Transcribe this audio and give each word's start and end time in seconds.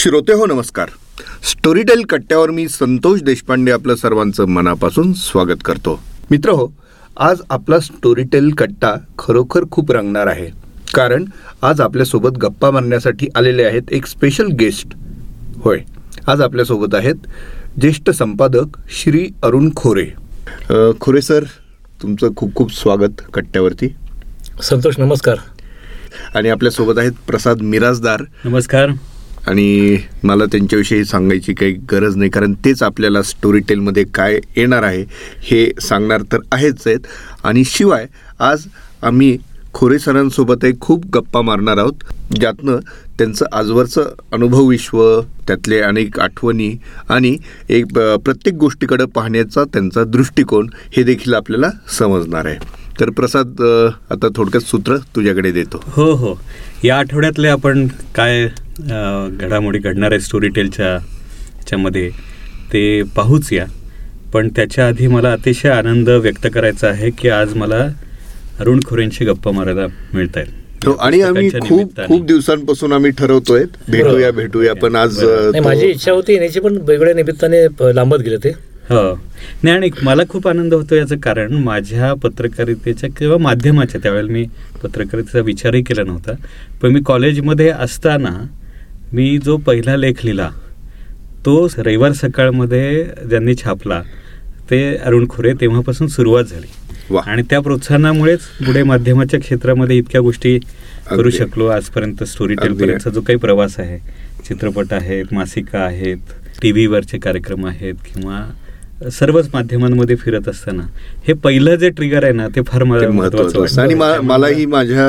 श्रोते 0.00 0.32
हो 0.32 0.44
नमस्कार. 0.46 0.88
स्टोरीटेल 1.44 2.02
कट्ट्यावर 2.10 2.50
मी 2.50 2.66
संतोष 2.68 3.22
देशपांडे 3.22 3.72
आपलं 3.72 3.94
सर्वांचं 3.94 4.46
मनापासून 4.48 5.12
स्वागत 5.12 5.62
करतो. 5.64 5.98
मित्र 6.30 6.50
हो 6.50 6.66
आज 7.16 7.40
आपला 7.50 7.78
स्टोरीटेल 7.80 8.48
कट्टा 8.58 8.94
खरोखर 9.18 9.64
खूप 9.70 9.92
रंगणार 9.92 10.26
आहे. 10.26 10.46
कारण 10.94 11.24
आज 11.62 11.80
आपल्यासोबत 11.80 12.38
गप्पा 12.42 12.70
मारण्यासाठी 12.70 13.28
आलेले 13.36 13.64
आहेत 13.64 13.92
एक 13.92 14.06
स्पेशल 14.06 14.46
गेस्ट 14.60 14.94
होय 15.64 15.82
आज 16.28 16.40
आपल्यासोबत 16.42 16.94
आहेत 16.94 17.28
ज्येष्ठ 17.80 18.10
संपादक 18.10 18.78
श्री 19.00 19.26
अरुण 19.42 19.70
खोरे. 19.76 20.06
खोरे 21.00 21.22
सर 21.22 21.44
तुमचं 22.02 22.34
खूप 22.36 22.54
खूप 22.54 22.72
स्वागत 22.74 23.22
कट्ट्यावरती. 23.34 23.94
संतोष 24.62 24.98
नमस्कार. 24.98 25.36
आणि 26.34 26.48
आपल्यासोबत 26.48 26.98
आहेत 26.98 27.12
प्रसाद 27.26 27.60
मिराजदार 27.62 28.22
नमस्कार. 28.44 28.90
आणि 29.48 29.96
मला 30.24 30.44
त्यांच्याविषयी 30.44 31.04
सांगायची 31.04 31.52
काही 31.54 31.72
गरज 31.92 32.16
नाही 32.16 32.30
कारण 32.30 32.52
तेच 32.64 32.82
आपल्याला 32.82 33.22
स्टोरी 33.22 33.60
टेलमध्ये 33.60 34.04
काय 34.14 34.38
येणार 34.56 34.82
आहे 34.82 35.04
हे 35.42 35.70
सांगणार 35.80 36.22
तर 36.32 36.38
आहेच 36.52 36.86
आहेत. 36.86 37.06
आणि 37.44 37.64
शिवाय 37.66 38.06
आज 38.38 38.66
आम्ही 39.02 39.36
खोरे 39.74 39.98
सरांसोबतही 39.98 40.70
एक 40.70 40.80
खूप 40.80 41.04
गप्पा 41.14 41.40
मारणार 41.42 41.78
आहोत 41.78 42.04
ज्यातनं 42.40 42.78
त्यांचं 43.18 43.44
आजवरचं 43.52 44.08
अनुभव 44.32 44.64
विश्व 44.66 45.20
त्यातले 45.46 45.80
अनेक 45.80 46.18
आठवणी 46.20 46.70
आणि 47.08 47.36
एक 47.68 47.92
प्रत्येक 47.94 48.54
गोष्टीकडं 48.54 49.04
पाहण्याचा 49.04 49.64
त्यांचा 49.64 50.04
दृष्टिकोन 50.04 50.68
हे 50.96 51.02
देखील 51.02 51.34
आपल्याला 51.34 51.70
समजणार 51.98 52.46
आहे. 52.46 52.58
तर 53.00 53.10
प्रसाद 53.10 53.62
आता 54.10 54.28
थोडक्यात 54.36 54.62
सूत्र 54.62 54.96
तुझ्याकडे 55.16 55.52
देतो. 55.52 55.82
हो 55.86 56.10
हो. 56.12 56.34
या 56.84 56.98
आठवड्यातले 56.98 57.48
आपण 57.48 57.86
काय 58.14 58.46
घडामोडी 59.38 59.78
घडणार 59.78 60.10
आहे 60.12 60.20
स्टोरी 60.20 60.48
टेलच्या 60.48 60.92
ह्याच्यामध्ये 60.92 62.08
ते 62.72 63.02
पाहूच 63.16 63.52
या. 63.52 63.64
पण 64.32 64.48
त्याच्या 64.56 64.86
आधी 64.86 65.06
मला 65.06 65.32
अतिशय 65.32 65.68
आनंद 65.68 66.08
व्यक्त 66.10 66.46
करायचा 66.54 66.88
आहे 66.88 67.10
की 67.10 67.28
आज 67.28 67.54
मला 67.56 67.86
अरुण 68.60 68.80
खोरेंशी 68.86 69.24
गप्पा 69.24 69.50
मारायला 69.50 69.86
मिळत 70.14 70.36
आहेत 70.36 70.86
हो 70.86 70.92
आणि 70.96 71.20
आम्ही 71.22 71.48
खूप 71.60 71.96
खूप 71.98 72.24
दिवसांपासून 72.26 72.92
आम्ही 72.92 73.10
ठरवतोय 73.10 73.64
भेटूया 73.88 74.30
भेटूया 74.30 74.74
पण 74.74 74.96
आज 74.96 75.18
माझी 75.64 75.86
इच्छा 75.86 76.12
होती 76.12 76.32
येण्याची 76.32 76.60
पण 76.60 76.76
वेगळ्या 76.88 77.14
निमित्ताने 77.14 77.64
लांबत 77.94 78.20
गेले 78.20 78.36
ते. 78.36 78.50
हो. 78.90 79.02
नाही 79.62 79.76
आणि 79.76 79.90
मला 80.02 80.22
खूप 80.28 80.46
आनंद 80.48 80.74
होतो 80.74 80.94
याचं 80.94 81.18
कारण 81.18 81.52
माझ्या 81.64 82.12
पत्रकारितेच्या 82.14 83.10
किंवा 83.18 83.36
माध्यमाच्या 83.38 84.00
त्यावेळेला 84.02 84.32
मी 84.32 84.44
पत्रकारितेचा 84.82 85.40
विचारही 85.40 85.82
केला 85.82 86.04
नव्हता. 86.04 86.32
पण 86.82 86.92
मी 86.92 87.00
कॉलेजमध्ये 87.06 87.68
असताना 87.70 88.30
मी 89.12 89.38
जो 89.38 89.56
पहिला 89.56 89.96
लेख 89.96 90.24
लिहिला 90.24 90.48
तो 91.44 91.66
रविवार 91.78 92.12
सकाळमध्ये 92.12 93.04
ज्यांनी 93.28 93.54
छापला 93.54 94.02
ते 94.70 94.82
अरुण 94.96 95.26
खोरे 95.28 95.52
तेव्हापासून 95.60 96.06
सुरुवात 96.06 96.44
झाली. 96.44 96.66
आणि 97.26 97.42
त्या 97.50 97.60
प्रोत्साहनामुळेच 97.60 98.40
पुढे 98.66 98.82
माध्यमाच्या 98.82 99.40
क्षेत्रामध्ये 99.40 99.96
इतक्या 99.98 100.20
गोष्टी 100.20 100.58
करू. 101.10 101.30
शकलो 101.30 101.66
आजपर्यंत 101.66 102.22
स्टोरी. 102.24 102.54
टेलपर्यंतचा 102.54 103.10
जो 103.10 103.20
काही 103.20 103.38
प्रवास 103.38 103.78
आहे 103.80 103.98
चित्रपट 104.48 104.92
आहेत 104.92 105.32
मासिका 105.34 105.78
आहेत 105.78 106.32
टी 106.62 106.72
व्हीवरचे 106.72 107.18
कार्यक्रम 107.18 107.66
आहेत 107.66 107.94
किंवा 108.06 108.40
सर्वच 109.00 109.48
माध्यमांमध्ये 109.52 110.16
फिरत 110.16 110.48
असताना 110.48 110.82
हे 111.28 111.32
पहिलं 111.32 111.74
जे 111.74 111.88
ट्रिगर 111.88 112.24
आहे 112.24 112.32
ना 112.32 112.48
ते 112.48 112.60
फार 112.62 112.82
महत्वाचं 112.84 113.64
असतं 113.64 113.82
आणि. 113.82 113.94
मलाही 114.22 114.66
माझ्या 114.66 115.06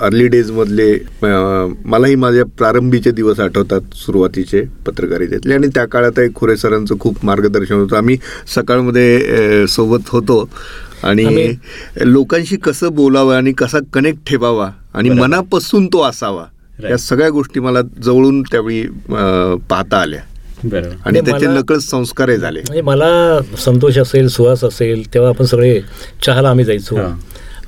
अर्ली 0.00 0.26
डेज 0.28 0.50
मधले 0.50 0.92
मलाही 1.84 2.14
माझ्या 2.14 2.44
प्रारंभीचे 2.58 3.10
दिवस 3.10 3.40
आठवतात 3.40 3.94
सुरुवातीचे 3.94 4.62
पत्रकारितेतले 4.86 5.54
आणि 5.54 5.66
त्या 5.66 5.84
काळात 5.84 6.18
एक 6.18 6.34
खुरे 6.34 6.56
सरांचं 6.56 6.98
खूप 7.00 7.24
मार्गदर्शन 7.24 7.74
होतं 7.74 7.96
आम्ही 7.96 8.16
सकाळमध्ये 8.54 9.66
सोबत 9.68 10.08
होतो 10.08 10.48
आणि 11.02 11.54
लोकांशी 12.02 12.56
कसं 12.56 12.94
बोलावं 12.94 13.36
आणि 13.36 13.52
कसा 13.52 13.78
कनेक्ट 13.94 14.28
ठेवावा 14.28 14.70
आणि. 14.94 15.10
मनापासून 15.10 15.86
तो 15.86 16.02
असावा. 16.02 16.44
या 16.90 16.96
सगळ्या 16.98 17.28
गोष्टी 17.30 17.60
मला 17.60 17.80
जवळून 18.04 18.42
त्यावेळी 18.42 18.82
पाहता 19.70 19.96
आल्या 19.96 20.20
आणि 21.06 21.20
त्याचे 21.20 21.46
मला- 21.46 21.62
नकळत 21.62 21.78
संस्कारही 21.78 22.36
झाले. 22.36 22.60
म्हणजे 22.60 22.80
मला 22.80 23.38
संतोष 23.58 23.98
असेल 23.98 24.28
सुहास 24.28 24.64
असेल 24.64 25.14
तेव्हा 25.14 25.30
आपण 25.30 25.44
सगळे 25.44 25.80
चहाला 26.26 26.50
आम्ही 26.50 26.64
जायचो. 26.64 26.96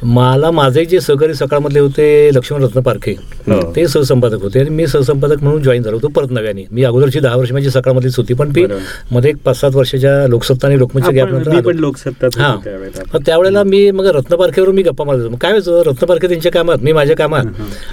मला 0.03 0.51
माझे 0.51 0.85
जे 0.85 1.01
सहकारी 1.01 1.35
सकाळमधले 1.35 1.81
होते 1.81 2.31
लक्ष्मण 2.35 2.63
रत्न 2.63 2.81
पारखे 2.81 3.13
हो. 3.21 3.73
ते 3.77 3.89
सहसंपादक 3.89 4.43
होते 4.43 4.61
आणि 4.61 4.71
मी 4.71 4.87
सहसंपादक 4.87 5.43
म्हणून 5.43 5.63
जॉईन 5.63 5.83
झालो 5.83 5.97
होतो 5.97 6.09
परत 6.09 6.31
नव्याने. 6.31 6.65
मी 6.71 6.85
अगोदरची 6.85 7.21
दहा 7.21 7.37
वर्ष 7.37 7.53
माझी 7.53 7.71
सकाळमधलीच 7.71 8.17
होती 8.17 8.35
पण 8.35 8.49
बरोबर. 8.49 8.75
मध्ये 9.11 9.31
एक 9.31 9.37
पाच 9.45 9.61
सात 9.61 9.71
वर्षाच्या 9.75 10.27
लोकसत्ता 10.29 10.67
आणि 10.67 10.79
लोकमतच्या 10.79 11.23
आपण- 11.23 11.43
गॅप 11.43 11.55
मी 11.55 11.61
पण 11.61 11.77
लोकसत्ताच 11.77 12.39
हा. 12.39 12.47
होतो 12.47 13.19
त्यावेळेला. 13.19 13.63
मी 13.63 13.91
मग 13.91 14.07
रत्नपारखेवरून 14.07 14.75
मी 14.75 14.83
गप्पा 14.83 15.05
मारत 15.05 15.19
होतो. 15.19 15.31
मग 15.31 15.37
काय 15.37 15.51
व्हायचं 15.53 15.91
रत्नपारखे 15.91 16.29
त्यांच्या 16.29 16.53
कामात 16.53 16.77
मी 16.83 16.93
माझ्या 16.93 17.17
कामात. 17.17 17.45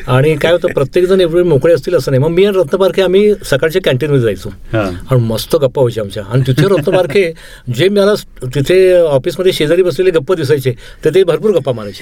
आणि 0.08 0.36
काय 0.36 0.52
होतं? 0.52 0.68
प्रत्येक 0.68 1.06
जण 1.06 1.22
एवढे 1.22 1.44
मोकळे 1.44 1.74
असतील 1.74 1.96
असं 1.96 2.12
नाही. 2.12 2.24
मग 2.24 2.30
मी 2.30 2.46
आणि 2.46 2.58
रत्नपारखे 2.58 3.02
आम्ही 3.02 3.34
सकाळच्या 3.46 3.82
कॅन्टीनमध्ये 3.82 4.24
जायचो. 4.24 4.50
आणि 5.12 5.20
मस्त 5.20 5.56
गप्पा 5.56 5.82
व्हायच्या 5.82 6.04
आमच्या. 6.04 6.24
आणि 6.30 6.42
तिथे 6.48 6.64
रत्नपारखे 6.64 7.34
जे 7.76 7.90
मला 7.90 8.14
तिथे 8.56 8.94
ऑफिसमध्ये 9.00 9.52
शेजारी 9.54 9.84
बसलेले 9.84 10.12
गप्प 10.12 10.34
दिसायचे 10.34 10.74
तर 11.06 11.10
ते 11.16 11.24
भरपूर 11.24 11.52
गप्पा 11.52 11.72
मारायचे. 11.72 11.93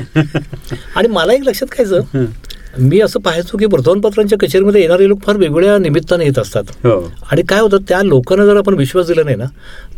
आणि 0.96 1.08
मला 1.08 1.34
एक 1.34 1.44
लक्षात 1.44 1.68
खायचं 1.72 2.26
मी 2.80 3.00
असं 3.02 3.20
पाहायचो 3.20 3.58
की 3.58 3.66
वर्तमानपत्रांच्या 3.66 4.38
कचेरीमध्ये 4.40 4.82
येणारे 4.82 5.08
लोक 5.08 5.22
फार 5.24 5.38
वेगवेगळ्या 5.38 5.78
निमित्ताने 5.78 6.26
येत 6.26 6.38
असतात. 6.40 6.64
हो. 6.84 7.00
आणि 7.32 7.42
काय 7.50 7.60
होतं 7.60 7.78
त्या 7.88 8.02
लोकांना 8.04 8.46
जर 8.46 8.58
आपण 8.58 8.74
विश्वास 8.74 9.08
दिला 9.08 9.24
नाही 9.24 9.36
ना 9.36 9.46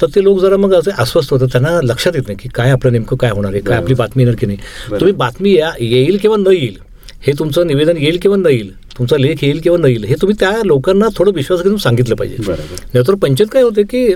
तर 0.02 0.08
ते 0.16 0.24
लोक 0.24 0.40
जरा 0.40 0.58
मग 0.58 0.74
असे 0.76 0.92
अस्वस्थ 0.98 1.34
होतात. 1.34 1.48
त्यांना 1.52 1.80
लक्षात 1.84 2.16
येत 2.16 2.24
नाही 2.28 2.38
की 2.42 2.50
काय 2.56 2.72
आपलं 2.72 2.92
नेमकं 2.92 3.16
काय 3.16 3.32
होणार 3.32 3.52
आहे 3.52 3.62
काय 3.62 3.78
आपली 3.78 3.94
बातमी 3.96 4.24
येणार 4.24 4.36
की 4.40 4.46
नाही. 4.46 4.58
तुम्ही 4.92 5.12
बातमी 5.14 5.56
या 5.56 5.72
येईल 5.80 6.18
किंवा 6.22 6.38
न 6.40 6.52
येईल 6.52 6.78
हे 7.22 7.34
तुमचं 7.40 7.68
निवेदन 7.68 7.98
येईल 7.98 8.18
किंवा 8.22 8.38
न 8.38 8.48
येईल 8.48 8.72
तुमचा 8.98 9.18
लेख 9.18 9.44
येईल 9.44 9.60
किंवा 9.60 9.78
न 9.78 9.86
येईल 9.86 10.04
हे 10.04 10.16
तुम्ही 10.22 10.36
त्या 10.40 10.52
लोकांना 10.66 11.06
थोडं 11.18 11.32
विश्वास 11.32 11.62
घेऊन 11.62 11.78
सांगितलं 11.78 12.16
पाहिजे. 12.16 12.52
नाहीतर 12.94 13.14
पंचायत 13.14 13.50
काय 13.52 13.64
होते 13.64 13.84
की 13.84 14.08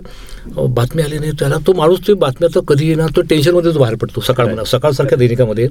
बातमी 0.55 1.01
आली 1.01 1.19
नाही 1.19 1.31
त्याला 1.39 1.55
तो 1.67 1.73
माणूस 1.73 1.99
ते 2.07 2.13
बातम्या 2.13 2.49
तर 2.55 2.59
कधी 2.67 2.87
येणार 2.87 3.09
तो 3.15 3.21
टेन्शनमध्ये 3.21 3.73
तो 3.73 3.79
बाहेर 3.79 3.95
पडतो 3.95 4.21
सकाळ 4.21 4.45
Right. 4.47 4.63
सकाळसारख्या 4.63 5.17
दैनिकामध्ये. 5.17 5.67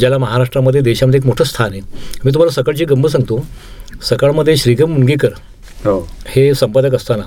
ज्याला 0.00 0.18
महाराष्ट्रामध्ये 0.18 0.80
देशामध्ये 0.80 1.20
एक 1.20 1.26
मोठं 1.26 1.44
स्थान 1.44 1.72
आहे. 1.72 1.80
मी 2.24 2.30
तुम्हाला 2.34 2.50
सकाळची 2.50 2.84
गंमत 2.84 3.08
सांगतो. 3.08 3.44
सकाळमध्ये 4.02 4.56
श्रीगम 4.56 4.90
मुनगेकर 4.90 5.28
हो. 5.84 6.08
हे 6.26 6.54
संपादक 6.54 6.94
असताना 6.94 7.22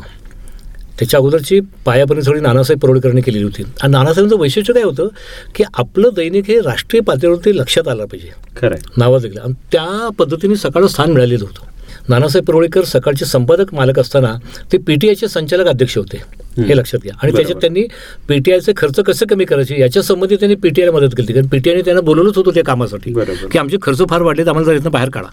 त्याच्या 1.02 1.18
अगोदरची 1.18 1.60
पायापर्यंत 1.86 2.28
थोडी 2.28 2.40
नानासाहेब 2.40 2.80
परोडकरांनी 2.80 3.22
केलेली 3.22 3.44
होती. 3.44 3.64
आणि 3.82 3.92
नानासाहेबांचं 3.92 4.38
वैशिष्ट्य 4.38 4.74
काय 4.74 4.84
होतं 4.84 5.08
की 5.56 5.64
आपलं 5.74 6.10
दैनिक 6.16 6.44
हे 6.48 6.60
राष्ट्रीय 6.60 7.02
पातळीवरती 7.02 7.58
लक्षात 7.58 7.88
आलं 7.88 8.06
पाहिजे. 8.06 8.30
खरंय. 8.58 8.78
नावाजलं 8.98 9.30
गेलं 9.30 9.42
आणि 9.42 9.54
त्या 9.72 10.10
पद्धतीने 10.20 10.56
सकाळचं 10.56 10.88
स्थान 10.88 11.12
मिळालेलं 11.12 11.44
होतं. 11.44 11.66
नानासाहेब 12.10 12.46
परोळेकर 12.46 12.84
सकाळचे 12.84 13.26
संपादक 13.26 13.74
मालक 13.74 14.00
असताना 14.00 14.34
ते 14.72 14.78
पीटीआयचे 14.78 15.28
संचालक 15.28 15.68
अध्यक्ष 15.68 15.98
होते. 15.98 16.18
हे 16.58 16.78
लक्षात 16.78 17.00
घ्या. 17.04 17.14
आणि 17.24 17.32
त्याच्यात. 17.32 17.62
त्यांनी 17.62 17.84
पीटीआयचे 18.28 18.74
खर्च 18.78 19.00
कसे 19.00 19.26
कमी 19.26 19.46
करायचे 19.46 19.82
याच्या 19.82 20.04
संबंधी 20.04 20.36
त्यांनी 20.36 20.56
पीटीआयला 20.56 20.94
मदत 20.94 21.16
केली 21.18 21.34
कारण 21.34 21.48
पीटीआयने 21.48 21.82
त्यांना 21.82 22.02
बोलवलंच 22.02 22.36
होतं 22.36 22.52
त्या 22.52 22.64
कामासाठी. 22.64 23.14
की 23.52 23.58
आमचे 23.58 23.78
खर्च 23.82 24.02
फार 24.10 24.22
वाढलेत 24.22 24.48
आम्हाला 24.48 24.72
जर 24.72 24.78
इथनं 24.78 24.92
बाहेर 24.92 25.10
काढा. 25.10 25.28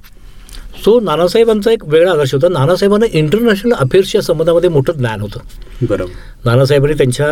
सो 0.85 1.01
नानासाहेबांचा 1.01 1.71
एक 1.71 1.85
वेगळा 1.85 2.13
आदर्श 2.13 2.35
होता. 2.35 2.49
नानासाहेबांना 2.49 3.07
इंटरनॅशनल 3.13 3.73
अफेअर्सच्या 3.73 4.21
संबंधामध्ये 4.23 4.69
मोठं 4.69 4.93
ज्ञान 4.93 5.21
होतं. 5.21 5.41
बरोबर. 5.83 6.13
नानासाहेबांनी 6.45 6.97
त्यांच्या 6.97 7.27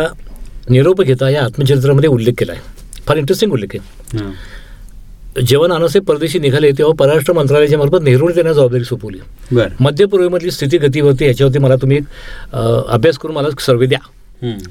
निरोप 0.69 1.01
घेता 1.01 1.29
या 1.29 1.43
आत्मचरित्रामध्ये 1.43 2.09
उल्लेख 2.09 2.33
केला 2.37 2.51
आहे. 2.51 2.61
फार 3.05 3.17
इंटरेस्टिंग 3.17 3.51
उल्लेख 3.51 3.75
आहे. 3.75 4.17
हा. 4.17 4.31
जेव्हा 5.47 5.67
नानासाहेब 5.67 6.03
परदेशी 6.03 6.39
निघाले 6.39 6.71
तेव्हा 6.71 6.93
परराष्ट्र 6.93 7.33
मंत्रालयाच्या 7.33 7.77
मार्फत 7.77 8.03
नेहरूने 8.03 8.33
त्यांना 8.33 8.53
जबाबदारी 8.53 8.83
सोपवली. 8.83 9.17
मध्य 9.79 10.05
पूर्वेमधली 10.05 10.51
स्थिती 10.51 10.77
गतीवरती 10.77 11.25
याच्यावरती 11.25 11.59
मला 11.59 11.75
तुम्ही 11.75 11.99
अभ्यास 12.87 13.17
करून 13.17 13.35
मला 13.35 13.47
सर्वे 13.59 13.85
द्या. 13.85 13.99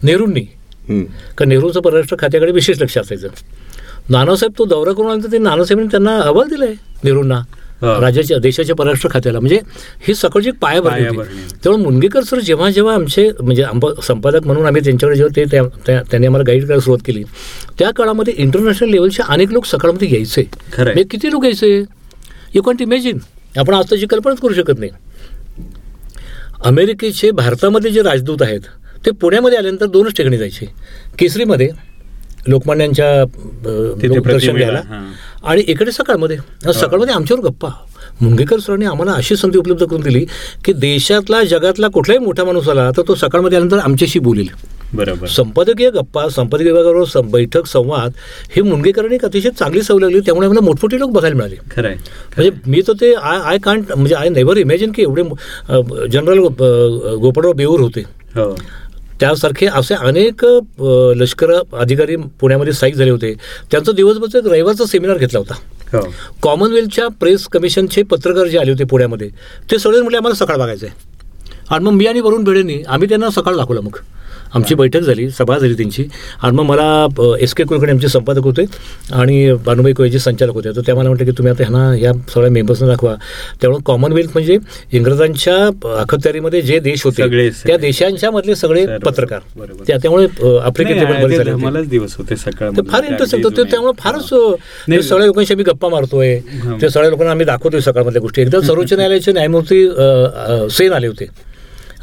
नेहरूंनी. 0.02 0.40
कारण 1.38 1.48
नेहरूचं 1.48 1.80
परराष्ट्र 1.80 2.16
खात्याकडे 2.18 2.52
विशेष 2.52 2.82
लक्ष 2.82 2.98
असायचं. 2.98 3.28
नानासाहेब 4.10 4.52
तो 4.58 4.64
दौरा 4.64 4.92
करून 4.92 5.06
आल्यानंतर 5.06 5.32
ते 5.32 5.38
नानासाहेबांनी 5.38 5.90
त्यांना 5.90 6.18
अहवाल 6.18 6.48
दिलाय 6.48 6.74
नेहरूंना. 7.04 7.40
राज्याच्या 7.82 8.38
देशाच्या 8.38 8.76
परराष्ट्र 8.76 9.08
खात्याला. 9.12 9.40
म्हणजे 9.40 9.60
ही 10.00 10.14
सकाळची 10.14 10.48
एक 10.48 10.54
पायाभरणी. 10.54 11.04
तेव्हा 11.64 11.82
मुनगेकर 11.82 12.22
सर 12.22 12.40
जेव्हा 12.40 12.70
जेव्हा 12.70 12.94
आमचे 12.94 13.30
म्हणजे 13.40 13.64
संपादक 14.02 14.46
म्हणून 14.46 14.66
आम्ही 14.66 14.82
त्यांच्याकडे 14.84 15.16
जेव्हा 15.16 15.36
ते 15.36 15.44
त्या- 15.50 15.68
त्या- 15.86 16.02
त्यांनी 16.10 16.26
आम्हाला 16.26 16.44
गाईड 16.46 16.64
करायला 16.64 16.80
सुरुवात 16.80 17.06
केली 17.06 17.24
त्या 17.78 17.90
काळामध्ये 17.90 18.34
इंटरनॅशनल 18.36 18.88
लेवलचे 18.88 19.22
अनेक 19.28 19.52
लोक 19.52 19.66
सकाळमध्ये 19.66 20.08
यायचे. 20.14 20.42
खरंय. 20.72 20.84
म्हणजे 20.84 21.02
किती 21.02 21.30
लोक 21.30 21.44
यायचे? 21.44 21.84
यू 22.54 22.62
कॉन्ट 22.62 22.82
इमॅजिन 22.82 23.18
आपण 23.56 23.74
आज 23.74 23.84
त्याची 23.84 24.06
कल्पनाच 24.06 24.38
करू 24.40 24.54
शकत 24.54 24.78
नाही. 24.78 24.90
अमेरिकेचे 26.64 27.30
भारतामध्ये 27.30 27.90
जे 27.90 28.02
राजदूत 28.02 28.36
आहेत 28.40 28.60
ते 29.06 29.10
पुण्यामध्ये 29.10 29.58
आल्यानंतर 29.58 29.86
दोनच 29.86 30.16
ठिकाणी 30.16 30.38
जायचे. 30.38 30.66
केसरीमध्ये 31.18 31.68
लोकमान्यांच्या 32.48 33.24
प्रतिमेला, 34.20 34.58
घ्यायला. 34.58 34.78
आणि 35.44 35.62
इकडे 35.66 35.90
सकाळमध्ये 35.90 36.36
सकाळमध्ये 36.74 37.14
आमच्यावर 37.14 37.48
गप्पा. 37.48 37.68
मुंगेकर 38.20 38.58
सरांनी 38.58 38.84
आम्हाला 38.84 39.12
अशी 39.12 39.36
संधी 39.36 39.58
उपलब्ध 39.58 39.86
करून 39.86 40.00
दिली 40.00 40.26
की 40.64 40.72
देशातला 40.72 41.44
जगातला 41.44 41.88
कुठलाही 41.88 42.18
मोठा 42.18 42.44
माणूस 42.44 42.68
आला 42.68 42.90
तर 42.90 43.02
तो 43.08 43.14
सकाळमध्ये 43.14 43.58
आल्यानंतर 43.58 43.82
आमच्याशी 43.84 44.18
बोलेल. 44.18 44.46
बरोबर. 44.94 45.26
संपादकीय 45.26 45.90
गप्पा 45.90 46.28
संपादकीय 46.28 46.72
विभागाबरोबर 46.72 47.04
सं- 47.04 47.30
बैठक 47.30 47.66
संवाद 47.66 48.12
हे 48.56 48.62
मुंगेकरांनी 48.62 49.16
अतिशय 49.22 49.50
चांगली 49.50 49.82
सवय 49.82 49.98
लागली 50.00 50.20
त्यामुळे 50.20 50.46
आम्हाला 50.46 50.64
मोठमोठे 50.64 50.98
लोक 50.98 51.10
बघायला 51.10 51.36
मिळाले. 51.36 51.56
म्हणजे 52.36 52.50
मी 52.66 52.82
तर 52.88 52.92
ते 52.92 53.14
आय 53.14 53.38
आय 53.44 53.58
कांट 53.58 53.84
म्हणजे 53.96 54.14
आय 54.14 54.28
नेव्हर 54.28 54.56
इमॅजिन 54.56 54.92
की 54.92 55.02
एवढे 55.02 55.22
जनरल 56.12 56.38
गोपाळराव 56.38 57.52
बेऊर 57.52 57.80
होते. 57.80 58.00
हो. 58.34 58.58
त्यासारखे 59.20 59.66
असे 59.66 59.94
अनेक 59.94 60.44
लष्कर 61.16 61.52
अधिकारी 61.52 62.16
पुण्यामध्ये 62.40 62.72
स्थायिक 62.72 62.94
झाले 62.96 63.10
होते. 63.10 63.32
त्यांचा 63.70 63.92
दिवसभरचा 63.92 64.38
एक 64.38 64.46
रविवारचा 64.46 64.84
सेमिनार 64.86 65.18
घेतला 65.18 65.38
होता. 65.38 65.54
कॉमनवेल्थच्या 66.42 67.06
प्रेस 67.20 67.46
कमिशनचे 67.52 68.02
पत्रकार 68.02 68.46
जे 68.46 68.58
आले 68.58 68.70
होते 68.70 68.84
पुण्यामध्ये 68.84 69.28
ते 69.70 69.78
सगळे 69.78 70.00
म्हटले 70.00 70.16
आम्हाला 70.16 70.44
सकाळ 70.44 70.56
बघायचं 70.56 70.86
आहे 70.86 71.14
आणि 71.70 71.84
मग 71.84 71.92
मी 71.92 72.06
आणि 72.06 72.20
वरुण 72.20 72.44
भिडेंनी 72.44 72.82
आम्ही 72.88 73.08
त्यांना 73.08 73.30
सकाळ 73.30 73.56
दाखवलं 73.56 73.80
मग. 73.80 73.96
आमची 74.56 74.74
बैठक 74.74 75.00
झाली 75.00 75.28
सभा 75.30 75.58
झाली 75.58 75.74
त्यांची. 75.74 76.04
आणि 76.42 76.56
मग 76.56 76.64
मला 76.64 77.06
एस 77.40 77.54
के 77.54 77.64
कुलकर्णी 77.64 77.92
आमचे 77.92 78.08
संपादक 78.08 78.44
होते 78.44 78.64
आणि 79.12 79.52
भानुबाई 79.66 79.92
कोयचे 79.92 80.18
संचालक 80.18 80.54
होते. 80.54 80.70
तर 80.76 80.80
त्या 80.86 80.94
मला 80.94 81.08
म्हटलं 81.08 81.24
की 81.24 81.32
तुम्ही 81.38 81.52
आता 81.52 81.64
ह्यांना 81.64 81.94
या 81.96 82.12
सगळ्या 82.34 82.50
मेंबर्सना 82.50 82.88
दाखवा. 82.88 83.14
त्यामुळे 83.60 83.82
कॉमनवेल्थ 83.86 84.30
म्हणजे 84.34 84.58
इंग्रजांच्या 84.92 85.56
अखत्यारीमध्ये 85.98 86.62
जे 86.62 86.78
देश 86.78 87.04
होते 87.04 87.22
त्या 87.66 87.76
देशांच्या 87.76 88.30
मधले 88.30 88.54
सगळे. 88.54 88.84
पत्रकार. 89.04 89.38
त्यामुळे 89.88 90.24
अ, 90.26 90.56
आफ्रिकेतले 90.66 91.04
पण 91.04 91.10
नाही, 91.10 91.24
बरेच 91.24 91.36
ते 91.36 91.40
आले 91.42 91.50
होते. 91.50 91.62
धमालच 91.62 91.88
दिवस 91.88 92.14
होते 92.16 92.36
सकाळ 92.36 92.70
फार 92.90 93.04
इंटरेस्टिंग 93.04 93.44
होतं. 93.44 93.62
त्यामुळे 93.70 93.92
फारच 93.98 94.28
सगळ्या 95.02 95.26
लोकांशी 95.26 95.54
आम्ही 95.54 95.64
गप्पा 95.64 95.88
मारतोय. 95.88 96.38
त्या 96.80 96.88
सगळ्या 96.90 97.10
लोकांना 97.10 97.30
आम्ही 97.30 97.46
दाखवतोय 97.46 97.80
सकाळमधल्या 97.80 98.22
गोष्टी. 98.22 98.42
एकदा 98.42 98.60
सर्वोच्च 98.60 98.92
न्यायालयाचे 98.96 99.32
न्यायमूर्ती 99.32 99.86
सेन 100.70 100.92
आले 100.92 101.06
होते. 101.06 101.26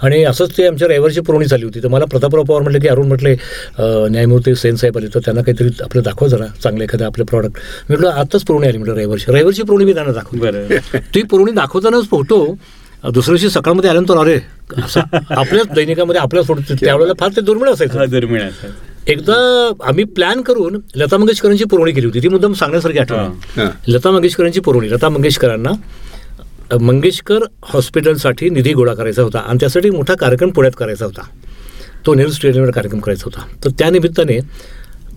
आणि 0.04 0.24
असंच 0.26 0.58
ते 0.58 0.66
आमच्या 0.68 0.88
रविवारची 0.88 1.22
पुरवणी 1.28 1.46
झाली 1.46 1.66
होती. 1.66 1.80
तर 1.84 1.88
मला 1.88 2.06
प्रतापराव 2.12 2.44
पवार 2.44 2.62
म्हटलं 2.62 2.80
की 2.80 2.88
अरुण 2.88 3.08
म्हटले 3.08 3.36
न्यायमूर्ती 3.80 4.56
सेन 4.56 4.76
साहेब 4.76 4.98
आले 4.98 5.08
तर 5.14 5.20
त्यांना 5.26 5.42
काहीतरी 5.42 5.70
आपलं 5.84 6.02
दाखवा 6.04 6.28
जरा 6.28 6.46
चांगलं 6.64 6.84
एखादं 6.84 7.06
आपलं 7.06 7.26
प्रॉडक्ट 7.26 7.58
मी 7.90 7.96
म्हटलं 7.96 8.20
आताच 8.20 8.44
पुरवणी 8.44 8.68
आली 8.68 8.78
म्हटलं 8.78 8.96
रविवारची. 8.96 9.32
रविवारची 9.32 9.64
पुरवणी 9.64 9.86
मी 9.86 9.94
त्यांना 9.94 10.14
दाखवली 10.14 10.42
बरं. 10.42 11.00
ती 11.16 11.22
पुरवणी 11.32 11.52
दाखवतानाच 11.52 12.10
फोटो 12.12 12.46
दुसऱ्या 13.04 13.36
दिवशी 13.36 13.50
सकाळमध्ये 13.54 13.90
आल्यानंतर 13.90 14.18
अरे 14.18 14.40
असं 14.84 15.02
आपल्याच 15.30 15.74
दैनिकामध्ये 15.76 16.22
आपल्याच 16.22 16.48
फोटो 16.48 16.74
त्यावेळेला 16.82 17.14
फार 17.20 17.30
ते 17.36 17.42
दुर्मिळ 17.42 17.70
असायचं. 17.70 18.00
हा 18.00 18.06
दुर्मिळ. 18.06 18.42
एकदा 19.12 19.36
आम्ही 19.88 20.04
प्लॅन 20.16 20.42
करून 20.42 20.80
लता 20.96 21.18
मंगेशकरांची 21.18 21.64
पुरवणी 21.72 21.92
केली 21.92 22.06
होती. 22.06 22.20
ती 22.24 22.28
मुद्दाम 22.30 22.54
सांगण्यासारखी 22.60 23.00
आठवण. 23.00 23.68
लता 23.88 24.12
मंगेशकरांची 24.12 24.60
पुरवणी. 24.60 24.90
लता 24.92 25.10
मंगेशकरांना 25.10 25.72
मंगेशकर 26.81 27.44
हॉस्पिटलसाठी 27.64 28.50
निधी 28.50 28.74
गोळा 28.74 28.94
करायचा 28.94 29.22
होता 29.24 29.40
आणि 29.40 29.60
त्यासाठी 29.60 29.90
मोठा 29.90 30.14
कार्यक्रम 30.20 30.50
पुण्यात 30.50 30.74
करायचा 30.80 31.06
होता. 31.06 31.22
तो 32.06 32.14
नेहरू 32.14 32.31
स्टेडियमवर 32.31 32.72
कार्यक्रम 32.72 33.00
करायचा 33.00 33.24
होता. 33.25 33.46
तर 33.64 33.70
त्या 33.80 33.90
निमित्ताने 33.90 34.40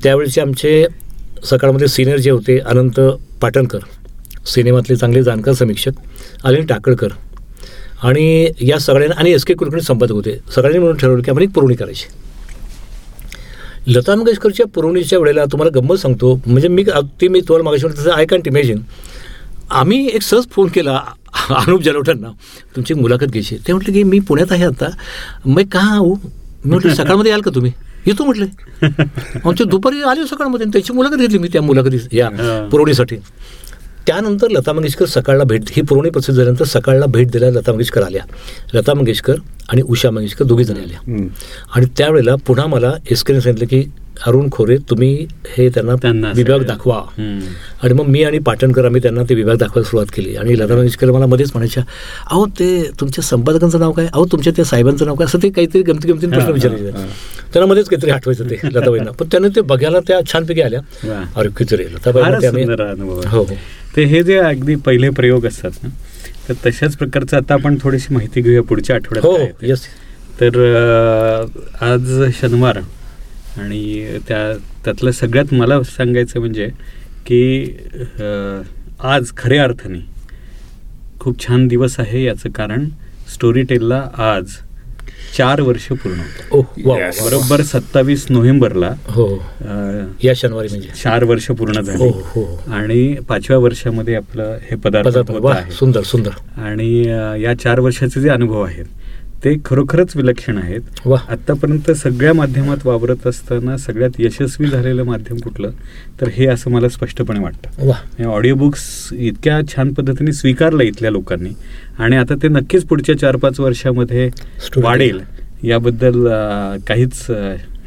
त्यावेळेचे 0.03 0.41
आमचे 0.41 0.87
सकाळमध्ये 1.45 1.89
सिनियर 1.89 2.19
जे 2.19 2.31
होते 2.31 2.59
अनंत 2.59 3.01
पाटणकर 3.41 3.79
सिनेमातले 4.47 4.97
चांगले 4.97 5.23
जाणकार 5.23 5.55
समीक्षक 5.55 6.45
अनिल 6.45 6.67
टाकळकर 6.67 7.09
आणि 8.03 8.53
या 8.61 8.79
सगळ्यांना 8.79 9.15
आणि 9.21 9.33
एस 9.33 9.45
के 9.45 9.55
कुलकर्णी 9.55 9.83
संपादक 9.83 10.13
होते. 10.13 10.39
सगळ्यांनी 10.55 10.79
म्हणून 10.79 10.97
ठरवलं 10.97 11.23
की 11.23 11.31
आपण 11.31 11.43
एक 11.43 11.51
पुरवणी 11.55 11.75
करायची. 11.75 12.07
लता 13.89 14.15
मंगेशकरच्या 14.15 14.67
पुरवणीच्या 14.75 15.19
वेळेला 15.19 15.45
तुम्हाला 15.53 15.79
गंमत 15.79 15.97
सांगतो. 15.97 16.35
म्हणजे 16.47 16.69
मी 16.69 16.85
ती 17.21 17.29
मी 17.29 17.41
तुम्हाला 17.41 17.65
मागाशी 17.65 17.89
तसं 17.89 18.11
आय 18.11 18.25
कॅन्ट 18.27 18.49
इमॅजिन 18.49 18.81
आम्ही 19.71 20.09
एक 20.09 20.23
सहज 20.23 20.45
फोन 20.51 20.69
केला 20.69 21.03
अनुप 21.51 21.83
जलोटांना. 21.83 22.29
तुमची 22.77 22.95
मुलाखत 22.95 23.25
घ्यायची 23.25 23.57
ते 23.67 23.73
म्हटलं 23.73 23.95
की 23.95 24.03
मी 24.03 24.19
पुण्यात 24.19 24.53
आहे 24.53 24.65
आता. 24.65 24.89
मग 25.47 25.63
का 25.63 25.81
हो? 25.81 26.15
मी 26.65 26.71
म्हटलं 26.71 26.95
सकाळमध्ये 26.95 27.33
याल 27.33 27.41
का 27.41 27.51
तुम्ही? 27.55 27.73
येतो 28.07 28.25
म्हटले. 28.25 28.45
आमच्या 29.45 29.67
दुपारी 29.67 30.03
आले 30.03 30.27
सकाळमध्ये 30.27 30.65
आणि 30.65 30.73
त्याची 30.73 30.93
मुलाखत 30.93 31.17
घेतली 31.17 31.39
मी 31.39 31.49
त्या 31.53 31.63
मुलाखती 31.63 32.19
या 32.19 32.27
हां. 32.27 32.69
पुरवणीसाठी. 32.69 33.17
त्यानंतर 34.07 34.49
लता 34.51 34.73
मंगेशकर 34.73 35.07
सकाळला 35.07 35.45
भेट 35.45 35.63
ही 35.71 35.83
पुरवणी 35.83 36.11
प्रसिद्ध 36.11 36.37
झाल्यानंतर 36.37 36.65
सकाळला 36.65 37.07
भेट 37.07 37.31
द्यायला 37.31 37.59
लता 37.59 37.73
मंगेशकर 37.73 38.03
आल्या. 38.03 38.23
लता 38.75 38.95
मंगेशकर 38.95 39.35
आणि 39.69 39.83
उषा 39.83 40.11
मंगेशकर 40.11 40.45
दोघी 40.45 40.65
जण 40.65 40.77
आल्या. 40.77 40.99
हं. 40.99 41.27
आणि 41.75 41.87
त्यावेळेला 41.99 42.35
पुन्हा 42.35 42.67
मला 42.67 42.93
एस 43.11 43.23
केने 43.23 43.41
सांगितलं 43.41 43.67
की 43.67 43.91
अरुण 44.17 44.49
खोरे 44.53 44.77
तुम्ही 44.91 45.27
हे 45.49 45.69
त्यांना 45.69 45.95
त्यांना 45.95 46.31
विभाग. 46.35 46.63
दाखवा. 46.63 46.97
आणि 47.83 47.95
मग 47.95 48.07
मी 48.07 48.23
आणि 48.23 48.39
पाटणकर 48.39 48.85
आम्ही 48.85 49.03
त्यांना 49.03 49.23
ते 49.23 49.35
विभाग 49.35 49.57
दाखवायला 49.57 49.89
सुरुवात 49.89 50.07
केली 50.15 50.35
आणि 50.37 50.59
लता 50.59 50.77
मंगेशकर 50.77 51.11
मला 51.11 51.27
मध्येच 51.27 51.51
म्हणायच्या 51.55 51.83
अहो 52.27 52.47
ते 52.59 52.69
तुमच्या 53.01 53.25
संपादकांचं 53.25 53.79
नाव 53.81 53.93
काय 53.93 54.07
अहो 54.07 54.25
तुमच्या 54.33 54.53
त्या 54.57 54.65
साहेबांचं 54.65 55.07
नाव 55.07 55.15
काय 55.15 55.25
असं 55.25 55.43
ते 55.43 55.49
काहीतरी 55.51 55.83
गमती 55.83 56.09
गमतीन 56.09 56.31
प्रश्न 56.31 56.47
हां, 56.47 56.93
हां. 56.93 57.07
त्यांना 57.53 57.67
मध्येच 57.67 57.89
काहीतरी 57.89 58.11
आठवायचं 58.11 58.51
ते 58.51 58.59
लताबाईंना 58.65 59.11
पण 59.11 59.27
त्याने 59.33 59.49
ते 59.49 59.61
बघायला 59.67 60.01
त्या 60.01 60.21
छानपैकी 60.27 60.61
आल्या. 60.61 60.81
अरे 61.37 61.49
किती 61.57 61.75
आहे. 61.75 61.95
हो 63.01 63.21
हो 63.39 63.55
ते 63.97 64.05
हे 64.05 64.23
जे 64.23 64.39
अगदी 64.39 64.75
पहिले 64.85 65.11
प्रयोग 65.13 65.47
असतात 65.47 65.83
ना 65.83 65.89
तर 66.49 66.55
तशाच 66.67 66.97
प्रकारचं 66.97 67.37
आता 67.37 67.55
आपण 67.55 67.77
थोडीशी 67.83 68.15
माहिती 68.15 68.41
घेऊया 68.41 68.63
पुढच्या 68.63 68.97
आठवड्यात 68.97 69.25
हो. 69.27 69.37
येस 69.63 69.87
तर 70.41 70.59
आज 71.83 72.23
शनिवार 72.41 72.79
आणि 73.59 74.19
त्या 74.29 74.53
त्यातलं 74.85 75.11
सगळ्यात 75.11 75.55
मला 75.55 75.83
सांगायचं 75.83 76.41
म्हणजे 76.41 76.69
की 77.27 77.65
आज 79.01 79.33
खऱ्या 79.37 79.63
अर्थाने 79.65 79.99
खूप 81.21 81.47
छान 81.47 81.67
दिवस 81.69 81.99
आहे 82.01 82.25
याचं 82.25 82.51
कारण 82.51 82.89
स्टोरी 83.35 83.63
टेलला 83.63 84.09
आज 84.17 84.57
चार 85.37 85.61
वर्ष 85.61 85.87
पूर्ण 85.93 86.21
Yes. 86.79 87.23
बरोबर 87.25 87.63
सत्तावीस 87.63 88.27
नोव्हेंबरला 88.31 88.93
हो. 89.07 89.27
या 90.25 90.33
शनिवारी 90.37 90.69
म्हणजे. 90.69 90.89
चार 91.03 91.25
वर्ष 91.25 91.47
पूर्ण 91.51 91.81
झाली. 91.81 91.99
हो 91.99 92.09
हो. 92.09 92.45
आणि 92.73 93.15
पाचव्या 93.29 93.59
वर्षामध्ये 93.59 94.15
आपलं 94.15 94.57
हे 94.63 94.77
पदार्थ 94.77 95.31
होत 95.31 95.73
सुंदर 95.73 96.03
सुंदर. 96.03 96.31
आणि 96.61 96.89
या 97.43 97.55
चार 97.55 97.81
वर्षाचे 97.81 98.21
जे 98.21 98.29
अनुभव 98.29 98.63
आहेत 98.63 98.85
ते 99.45 99.57
खरोखरच 99.65 100.17
विलक्षण 100.17 100.59
आहेत. 100.59 100.81
वा. 101.07 101.19
आतापर्यंत 101.29 101.91
सगळ्या 101.91 102.35
माध्यमात 102.35 102.87
वावरत 102.87 103.27
असताना 103.27 103.77
सगळ्यात 103.77 104.11
यशस्वी 104.19 104.67
झालेलं 104.67 105.03
माध्यम 105.03 105.37
कुठलं? 105.37 105.71
तर 106.21 106.29
हे 106.29 106.47
असं 106.47 106.71
मला 106.71 106.89
स्पष्टपणे 106.89 107.41
वाटतं. 107.41 107.87
वा. 107.87 108.25
ऑडिओ 108.25 108.55
बुक्स 108.55 109.09
इतक्या 109.13 109.61
छान 109.69 109.93
पद्धतीने 109.93 110.33
स्वीकारलं 110.33 110.83
इथल्या 110.83 111.11
लोकांनी. 111.11 111.51
आणि 111.99 112.17
आता 112.17 112.35
ते 112.35 112.49
नक्कीच 112.49 112.85
पुढच्या 112.85 113.19
चार 113.19 113.37
पाच 113.37 113.61
वर्षामध्ये. 113.61 114.31
वाढेल. 114.77 115.21
याबद्दल 115.63 116.29
काहीच 116.87 117.27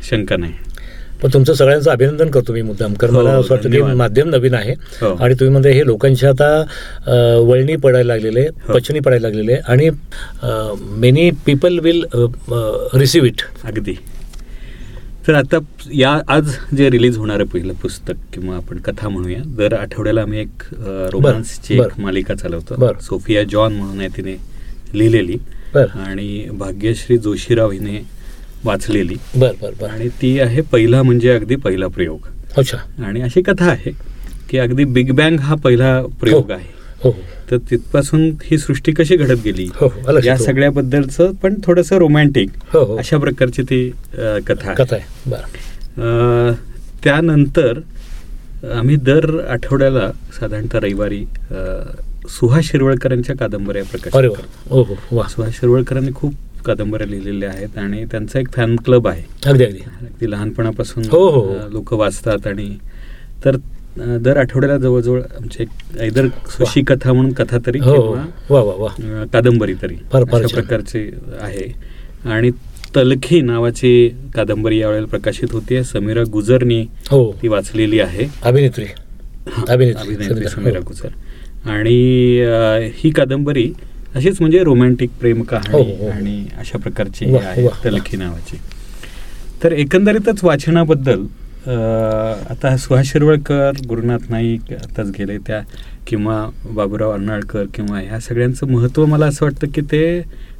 शंका 0.09 0.37
नाही. 0.37 0.53
पण 1.23 1.29
तुमचं 1.33 1.53
सगळ्यांचं 1.53 1.89
अभिनंदन 1.91 2.29
करतो 2.31 2.53
मी 2.53 2.61
मुद्दाम 2.61 2.93
कारण 2.93 3.13
हो, 3.15 3.21
मला 3.21 3.29
असं 3.29 3.53
वाटतं 3.53 3.69
की. 3.71 3.81
माध्यम 3.97 4.29
नवीन 4.29 4.53
आहे 4.53 4.73
हो. 5.01 5.13
आणि 5.15 5.33
तुम्ही 5.33 5.51
म्हणता 5.51 5.69
हे 5.69 5.85
लोकांच्या 5.85 6.29
आता 6.29 7.39
वळणी 7.47 7.75
पडायला 7.75 8.13
लागलेले 8.13 8.41
हो. 8.41 8.73
पचनी 8.73 8.99
पडायला 8.99 9.27
लागलेले 9.27 9.55
आणि 9.67 9.89
many 10.99 11.29
people 11.45 11.79
will 11.83 12.03
receive 12.93 13.27
it 13.27 13.41
अगदी 13.63 13.95
तर 15.27 15.33
आता 15.35 15.57
या 15.93 16.09
आज 16.27 16.51
जे 16.75 16.89
रिलीज 16.89 17.17
होणारं 17.17 17.45
पहिलं 17.45 17.73
पुस्तक 17.81 18.17
किंवा 18.33 18.55
आपण 18.55 18.77
कथा 18.85 19.09
म्हणूया 19.09 19.41
दर 19.57 19.73
आठवड्याला 19.73 20.21
आम्ही 20.21 20.39
एक 20.39 20.63
रोमांसची 21.13 21.79
एक. 21.79 21.99
मालिका 21.99 22.35
चालवतो. 22.35 22.91
सोफिया 23.01 23.43
जॉन 23.51 23.73
म्हणून 23.73 23.99
आहे 23.99 24.07
तिने 24.17 24.35
लिहिलेली. 24.93 25.37
आणि 25.75 26.45
भाग्यश्री 26.51 27.17
जोशीराव 27.17 27.71
हिने 27.71 27.99
वाचलेली. 28.63 29.15
बर 29.35 29.51
बर 29.61 29.71
बर. 29.81 29.87
आणि 29.87 30.07
ती 30.21 30.39
आहे 30.39 30.61
पहिला 30.61 31.01
म्हणजे 31.03 31.29
अगदी 31.29 31.55
पहिला 31.55 31.87
प्रयोग. 31.87 32.27
अच्छा. 32.57 32.77
आणि 33.05 33.21
अशी 33.21 33.41
कथा 33.41 33.69
आहे 33.71 33.91
की 34.49 34.57
अगदी 34.57 34.83
बिग 34.83 35.11
बँग 35.11 35.39
हा 35.39 35.55
पहिला 35.55 36.01
प्रयोग 36.19 36.45
हो. 36.45 36.53
आहे. 36.53 36.77
हो 37.03 37.09
हो. 37.09 37.21
तर 37.51 37.57
तिथपासून 37.69 38.29
ही 38.43 38.57
सृष्टी 38.57 38.91
कशी 38.91 39.15
घडत 39.15 39.43
गेली? 39.43 39.67
हो, 39.75 39.87
या. 40.25 40.37
सगळ्याबद्दलचं 40.37 41.31
पण 41.33 41.55
थोडंसं 41.63 41.97
रोमॅन्टिक 41.97 42.75
अशा 42.75 43.17
प्रकारची 43.17 43.63
ती 43.63 43.89
कथा 44.47 44.69
आहे. 44.69 44.75
कथा 44.75 44.95
आहे. 44.95 46.53
त्यानंतर 47.03 47.79
आम्ही 48.73 48.95
दर 48.95 49.25
आठवड्याला 49.49 50.09
साधारणतः 50.39 50.79
रविवारी 50.79 51.23
सुहास 52.29 52.65
शिरवळकरांच्या 52.65 53.35
कादंबऱ्या 53.35 53.83
प्रकाशित 53.83 54.73
सुहास 55.29 55.59
शिरवळकरांनी 55.59 56.11
खूप 56.15 56.33
कादंबऱ्या 56.65 57.07
लिहिलेल्या 57.07 57.49
आहेत 57.49 57.77
आणि 57.77 58.05
त्यांचा 58.05 58.39
एक 58.39 58.51
फॅन 58.51 58.75
क्लब 58.75 59.07
आहे. 59.07 59.23
अगदी 59.45 59.63
अगदी. 59.63 59.79
अगदी 60.01 60.31
लहानपणापासून 60.31 61.03
हो, 61.11 61.29
हो, 61.29 61.41
हो. 61.41 61.69
लोक 61.69 61.93
वाचतात 61.93 62.47
आणि 62.47 62.77
तर 63.45 63.55
दर 63.97 64.37
आठवड्याला 64.37 64.77
जवळजवळ 64.77 65.21
आमचे 65.21 65.65
ऐदर 65.99 66.27
सुशी 66.27 66.81
कथा 66.81 67.13
म्हणून 67.13 67.33
कथा 67.33 67.57
तरी 67.65 67.79
हो 67.79 67.95
हो. 67.95 68.87
किंवा 68.97 69.25
कादंबरी 69.33 69.73
तरी 69.73 69.95
अशा. 70.13 70.47
प्रकारचे 70.53 71.11
आहे. 71.39 71.73
आणि 72.29 72.51
तलखी 72.95 73.41
नावाची 73.41 74.09
कादंबरी 74.35 74.79
यावेळेला 74.79 75.05
प्रकाशित 75.05 75.47
होती 75.51 75.83
समीरा 75.83 76.23
गुजरनी 76.33 76.81
हो. 77.07 77.31
ती 77.41 77.47
वाचलेली 77.47 77.99
आहे. 77.99 78.27
अभिनेत्री. 78.43 78.85
अभिनेत्री 79.69 80.47
समीरा. 80.47 80.79
गुजर. 80.79 81.09
आणि 81.69 82.45
ही 82.93 83.09
कादंबरी 83.09 83.71
अशीच 84.15 84.39
म्हणजे 84.39 84.63
रोमॅन्टिक 84.63 85.09
प्रेम 85.19 85.41
कहाणी 85.43 85.73
हो, 85.73 85.81
हो. 86.03 86.09
आणि 86.11 86.43
अशा 86.59 86.77
प्रकारची 86.77 87.35
आहे 87.35 87.67
तलखी 87.85 88.17
नावाची. 88.17 88.57
तर 89.63 89.71
एकंदरीतच 89.71 90.43
वाचनाबद्दल 90.43 91.25
आता 92.49 92.75
सुहास 92.77 93.05
शिरवळकर 93.05 93.71
गुरुनाथ 93.87 94.29
नाईक 94.29 94.71
आताच 94.73 95.09
गेले 95.17 95.37
त्या 95.37 95.61
किंवा 96.07 96.45
बाबूराव 96.65 97.11
अर्नाळकर 97.11 97.65
किंवा 97.73 97.99
ह्या 97.99 98.19
सगळ्यांचं 98.19 98.67
महत्त्व 98.67 99.05
मला 99.05 99.25
असं 99.25 99.45
वाटतं 99.45 99.67
की 99.75 99.81
ते 99.81 100.03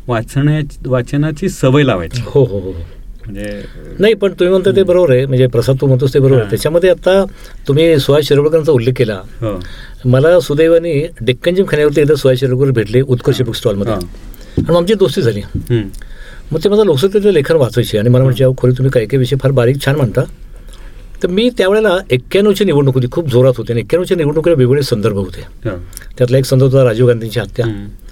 वाचण्या 0.08 0.60
वाचनाची 0.86 1.50
सवय 1.50 1.84
लावायची. 1.84 2.22
हो 2.26 2.44
हो 2.44 2.60
हो. 2.60 2.74
नाही 4.00 4.14
पण 4.14 4.32
तुम्ही 4.32 4.50
म्हणता 4.50 4.72
ते 4.76 4.84
बरोबर 4.84 5.12
आहे. 5.12 5.26
म्हणजे 5.26 5.48
प्रसाद 5.48 5.76
तू 5.82 5.88
म्हणतोस 5.88 6.14
ते 6.14 6.20
बरोबर 6.20 6.40
आहे. 6.40 6.50
त्याच्यामध्ये 6.50 6.90
आता 6.90 7.24
तुम्ही 7.68 8.00
सुहास 8.00 8.28
शिरवळकरांचा 8.28 8.72
उल्लेख 8.72 8.94
केला. 8.98 9.22
हो. 9.42 9.60
मला 10.06 10.40
सुदैवाने 10.40 10.94
डेक्कन 11.22 11.64
खाण्यावरती 11.70 12.02
एकदा 12.02 12.16
सुहास 12.16 12.40
शिरवळकर 12.40 12.72
भेटले 12.72 13.02
उत्कर्ष 13.02 13.42
बुक 13.42 13.56
स्टॉलमध्ये. 13.56 13.94
आणि 14.58 14.76
आमची 14.78 14.94
दोस्ती 14.94 15.22
झाली. 15.22 15.42
मग 16.52 16.60
ते 16.64 16.70
माझं 16.70 16.84
लोकसत्तेचं 16.86 17.32
लेखन 17.32 17.56
वाचायचे 17.56 17.98
आणि 17.98 18.10
मला 18.10 18.24
म्हणजे 18.24 18.44
अहो 18.44 18.54
खोली 18.58 18.74
तुम्ही 18.74 18.92
काही 18.92 19.06
काही 19.06 19.18
विषय 19.20 19.36
फार 19.42 19.52
बारीक 19.52 19.86
छान 19.86 19.96
म्हणता 19.96 20.24
तर 21.24 21.28
मी 21.28 21.50
त्यावेळेला 21.58 21.96
एक्क्याण्णवची 22.12 22.66
निवडणूक 22.66 22.96
होती 22.96 23.08
खूप 23.12 23.30
जोरात 23.30 23.54
होती. 23.58 23.72
आणि 23.74 23.82
एक्क्याण्णवच्या 23.82 24.18
निवडणुकीला 24.18 24.56
वेगवेगळे 24.56 24.84
संदर्भ 24.84 25.18
होते. 25.18 25.42
त्यातला 26.18 26.38
एक 26.38 26.46
संदर्भ 26.46 26.74
होता 26.74 26.84
राजीव 26.86 27.08
गांधींची 27.08 27.40
हत्या. 27.40 27.66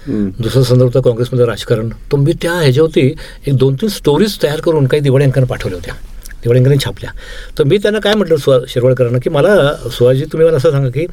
दुसरा 0.08 0.64
संदर्भ 0.64 0.88
होता 0.88 1.00
काँग्रेसमध्ये 1.06 1.46
राजकारण. 1.46 1.90
तर 2.12 2.18
मी 2.18 2.34
त्या 2.42 2.54
ह्याच्यावरती 2.54 3.14
एक 3.48 3.56
दोन 3.58 3.76
तीन 3.76 3.90
स्टोरीज 3.90 4.38
तयार 4.44 4.60
करून 4.62 4.86
काही 4.88 5.02
दिवाळी 5.04 5.26
अंकांना 5.26 5.48
पाठवल्या 5.48 5.78
होत्या. 5.78 5.94
दिवाळी 6.44 6.78
छापल्या. 6.84 7.10
तर 7.58 7.64
मी 7.64 7.78
त्यांना 7.78 8.00
काय 8.00 8.14
म्हटलं 8.16 8.38
सुहा 8.38 8.58
शिरवळकरांना 8.68 9.18
की 9.24 9.30
मला 9.30 9.56
सुहाजी 9.92 10.26
तुम्ही 10.26 10.48
मला 10.48 10.58
असं 10.58 10.72
सांगा 10.72 10.90
की 10.90 11.06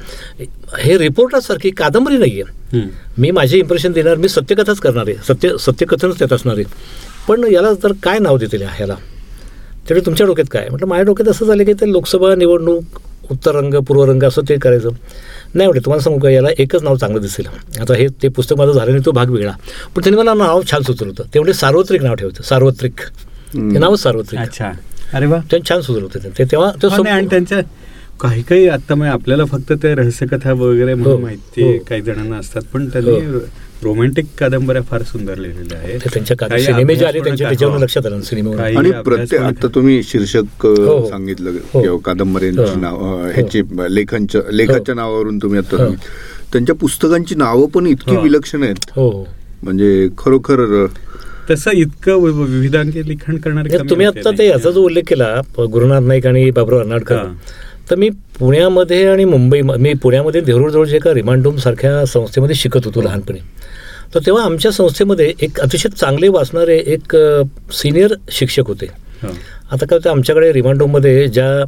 हे 0.79 0.99
रिपोर्टरसारखी 0.99 1.71
कादंबरी 1.71 2.17
नाही 2.17 2.41
आहे. 2.41 2.79
मी 3.19 3.31
माझे 3.31 3.59
इम्प्रेशन 3.59 3.93
देणार 3.93 4.17
मी 4.17 4.29
सत्यकथाच 4.29 4.81
करणार 4.81 5.09
आहे. 5.09 5.17
सत्य 5.29 5.57
सत्यकथनच 5.61 6.19
त्यात 6.19 6.33
असणार 6.33 6.57
आहे. 6.57 6.65
पण 7.29 7.45
याला 7.53 7.73
तर 7.83 7.93
काय 8.03 8.19
नाव 8.19 8.39
देतील 8.39 8.63
ह्याला? 8.63 8.95
त्यावेळी 9.89 10.05
तुमच्या 10.07 10.27
डोक्यात 10.27 10.49
काय? 10.51 10.69
म्हटलं 10.71 10.87
माझ्या 10.89 11.05
डोक्यात 11.05 11.29
असं 11.29 11.47
झालं 11.47 11.65
की 11.65 11.73
ते 11.73 11.91
लोकसभा 11.93 12.35
निवडणूक 12.35 13.01
उत्तर 13.31 13.55
रंग 13.55 13.75
पूर्व 13.89 14.05
रंग 14.05 14.23
असं 14.23 14.43
ते 14.49 14.57
करायचं. 14.59 14.89
नाही 15.55 15.67
म्हटलं 15.67 15.85
तुम्हाला 15.85 16.03
सांगू 16.03 16.19
का 16.19 16.31
याला 16.31 16.49
एकच 16.59 16.83
नाव 16.83 16.97
चांगलं 16.97 17.21
दिसेल. 17.21 17.47
आता 17.81 17.95
हे 17.95 18.07
ते 18.23 18.29
पुस्तक 18.29 18.57
माझं 18.59 18.73
झालं 18.73 18.91
नाही 18.91 19.05
तो 19.07 19.13
भाग 19.13 19.31
वेगळा. 19.31 19.53
पण 19.97 20.03
त्यांनी 20.03 20.19
मला 20.19 20.35
नाव 20.35 20.63
छान 20.71 20.83
सुचवलं 20.83 21.11
होतं. 21.11 21.35
ते 21.35 21.39
म्हणजे 21.39 21.53
सार्वत्रिक 21.53 22.03
नाव 22.03 22.15
ठेवतं 22.15 22.43
सार्वत्रिक. 22.43 23.01
ते 23.55 23.79
नावच 23.79 24.03
सार्वत्रिक. 24.03 24.41
अच्छा. 24.41 24.73
अरे 25.13 25.27
वा. 25.27 25.39
त्यांनी 25.51 25.69
छान 25.69 25.81
सुचवलं 25.81 26.05
होतं 26.05 26.29
ते 26.39 26.45
तेव्हा 26.45 26.71
हो, 26.85 27.03
आणि 27.05 27.27
त्यांच्या 27.31 27.61
काही 28.21 28.43
काही 28.43 28.69
आता 28.69 29.11
आपल्याला 29.11 29.45
फक्त 29.45 29.73
ते 29.73 29.95
रहस्यकथा 29.95 30.53
वगैरे 30.53 30.93
हो, 30.93 31.19
माहिती 31.19 31.63
हो. 31.63 31.79
काही 31.89 32.03
जणांना 32.03 32.37
असतात. 32.37 32.63
पण 32.73 32.87
त्यांनी 32.87 33.39
रोमॅन्टिक 33.85 34.27
कादंबऱ्या 34.39 34.83
फार 34.83 35.03
सुंदर 35.03 35.39
लिहिलेल्या 35.39 35.79
आहेत 35.79 36.01
ते 36.05 36.09
त्यांच्या 36.15 36.59
सिनेमे 36.59 36.95
जे 36.97 37.05
आले 37.05 37.21
त्यांच्या 37.21 37.49
त्याच्यावर. 37.49 37.79
लक्षात 37.79 38.07
आलं 38.07 38.63
आणि 38.79 38.91
प्रत्येक 39.05 39.41
आता 39.43 39.69
तुम्ही 39.75 40.03
शीर्षक 40.03 40.67
हो, 40.67 40.75
हो. 40.87 41.09
सांगितलं 41.09 41.51
हो. 41.73 41.81
किंवा 41.81 41.99
कादंबऱ्यांची. 42.05 42.81
नाव 42.81 43.03
ह्याची 43.27 43.63
लेखनच्या 43.89 44.41
लेखाच्या 44.51 44.95
नावावरून 44.95 45.39
तुम्ही 45.39 45.59
आता. 45.59 45.89
त्यांच्या 46.53 46.75
पुस्तकांची 46.75 47.35
नावं 47.35 47.67
पण 47.69 47.87
इतकी. 47.87 48.17
विलक्षण 48.17 48.63
आहेत 48.63 48.99
म्हणजे 49.63 50.09
खरोखर 50.19 50.65
तसं 51.51 51.71
इतकं 51.71 52.21
विविधांगी 52.23 53.07
लिखाण 53.09 53.37
करणारे 53.37 53.79
तुम्ही 53.91 54.07
आता. 54.07 54.31
ते 54.39 54.47
याचा 54.49 54.71
जो 54.71 54.83
उल्लेख 54.83 55.03
केला 55.09 55.35
गुरुनाथ 55.59 56.03
नाईक 56.03 56.27
आणि 56.27 56.51
बाबराव 56.51 56.79
अर्नाडकर 56.81 57.17
हां. 57.17 57.33
तर 57.91 57.97
मी 57.97 58.09
पुण्यामध्ये 58.39 59.05
आणि 59.07 59.25
मुंबई 59.25 59.61
मी 59.63 59.93
पुण्यामध्ये 60.03 60.41
देहूरजवळच्या 60.41 60.97
एका 60.97 61.13
रिमांडोम 61.15 61.57
सारख्या 61.57 62.05
संस्थेमध्ये 62.07 62.55
शिकत 62.57 62.85
होतो 62.85 63.03
लहानपणी 63.03 63.39
तर 64.15 64.21
तेव्हा 64.27 64.45
आमच्या 64.45 64.71
संस्थेमध्ये 64.73 65.33
एक 65.43 65.61
अतिशय 65.61 65.89
चांगले 65.89 66.29
वाचणारे 66.29 66.77
एक 66.87 67.17
सिनियर 67.73 68.15
शिक्षक 68.31 68.67
होते. 68.67 68.87
आता 69.73 69.87
काय 69.87 69.97
होतं 69.99 70.11
आमच्याकडे 70.11 70.53
रिमांडोमध्ये 70.53 71.27
ज्या 71.29 71.65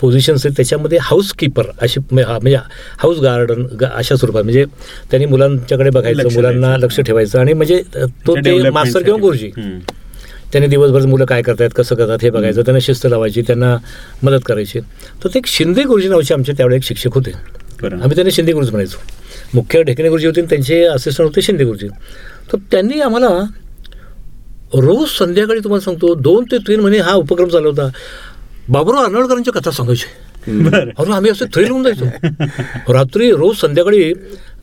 पोझिशन्स 0.00 0.46
आहेत 0.46 0.56
त्याच्यामध्ये 0.56 0.98
हाऊसकीपर 1.00 1.66
अशी 1.80 2.00
म्हणजे 2.00 2.30
हा- 2.32 2.38
म्हणजे 2.42 2.58
हाऊस 2.98 3.18
गार्डन 3.18 3.66
अशा 3.86 4.16
स्वरूपात 4.16 4.42
म्हणजे 4.42 4.64
त्यांनी 5.10 5.26
मुलांच्याकडे 5.26 5.90
बघायचं 5.90 6.22
मुलांना. 6.34 6.76
लक्ष 6.76 7.00
ठेवायचं 7.00 7.38
आणि 7.40 7.52
म्हणजे 7.52 7.82
तो 8.26 8.34
ते 8.36 8.70
मास्तर 8.70 9.02
किंवा. 9.02 9.18
गुरुजी. 9.20 9.50
त्यांनी 10.52 10.68
दिवसभर 10.68 11.06
मुलं 11.06 11.24
काय 11.24 11.42
करतायत 11.42 11.70
कसं 11.76 11.94
करतात 11.94 12.18
हे 12.22 12.30
बघायचं 12.30 12.62
त्यांना 12.62 12.78
शिस्त 12.82 13.06
लावायची 13.06 13.42
त्यांना 13.42 13.76
मदत 14.22 14.40
करायची 14.46 14.80
तर 15.24 15.28
ते 15.28 15.38
एक 15.38 15.46
शिंदे 15.46 15.82
गुरुजी 15.82 16.08
नावाचे 16.08 16.34
आमचे 16.34 16.52
त्यावेळेला 16.52 16.76
एक 16.76 16.84
शिक्षक 16.84 17.14
होते. 17.14 17.30
आम्ही 17.94 18.14
त्यांना 18.14 18.30
शिंदे 18.32 18.52
गुरुजी 18.52 18.70
म्हणायचो 18.70 18.98
मुख्य 19.54 19.82
ढेकणे 19.82 20.08
गुरुजी 20.08 20.26
होते 20.26 20.42
त्यांचे 20.42 20.82
असिस्टंट 20.84 21.26
होते 21.26 21.42
शिंदे 21.42 21.64
गुरुजी. 21.64 21.88
तर 22.52 22.58
त्यांनी 22.70 23.00
आम्हाला 23.00 23.28
रोज 24.74 25.08
संध्याकाळी 25.08 25.60
तुम्हाला 25.60 25.84
सांगतो 25.84 26.14
दोन 26.14 26.44
ते 26.50 26.58
तीन 26.58 26.80
महिने 26.80 26.98
हा 26.98 27.14
उपक्रम 27.14 27.48
चालू 27.48 27.70
होता. 27.70 27.88
बाबुराव 28.68 29.04
अर्नाळकरांच्या 29.04 29.52
कथा 29.52 29.70
सांगायचे. 29.70 30.28
अरे 30.98 31.12
आम्ही 31.12 31.30
असं 31.30 31.46
थ्रिल 31.54 31.70
होऊन 31.70 31.82
जायचो. 31.82 32.92
रात्री 32.92 33.30
रोज 33.30 33.56
संध्याकाळी 33.56 34.12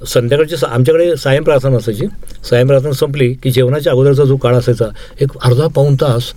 संध्याकाळची 0.08 0.56
आमच्याकडे 0.66 1.16
सायं 1.18 1.44
प्रार्थना 1.44 1.78
असायची. 1.78 2.06
सायं 2.50 2.68
प्रार्थना 2.68 2.92
संपली 2.92 3.34
की 3.44 3.52
जेवणाच्या 3.52 3.92
अगोदरचा 3.94 4.24
जो 4.24 4.36
काळ 4.38 4.56
असायचा 4.56 4.86
एक 5.22 5.38
अर्धा 5.38 5.68
पाऊण 5.76 5.96
तास 6.02 6.32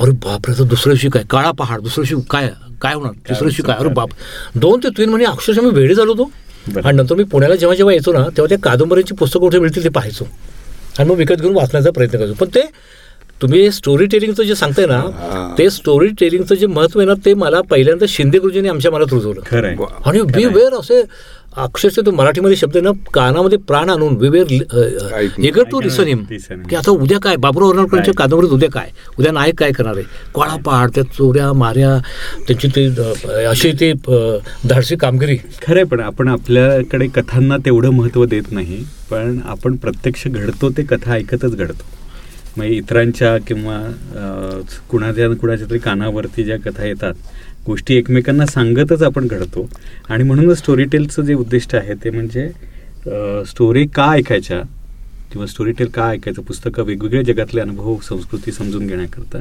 अरे 0.00 0.10
बापरे 0.24 0.58
तर 0.58 0.64
दुसऱ्या 0.64 0.92
दिवशी 0.92 1.08
काय? 1.08 1.22
काळा 1.30 1.50
पहाड 1.50 1.80
दुसऱ्या 1.80 2.04
दिवशी 2.04 2.26
काय 2.30 2.50
काय 2.82 2.94
होणार? 2.94 3.12
तिसऱ्या 3.28 3.48
दिवशी 3.48 3.62
काय? 3.62 3.76
अरे 3.78 3.88
बाप. 3.94 4.08
दोन 4.56 4.80
ते 4.82 4.88
तीन 4.98 5.08
महिने 5.10 5.24
अक्षरशः 5.24 5.62
मी 5.62 5.70
वेळी 5.70 5.94
झालो 5.94 6.12
होतो. 6.12 6.30
आणि 6.84 6.96
नंतर 6.96 7.14
मी 7.14 7.24
पुण्याला 7.24 7.54
जेव्हा 7.54 7.76
जेव्हा 7.76 7.94
यायचो 7.94 8.12
ना 8.12 8.18
तेव्हा 8.18 8.48
त्या 8.48 8.58
कादंबरीची 8.58 9.14
पुस्तकं 9.14 9.40
कुठे 9.40 9.58
मिळतील 9.58 9.84
ते 9.84 9.88
पाहायचो. 9.88 10.24
आणि 10.98 11.08
मग 11.08 11.16
विकत 11.16 11.34
घेऊन 11.34 11.54
वाचण्याचा 11.54 11.90
प्रयत्न 11.90 12.16
करायचो. 12.16 12.34
पण 12.34 12.46
ते 12.54 12.60
तुम्ही 13.40 13.70
स्टोरी 13.72 14.06
टेलिंगचं 14.06 14.42
जे 14.42 14.54
सांगताय 14.54 14.86
ना. 14.86 15.00
ते 15.58 15.68
स्टोरी 15.70 16.08
टेलिंगचं 16.20 16.54
जे 16.54 16.66
महत्त्व 16.66 17.00
आहे 17.00 17.06
ना 17.06 17.14
ते 17.24 17.34
मला 17.34 17.60
पहिल्यांदा 17.70 18.06
शिंदे 18.08 18.38
गुरुजींनी 18.38 18.68
आमच्या 18.68 18.90
मनात 18.90 19.12
रुजवलं 19.12 19.40
खरं 19.46 19.66
आहे. 19.66 19.76
वा. 19.78 19.86
आणि 20.06 20.20
बी 20.34 20.44
वेअर 20.46 20.74
असे 20.80 21.02
अक्षरशः 21.56 22.02
तो 22.06 22.10
मराठीमध्ये 22.12 22.56
शब्द 22.56 22.76
आहे 22.76 22.84
ना 22.84 22.90
कानामध्ये 23.14 23.58
प्राण 23.68 23.90
आणून 23.90 24.16
वी 24.20 24.28
वेअर 24.28 24.46
ऐकणं. 25.14 25.44
Eager 25.46 25.62
to 25.70 25.80
listen 25.80 26.06
him. 26.06 26.22
की 26.68 26.76
आता 26.76 26.90
उद्या 26.90 27.18
काय 27.22 27.36
बाबुराव 27.44 27.68
अर्नाळकरांच्या 27.70 28.14
काय? 28.14 28.24
कादंबरीत 28.24 28.50
उद्या 28.52 28.68
काय 28.70 28.90
उद्या 29.18 29.32
नायक 29.32 29.58
काय 29.60 29.72
करणार 29.72 29.96
आहे 29.96 30.04
काळा 30.36 30.56
पहाड 30.66 30.90
त्या 30.94 31.04
चोऱ्या 31.08 31.52
माऱ्या 31.52 31.96
त्यांची 32.46 32.68
ते 32.76 32.86
अशी 33.46 33.72
ते 33.80 33.92
धाडसी 34.68 34.96
कामगिरी 34.96 35.36
खरं 35.62 35.76
आहे 35.76 35.84
पण 35.84 36.00
आपण 36.00 36.28
आपल्याकडे 36.28 37.06
कथांना 37.14 37.56
तेवढं 37.64 37.90
महत्त्व 37.90 38.24
देत 38.24 38.52
नाही 38.52 38.82
पण 39.10 39.38
आपण 39.46 39.76
प्रत्यक्ष 39.76 40.26
घडतो 40.28 40.70
ते 40.76 40.82
कथा 40.82 41.12
ऐकतच 41.14 41.56
घडतो 41.56 41.84
मग 42.56 42.64
इतरांच्या 42.64 43.36
किंवा 43.46 43.80
कुणाच्या 44.90 45.28
कुणाच्या 45.34 45.66
तरी 45.70 45.78
कानावरती 45.78 46.44
ज्या 46.44 46.56
कथा 46.60 46.84
येतात 46.86 47.14
गोष्टी 47.66 47.94
एकमेकांना 47.96 48.46
सांगतच 48.46 49.02
आपण 49.02 49.26
घडतो. 49.26 49.68
आणि 50.08 50.24
म्हणूनच 50.24 50.58
स्टोरी 50.58 50.84
टेलचं 50.84 51.22
जे 51.22 51.34
उद्दिष्ट 51.34 51.74
आहे 51.74 51.94
ते 52.04 52.10
म्हणजे 52.10 52.48
स्टोरी 53.46 53.86
का 53.94 54.10
ऐकायच्या 54.12 54.60
किंवा 55.32 55.46
स्टोरी 55.46 55.72
टेल 55.78 55.88
का 55.94 56.08
ऐकायचं 56.10 56.42
पुस्तकं 56.42 56.84
वेगवेगळ्या 56.84 57.22
जगातले 57.24 57.60
अनुभव 57.60 57.96
संस्कृती 58.08 58.52
समजून 58.52 58.86
घेण्याकरता. 58.86 59.38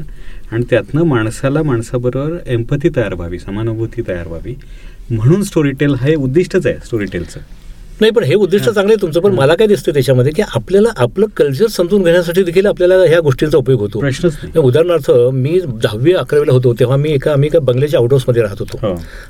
आणि 0.52 0.64
त्यातनं 0.70 1.04
माणसाला 1.04 1.64
माणसाबरोबर 1.64 2.38
एम्पथी 2.46 2.90
तयार 2.96 3.14
व्हावी 3.14 3.40
समानुभूती 3.40 4.02
तयार 4.08 4.28
व्हावी. 4.28 4.56
म्हणून 5.10 5.44
स्टोरी 5.44 5.72
टेल 5.80 5.94
हे 6.02 6.16
उद्दिष्टच 6.16 6.66
आहे 6.68 6.78
स्टोरी 6.86 7.06
टेलचं 7.14 7.40
नाही 8.02 8.12
पण 8.12 8.24
हे 8.24 8.36
उद्दिष्ट 8.36 8.66
चांगलं 8.66 8.92
आहे 8.94 9.02
तुमचं 9.02 9.20
पण 9.20 9.34
मला 9.34 9.56
काय 9.56 9.68
दिसतं 9.68 9.94
त्याच्यामध्ये 9.94 10.32
की 10.36 10.42
आपल्याला 10.42 10.90
आपलं 10.98 11.26
कल्चर 11.38 11.68
समजून 11.68 12.04
घेण्यासाठी 12.04 12.44
देखील 12.44 12.66
आपल्याला 12.66 12.96
ह्या 12.96 13.20
गोष्टींचा 13.20 13.58
उपयोग 13.58 13.80
होतो. 13.80 14.00
उदाहरणार्थ 14.60 15.12
मी 15.34 15.60
दहावी 15.84 16.14
अकरावीला 16.14 16.54
होतो 16.54 16.74
तेव्हा 16.80 16.98
मी 16.98 17.12
एका 17.12 17.32
आम्ही 17.34 17.48
एका 17.48 17.60
बंगल्याच्या 17.60 18.00
आउटहाऊसमध्ये 18.00 18.42
राहत 18.42 18.60
होतो. 18.60 18.78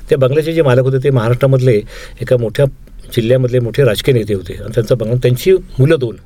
त्या 0.08 0.18
बंगल्याचे 0.18 0.52
जे 0.52 0.62
मालक 0.62 0.84
होते 0.84 1.02
ते 1.04 1.10
महाराष्ट्रामधले 1.10 1.80
एका 2.20 2.36
मोठ्या 2.36 2.64
जिल्ह्यामधले 3.14 3.58
मोठे 3.60 3.84
राजकीय 3.84 4.14
नेते 4.14 4.34
होते. 4.34 4.54
आणि 4.54 4.72
त्यांचा 4.74 4.94
बंगला 4.94 5.16
त्यांची 5.22 5.52
मुलं 5.78 5.98
दोन. 5.98 6.16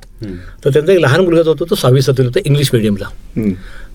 तर 0.65 0.69
त्यांचा 0.69 0.91
एक 0.93 0.99
लहान 0.99 1.21
मुलगा 1.21 1.41
जो 1.41 1.51
होता 1.51 1.69
तो 1.69 1.75
सहावी 1.75 2.01
सातवीला 2.01 2.29
होता 2.29 2.39
इंग्लिश 2.45 2.69
मिडियमला. 2.73 3.09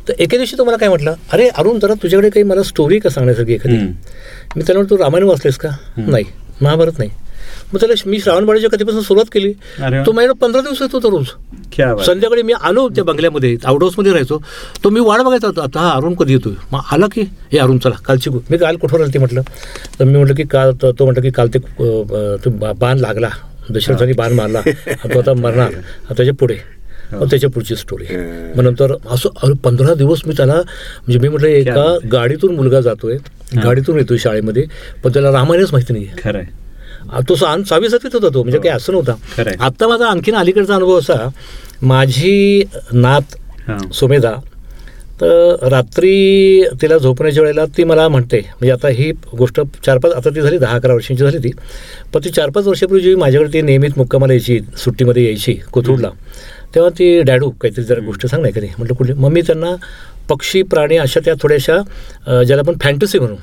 तर 0.09 0.13
एके 0.19 0.37
दिवशी 0.37 0.57
तो 0.59 0.65
मला 0.65 0.77
काय 0.77 0.89
म्हटलं 0.89 1.15
अरे 1.33 1.49
अरुण 1.49 1.79
जरा 1.79 1.95
तुझ्याकडे 2.03 2.31
काही 2.31 2.43
मला 2.45 2.63
स्टोरी 2.63 2.99
का 2.99 3.11
सांगण्यासारखी 3.11 3.55
एखादी. 3.55 3.77
मी 3.77 4.63
त्याला 4.63 4.79
म्हटलं, 4.79 4.91
तू 4.91 5.03
रामायण 5.03 5.25
वाचलेस 5.25 5.57
का. 5.57 5.69
नाही 5.97 6.25
महाभारत 6.63 6.99
नाही. 6.99 7.11
मग 7.73 7.81
त्याला 7.81 7.95
मी 8.07 8.19
श्रावणबाळीच्या 8.19 8.71
कथेपासून 8.71 9.01
सुरुवात 9.01 9.31
केली. 9.33 9.53
तो 10.07 10.13
माझ्याकडे 10.13 10.47
पंधरा 10.47 10.61
दिवस 10.61 10.83
येत 10.83 10.89
होता 10.93 11.09
रोज. 11.09 11.27
क्या 11.73 11.95
बात. 11.95 12.05
संध्याकाळी 12.05 12.43
मी 12.43 12.53
आलो 12.63 12.89
त्या 12.89 13.05
बंगल्यामध्ये 13.05 13.57
आउट 13.65 13.83
हाऊसमध्ये 13.83 14.13
राहायचो. 14.13 14.39
तो 14.85 14.91
मी 14.91 15.01
वाट 15.01 15.21
बघायचा 15.21 15.47
होता 15.47 15.63
आता 15.63 15.81
हा 15.81 15.91
अरुण 15.91 16.15
कधी 16.15 16.33
येतोय? 16.33 16.53
मग 16.73 16.81
आला 16.93 17.07
की 17.07 17.21
हे 17.53 17.59
अरुण 17.59 17.79
चला 17.79 17.95
कालची 18.05 18.31
गो- 18.31 18.41
मी 18.51 18.59
काल 18.59 18.77
कुठवर 18.77 19.03
आली 19.03 19.19
म्हटलं. 19.19 19.41
तर 20.01 20.05
मी 20.05 20.17
म्हटलं 20.17 20.35
की 20.35 20.43
काल 20.43 20.73
तो 20.83 20.93
तो 20.93 21.05
म्हटलं 21.05 21.23
की 21.23 21.31
काल 21.31 21.49
ते 21.49 21.59
तो 22.45 22.51
बाण 22.73 22.99
लागला. 22.99 23.29
दशरथाने 23.71 24.13
बाण 24.13 24.33
मारला. 24.33 24.61
तो 25.15 25.19
आता 25.19 25.33
मरणार. 25.33 25.71
त्याच्या 26.17 26.35
पुढे. 26.35 26.57
मग 27.13 27.31
त्याच्या 27.31 27.51
पुढची 27.51 27.77
स्टोरी 27.77 28.05
हं. 28.05 28.53
मग 28.57 28.65
नंतर 28.65 28.95
असं 29.11 29.29
अरे 29.43 29.53
पंधरा 29.53 29.95
दिवस 29.95 30.21
मी 30.27 30.35
त्याला 30.37 30.55
म्हणजे 30.55 31.19
मी 31.19 31.29
म्हटलं 31.29 31.49
एका 31.49 31.99
गाडीतून 32.13 32.55
मुलगा 32.55 32.81
जातोय. 32.81 33.17
गाडीतून 33.65 33.99
येतोय 33.99 34.19
शाळेमध्ये 34.19 34.65
पण 35.05 35.13
त्याला 35.13 35.33
रामायणच 35.33 35.73
माहिती 35.73 35.93
नाही 35.93 36.09
खरं 36.25 36.43
तो 37.29 37.35
सहावी 37.35 37.89
सातवीत 37.89 38.15
होता 38.15 38.29
तो 38.35 38.43
म्हणजे 38.43 38.59
हो. 38.59 38.63
काही 38.63 38.75
असं. 38.77 38.93
नव्हता 38.93 39.65
आता 39.65 39.89
माझा 39.89 40.07
आणखीन 40.07 40.35
अलीकडचा 40.35 40.75
अनुभव 40.75 40.99
असा 40.99 41.29
माझी 41.83 42.63
नात. 42.95 43.37
सुमेधा 43.95 44.33
तर 45.21 45.67
रात्री 45.71 46.63
तिला 46.83 46.97
झोपण्याच्या 46.99 47.43
वेळेला 47.43 47.65
ती 47.77 47.85
मला 47.85 48.07
म्हणते 48.09 48.39
म्हणजे 48.41 48.71
आता 48.73 48.89
ही 48.89 49.11
गोष्ट 49.39 49.61
चार 49.85 49.99
पाच 49.99 50.13
आता 50.13 50.31
ती 50.31 50.41
झाली 50.41 50.59
दहा 50.59 50.75
अकरा 50.75 50.95
वर्षांची 50.95 51.25
झाली 51.25 51.39
ती 51.39 51.51
पण 52.15 52.25
ती 52.25 52.31
चार 52.31 52.51
पाच 52.51 52.67
वर्षापूर्वी 52.67 53.03
जेव्हा 53.03 53.21
माझ्याकडे 53.21 53.53
ती 53.53 53.63
नेहमीच 53.63 53.93
मुक्कामाला 53.97 54.33
यायची 54.33 54.59
सुट्टीमध्ये 54.77 55.25
यायची 55.25 55.55
कोथरूडला 55.73 56.11
तेव्हा 56.75 56.91
ती 56.91 57.21
डॅडू 57.23 57.51
काहीतरी 57.53 57.85
जरा 57.85 58.05
गोष्ट 58.07 58.27
सांग 58.27 58.43
नाही 58.43 58.55
कधी 58.55 58.67
म्हटलं 58.79 58.95
कुठली 58.95 59.13
मग 59.15 59.33
मी 59.33 59.41
त्यांना 59.41 59.75
पक्षी 60.29 60.63
प्राणी 60.63 60.97
अशा 60.97 61.21
त्या 61.25 61.35
थोड्याशा 61.43 61.77
ज्याला 62.43 62.63
आपण 62.63 62.75
फॅन्टसी 62.83 63.19
म्हणू. 63.19 63.35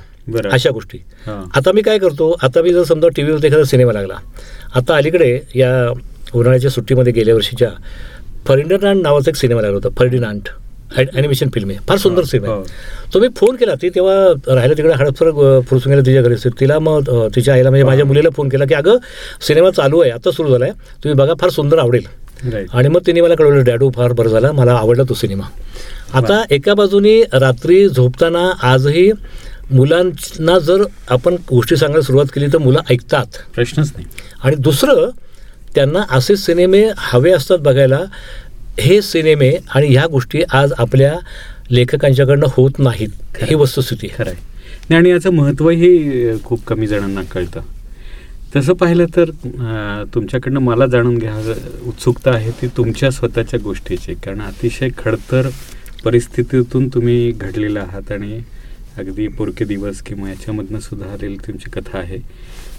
अशा 0.51 0.69
गोष्टी. 0.71 0.97
हा. 1.27 1.33
आता 1.55 1.71
मी 1.75 1.81
काय 1.81 1.97
करतो 1.99 2.29
आता 2.43 2.61
मी 2.61 2.73
जर 2.73 2.83
समजा 2.83 3.07
टी 3.15 3.23
व्हीवर 3.23 3.45
एखादा 3.45 3.63
सिनेमा 3.65 3.93
लागला 3.93 4.17
आता 4.75 4.95
अलीकडे 4.95 5.39
या 5.55 5.71
उन्हाळ्याच्या 6.33 6.71
सुट्टीमध्ये 6.71 7.13
गेल्या 7.13 7.35
वर्षीच्या 7.35 7.69
फर्डिनांड 8.47 9.01
नावाचा 9.01 9.29
एक 9.29 9.35
सिनेमा 9.35 9.61
लागला 9.61 9.75
होता 9.75 9.89
फर्डिनांड 9.97 10.47
ॲनिमेशन 10.97 11.49
फिल्म 11.53 11.69
आहे. 11.69 11.79
फार 11.87 11.97
सुंदर 11.97 12.23
सिनेमा 12.23 12.53
हो. 12.53 12.59
आहे 12.59 13.11
तो 13.13 13.19
मी 13.19 13.27
फोन 13.37 13.55
केला 13.55 13.75
ती 13.81 13.89
तेव्हा 13.89 14.15
राहिला 14.55 14.73
तिकडे 14.77 14.93
हडपसर 14.93 15.59
फुरसून 15.69 15.91
गेला 15.91 16.05
तिच्या 16.05 16.21
घरी 16.21 16.49
तिला 16.59 16.77
मग 16.79 17.09
तिच्या 17.35 17.53
आईला 17.53 17.69
म्हणजे 17.69 17.83
माझ्या 17.85 18.05
मुलीला 18.05 18.29
फोन 18.35 18.49
केला 18.49 18.65
की 18.65 18.73
अगं 18.73 18.97
सिनेमा 19.47 19.69
चालू 19.71 19.99
आहे 20.01 20.11
आता 20.11 20.31
सुरू 20.31 20.49
झाला 20.49 20.65
आहे 20.65 20.73
तुम्ही 21.03 21.17
बघा 21.19 21.33
फार 21.41 21.49
सुंदर 21.49 21.77
आवडेल. 21.77 22.05
आणि 22.73 22.87
मग 22.87 22.99
तिने 23.05 23.21
मला 23.21 23.35
कळवलं 23.35 23.63
डॅडू 23.63 23.89
फार 23.95 24.13
बरं 24.13 24.29
झाला 24.29 24.51
मला 24.51 24.73
आवडला 24.73 25.03
तो 25.09 25.13
सिनेमा. 25.13 25.43
आता 26.13 26.41
एका 26.51 26.73
बाजूनी 26.73 27.21
रात्री 27.33 27.87
झोपताना 27.89 28.49
आजही 28.63 29.09
मुलांना 29.73 30.57
जर 30.59 30.83
आपण 31.09 31.35
गोष्टी 31.49 31.75
सांगायला 31.75 32.01
सुरुवात 32.01 32.25
केली 32.25 32.47
तर 32.53 32.57
मुलं 32.57 32.79
ऐकतात. 32.89 33.25
प्रश्नच 33.55 33.91
नाही. 33.95 34.07
आणि 34.43 34.55
दुसरं 34.55 35.09
त्यांना 35.75 35.99
असे 36.11 36.35
सिनेमे 36.37 36.83
हवे 36.97 37.31
असतात 37.31 37.59
बघायला 37.59 37.99
हे 38.79 39.01
सिनेमे 39.01 39.51
आणि 39.69 39.87
ह्या 39.87 40.05
गोष्टी 40.07 40.41
आज 40.51 40.73
आपल्या 40.77 41.13
लेखकांच्याकडनं 41.71 42.47
होत 42.49 42.79
नाहीत. 42.79 43.09
ही 43.41 43.55
वस्तुस्थिती 43.55 44.07
खरं 44.17 44.29
आहे. 44.29 44.41
नाही, 44.89 44.99
आणि 44.99 45.09
याचं 45.09 45.33
महत्त्वही 45.33 46.37
खूप 46.43 46.65
कमी 46.67 46.87
जणांना 46.87 47.21
कळतं. 47.31 47.61
तसं 48.55 48.73
पाहिलं 48.73 49.05
तर 49.15 49.29
तुमच्याकडनं 50.13 50.59
मला 50.59 50.85
जाणून 50.85 51.17
घ्या 51.17 51.53
उत्सुकता 51.85 52.31
आहे 52.31 52.51
ती 52.61 52.67
तुमच्या 52.77 53.11
स्वतःच्या 53.11 53.59
गोष्टीची. 53.63 54.13
कारण 54.15 54.41
अतिशय 54.41 54.89
खडतर 54.97 55.49
परिस्थितीतून 56.03 56.87
तुम्ही 56.87 57.31
घडलेला 57.31 57.79
आहात 57.79 58.11
आणि 58.11 58.39
अगदी 58.97 59.27
पोरके 59.27 59.65
दिवस 59.65 60.01
किंवा 60.01 60.29
याच्यामधनं 60.29 60.79
सुद्धा 60.79 61.05
आलेली 61.13 61.35
तुमची 61.35 61.69
कथा 61.69 61.97
आहे. 61.99 62.17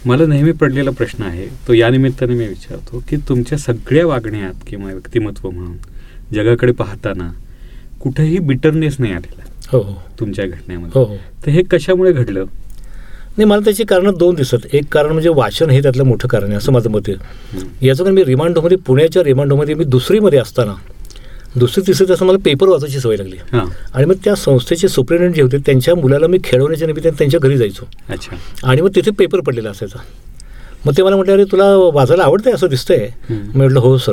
मला 0.06 0.26
नेहमी 0.26 0.52
पडलेला 0.52 0.90
प्रश्न 0.90 1.22
आहे 1.24 1.46
तो 1.68 1.72
या 1.72 1.90
निमित्ताने 1.90 2.34
मी 2.34 2.46
विचारतो 2.46 3.02
की 3.08 3.16
तुमच्या 3.16 3.58
सगळ्या 3.58 4.06
वागण्यात 4.06 4.54
किंवा 4.66 4.92
व्यक्तिमत्व 4.92 5.50
म्हणून 5.50 5.76
जगाकडे 6.34 6.72
पाहताना 6.72 7.30
कुठेही 8.00 8.38
बिटरनेस 8.38 8.96
नाही 8.98 9.12
आलेला? 9.12 9.44
हो 9.72 9.78
हो. 9.78 9.94
तुमच्या 10.20 10.46
घटनेमध्ये. 10.46 11.00
हो 11.00 11.04
हो. 11.04 11.16
तर 11.46 11.50
हे 11.50 11.62
कशामुळे 11.62 12.12
घडलं? 12.12 12.44
नाही 13.36 13.44
मला 13.44 13.60
त्याची 13.60 13.84
कारणं 13.84 14.12
दोन 14.18 14.34
दिसत. 14.34 14.66
एक 14.72 14.84
कारण 14.92 15.12
म्हणजे 15.12 15.28
वाचन 15.28 15.70
हे 15.70 15.82
त्यातलं 15.82 16.04
मोठं 16.04 16.28
कारण 16.28 16.44
आहे 16.44 16.54
असं 16.54 16.72
माझं 16.72 16.90
मत 16.90 17.08
आहे. 17.08 17.86
याचं 17.86 18.04
कारण 18.04 18.14
मी 18.14 18.24
रिमांडोमध्ये 18.24 18.76
पुण्याच्या 18.76 19.22
रिमांडोमध्ये 19.22 19.74
मी 19.74 19.84
दुसरीमध्ये 19.84 20.38
असताना 20.38 20.74
दुसरी 21.56 21.86
तिसरी 21.86 22.14
तसं 22.14 22.26
मला 22.26 22.38
पेपर 22.44 22.68
वाचायची 22.68 23.00
सवय 23.00 23.16
लागली. 23.16 23.36
हां. 23.52 23.66
आणि 23.94 24.04
मग 24.04 24.14
त्या 24.24 24.34
संस्थेचे 24.34 24.88
सुप्रिटेंडेंट 24.88 25.36
जे 25.36 25.42
होते 25.42 25.56
त्यांच्या 25.58 25.94
मुलाला 25.94 26.26
मी 26.26 26.38
खेळवण्याच्या 26.44 26.86
निमित्ताने 26.86 27.18
त्यांच्या 27.18 27.40
घरी 27.40 27.56
जायचो. 27.56 27.86
अच्छा. 28.08 28.36
आणि 28.64 28.80
मग 28.80 28.88
तिथे 28.94 29.10
पेपर 29.10 29.40
पडलेला 29.40 29.70
असायचा. 29.70 29.98
मग 30.86 30.92
ते 30.96 31.02
मला 31.02 31.16
म्हटले 31.16 31.32
अरे 31.32 31.44
तुला 31.44 31.76
वाचायला 31.76 32.22
आवडतंय 32.22 32.52
असं 32.52 32.66
दिसतंय. 32.66 33.08
मी 33.30 33.36
म्हटलं 33.54 33.80
हो 33.80 33.98
सर 33.98 34.12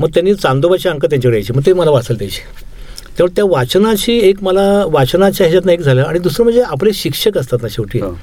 मग 0.00 0.08
त्यांनी 0.08 0.34
चांदोबाचे 0.34 0.88
अंक 0.88 1.06
त्यांच्याकडे 1.06 1.36
यायचे. 1.36 1.52
मग 1.52 1.62
ते 1.66 1.72
मला 1.72 1.90
वाचायला 1.90 2.18
द्यायचे. 2.18 2.68
त्यामुळे 3.16 3.36
त्या 3.36 3.44
वाचनाची 3.44 4.18
एक 4.18 4.42
मला 4.42 4.84
वाचनाच्या 4.86 5.46
ह्याच्यातनं 5.46 5.72
एक 5.72 5.80
झालं. 5.80 6.02
आणि 6.02 6.18
दुसरं 6.18 6.44
म्हणजे 6.44 6.62
आपले 6.62 6.90
शिक्षक 6.94 7.38
असतात 7.38 7.58
ना 7.62 7.68
शेवटी. 7.70 7.98
हो. 7.98 8.18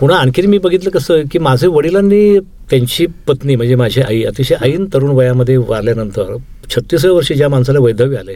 पुन्हा 0.00 0.18
आणखीन 0.18 0.46
मी 0.46 0.58
बघितलं 0.58 0.90
कसं 0.90 1.22
की 1.32 1.38
माझे 1.38 1.66
वडिलांनी 1.66 2.38
त्यांची 2.70 3.06
पत्नी 3.06 3.56
म्हणजे 3.56 3.74
माझी 3.74 4.00
आई 4.00 4.22
अतिशय 4.22 4.54
ऐन 4.62 4.86
तरुण 4.94 5.10
वयामध्ये 5.10 5.56
वारल्यानंतर 5.56 6.36
छत्तीसाव्या 6.70 7.14
वर्षी 7.16 7.34
ज्या 7.34 7.48
माणसाला 7.48 7.78
वैधव्य 7.80 8.16
आले. 8.18 8.34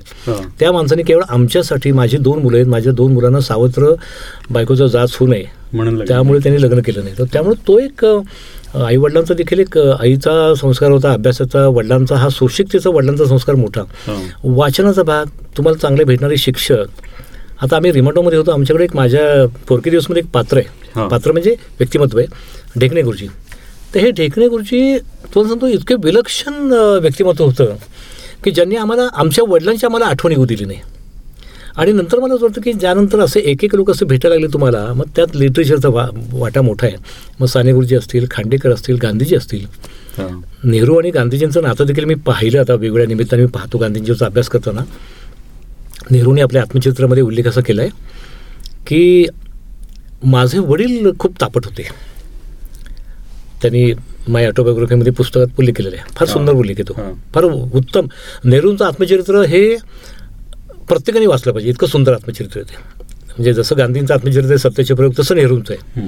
त्या 0.60 0.72
माणसाने 0.72 1.02
केवळ 1.02 1.22
आमच्यासाठी 1.28 1.92
माझी 1.92 2.16
दोन 2.16 2.42
मुलं 2.42 2.56
आहेत 2.56 2.68
माझ्या 2.68 2.92
दोन 2.92 3.12
मुलांना 3.12 3.40
सावत्र 3.40 3.92
बायकोचा 4.50 4.86
जाच 4.86 5.16
होऊ 5.18 5.28
नये 5.28 5.44
म्हणून. 5.72 6.00
त्यामुळे 6.08 6.38
त्यांनी 6.42 6.62
लग्न 6.62 6.80
केलं 6.82 7.04
नाही 7.04 7.18
तर 7.18 7.24
त्यामुळे 7.32 7.56
तो 7.68 7.78
एक 7.78 8.04
आई 8.76 8.96
वडिलांचा 8.96 9.34
देखील 9.34 9.58
एक 9.60 9.76
आईचा 9.78 10.54
संस्कार 10.60 10.90
होता 10.90 11.12
अभ्यासाचा 11.12 11.66
वडिलांचा 11.66 12.16
हा 12.16 12.28
सुशिक्षितचा 12.28 12.90
वडिलांचा 12.90 13.24
संस्कार 13.26 13.54
मोठा. 13.56 13.82
वाचनाचा 14.44 15.02
भाग 15.02 15.26
तुम्हाला 15.56 15.78
चांगले 15.78 16.04
भेटणारे 16.04 16.36
शिक्षक 16.36 17.02
आता 17.62 17.76
आम्ही 17.76 17.92
रिमोटोमध्ये 17.92 18.38
होतो 18.38 18.50
आमच्याकडे 18.50 18.84
एक 18.84 18.94
माझ्या 18.96 19.46
पोरकी 19.68 19.90
दिवसमध्ये 19.90 20.22
एक 20.22 20.28
पात्र. 20.32 20.58
आहे 20.58 21.08
पात्र 21.08 21.32
म्हणजे 21.32 21.54
व्यक्तिमत्व 21.78 22.18
आहे 22.18 22.80
ढेकणे 22.80 23.02
गुरुजी 23.02 23.26
तर 23.94 24.00
हे 24.00 24.10
ढेकणे 24.10 24.46
गुरुजी 24.48 24.98
तुम्हाला 24.98 25.48
सांगतो 25.48 25.66
इतके 25.68 25.94
विलक्षण 26.04 26.72
व्यक्तिमत्व 27.02 27.44
होतं 27.44 27.74
की 28.44 28.50
ज्यांनी 28.50 28.76
आम्हाला 28.76 29.08
आमच्या 29.14 29.44
वडिलांची 29.48 29.86
आम्हाला 29.86 30.06
आठवण 30.06 30.32
येऊ 30.32 30.44
दिली 30.46 30.64
नाही. 30.64 30.80
आणि 31.76 31.92
नंतर 31.92 32.18
मला 32.18 32.34
असं 32.34 32.44
वाटतं 32.44 32.60
की 32.60 32.72
ज्यानंतर 32.72 33.20
असे 33.20 33.40
एक 33.40 33.64
एक 33.64 33.74
लोक 33.74 33.90
असे 33.90 34.04
भेटायला 34.04 34.34
लागले 34.34 34.52
तुम्हाला 34.52 34.84
मग 34.96 35.08
त्यात 35.16 35.36
लिटरेचरचा 35.36 35.88
वा 35.88 36.06
वाटा 36.32 36.62
मोठा 36.62 36.86
आहे. 36.86 36.96
मग 37.40 37.46
साने 37.46 37.72
गुरुजी 37.72 37.96
असतील 37.96 38.26
खांडेकर 38.30 38.70
असतील 38.70 38.96
गांधीजी 39.02 39.36
असतील. 39.36 39.66
नेहरू 40.64 40.98
आणि 40.98 41.10
गांधीजींचं 41.10 41.62
नातं 41.62 41.86
देखील 41.86 42.04
मी 42.04 42.14
पाहिलं 42.26 42.60
आता 42.60 42.74
वेगवेगळ्या 42.74 43.06
निमित्ताने 43.08 43.42
मी 43.42 43.48
पाहतो 43.48 43.78
गांधीजींचा 43.78 44.26
अभ्यास 44.26 44.48
करताना. 44.48 44.80
नेहरूने 46.10 46.40
आपल्या 46.42 46.62
आत्मचित्रामध्ये 46.62 47.22
उल्लेख 47.22 47.46
असा 47.46 47.60
केला 47.60 47.82
आहे 47.82 47.90
की 48.86 49.26
माझे 50.24 50.58
वडील 50.58 51.10
खूप 51.18 51.40
तापट 51.40 51.66
होते. 51.66 51.88
त्यांनी 53.62 53.92
माय 54.28 54.46
ऑटोबायोग्राफीमध्ये 54.46 55.12
पुस्तकात 55.12 55.58
उल्लेख 55.58 55.74
केलेला 55.74 55.96
आहे 55.96 56.12
फार. 56.16 56.28
सुंदर 56.28 56.52
उल्लेख 56.52 56.74
आहे 56.74 56.88
तो 56.88 56.94
हा. 56.94 57.10
फार 57.34 57.44
उत्तम 57.44 58.06
नेहरूंचं 58.44 58.84
आत्मचरित्र 58.84 59.42
हे 59.48 59.62
प्रत्येकाने 60.88 61.26
वाचलं 61.26 61.52
पाहिजे 61.52 61.70
इतकं 61.70 61.86
सुंदर 61.86 62.12
आत्मचरित्र 62.12 62.60
आहे 62.60 62.70
ते 62.70 62.82
म्हणजे 63.28 63.52
जसं 63.52 63.78
गांधींचं 63.78 64.14
आत्मचरित्र 64.14 64.48
आहे 64.48 64.58
सत्याचे 64.58 64.94
प्रयोग 64.94 65.12
तसं 65.18 65.36
नेहरूंचं 65.36 65.74
आहे. 65.74 66.06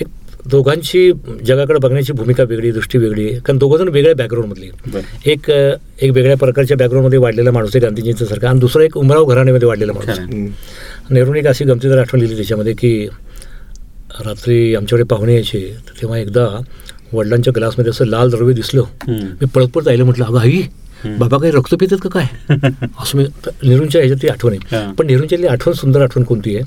एक 0.00 0.06
दोघांची 0.50 1.10
जगाकडे 1.44 1.78
बघण्याची 1.78 2.12
भूमिका 2.12 2.42
वेगळी 2.48 2.70
दृष्टी 2.72 2.98
वेगळी 2.98 3.28
आहे 3.28 3.38
कारण 3.40 3.58
दोघंजण 3.58 3.88
वेगळ्या 3.88 4.14
बॅकग्राऊंडमधली. 4.16 4.70
एक 5.26 5.50
एक 5.50 6.10
वेगळ्या 6.10 6.36
प्रकारच्या 6.36 6.76
बॅकग्राऊंडमध्ये 6.76 7.18
वाढलेला 7.18 7.50
माणूस 7.50 7.70
आहे 7.74 7.80
गांधीजींचा 7.80 8.24
सारखा 8.26 8.48
आणि 8.48 8.60
दुसरा 8.60 8.84
एक 8.84 8.96
उमराव 8.98 9.24
घराण्यामध्ये 9.24 9.68
वाढलेला 9.68 9.92
माणूस. 9.92 10.18
नेहरूने 11.10 11.38
एक 11.38 11.46
अशी 11.46 11.64
गमतीदार 11.64 11.98
आठवण 11.98 12.20
लिहिली 12.20 12.36
त्याच्यामध्ये 12.36 12.72
की 12.74 13.08
रात्री 14.24 14.74
आमच्याकडे 14.74 15.04
पाहुणे 15.08 15.34
यायचे 15.34 15.60
तर 15.88 16.00
तेव्हा 16.00 16.18
एकदा 16.18 16.46
वडिलांच्या 17.12 17.52
ग्लासमध्ये 17.56 17.90
असं 17.90 18.04
लाल 18.06 18.30
द्रव्य 18.30 18.54
दिसलं. 18.54 18.82
मी 19.08 19.46
पळत 19.46 19.88
आईला 19.88 20.04
म्हटलं 20.04 20.24
अगं 20.24 20.38
आई. 20.38 20.62
बाबा 21.18 21.38
काही 21.38 21.52
रक्त 21.52 21.74
पितात 21.74 21.98
का 22.02 22.08
काय? 22.08 22.26
असं 23.02 23.18
मी 23.18 23.24
नेहरूंच्या 23.62 24.00
ह्याच्यात 24.00 24.22
ती 24.22 24.28
आठवण 24.28 24.52
आहे. 24.52 24.92
पण 24.92 25.06
नेहरूंच्यातली 25.06 25.46
आठवण 25.46 25.74
सुंदर 25.74 26.02
आठवण 26.02 26.22
कोणती 26.24 26.56
आहे? 26.56 26.64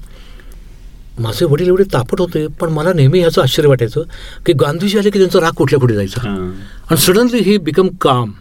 माझे 1.19 1.45
वडील 1.45 1.67
एवढे 1.67 1.83
तापट 1.83 2.19
होते 2.19 2.47
पण 2.47 2.69
मला 2.69 2.93
नेहमी 2.93 3.19
ह्याचं 3.19 3.41
आश्चर्य 3.41 3.67
वाटायचं 3.67 4.01
की 4.45 4.53
गांधीजी 4.53 4.97
आले 4.97 5.09
की 5.09 5.19
त्यांचा 5.19 5.39
राग 5.39 5.51
कुठल्या 5.51 5.79
कुठे 5.79 5.93
जायचा. 5.95 6.21
आणि 6.89 6.97
suddenly 6.97 7.39
he 7.39 7.57
become 7.57 7.87
calm 8.01 8.31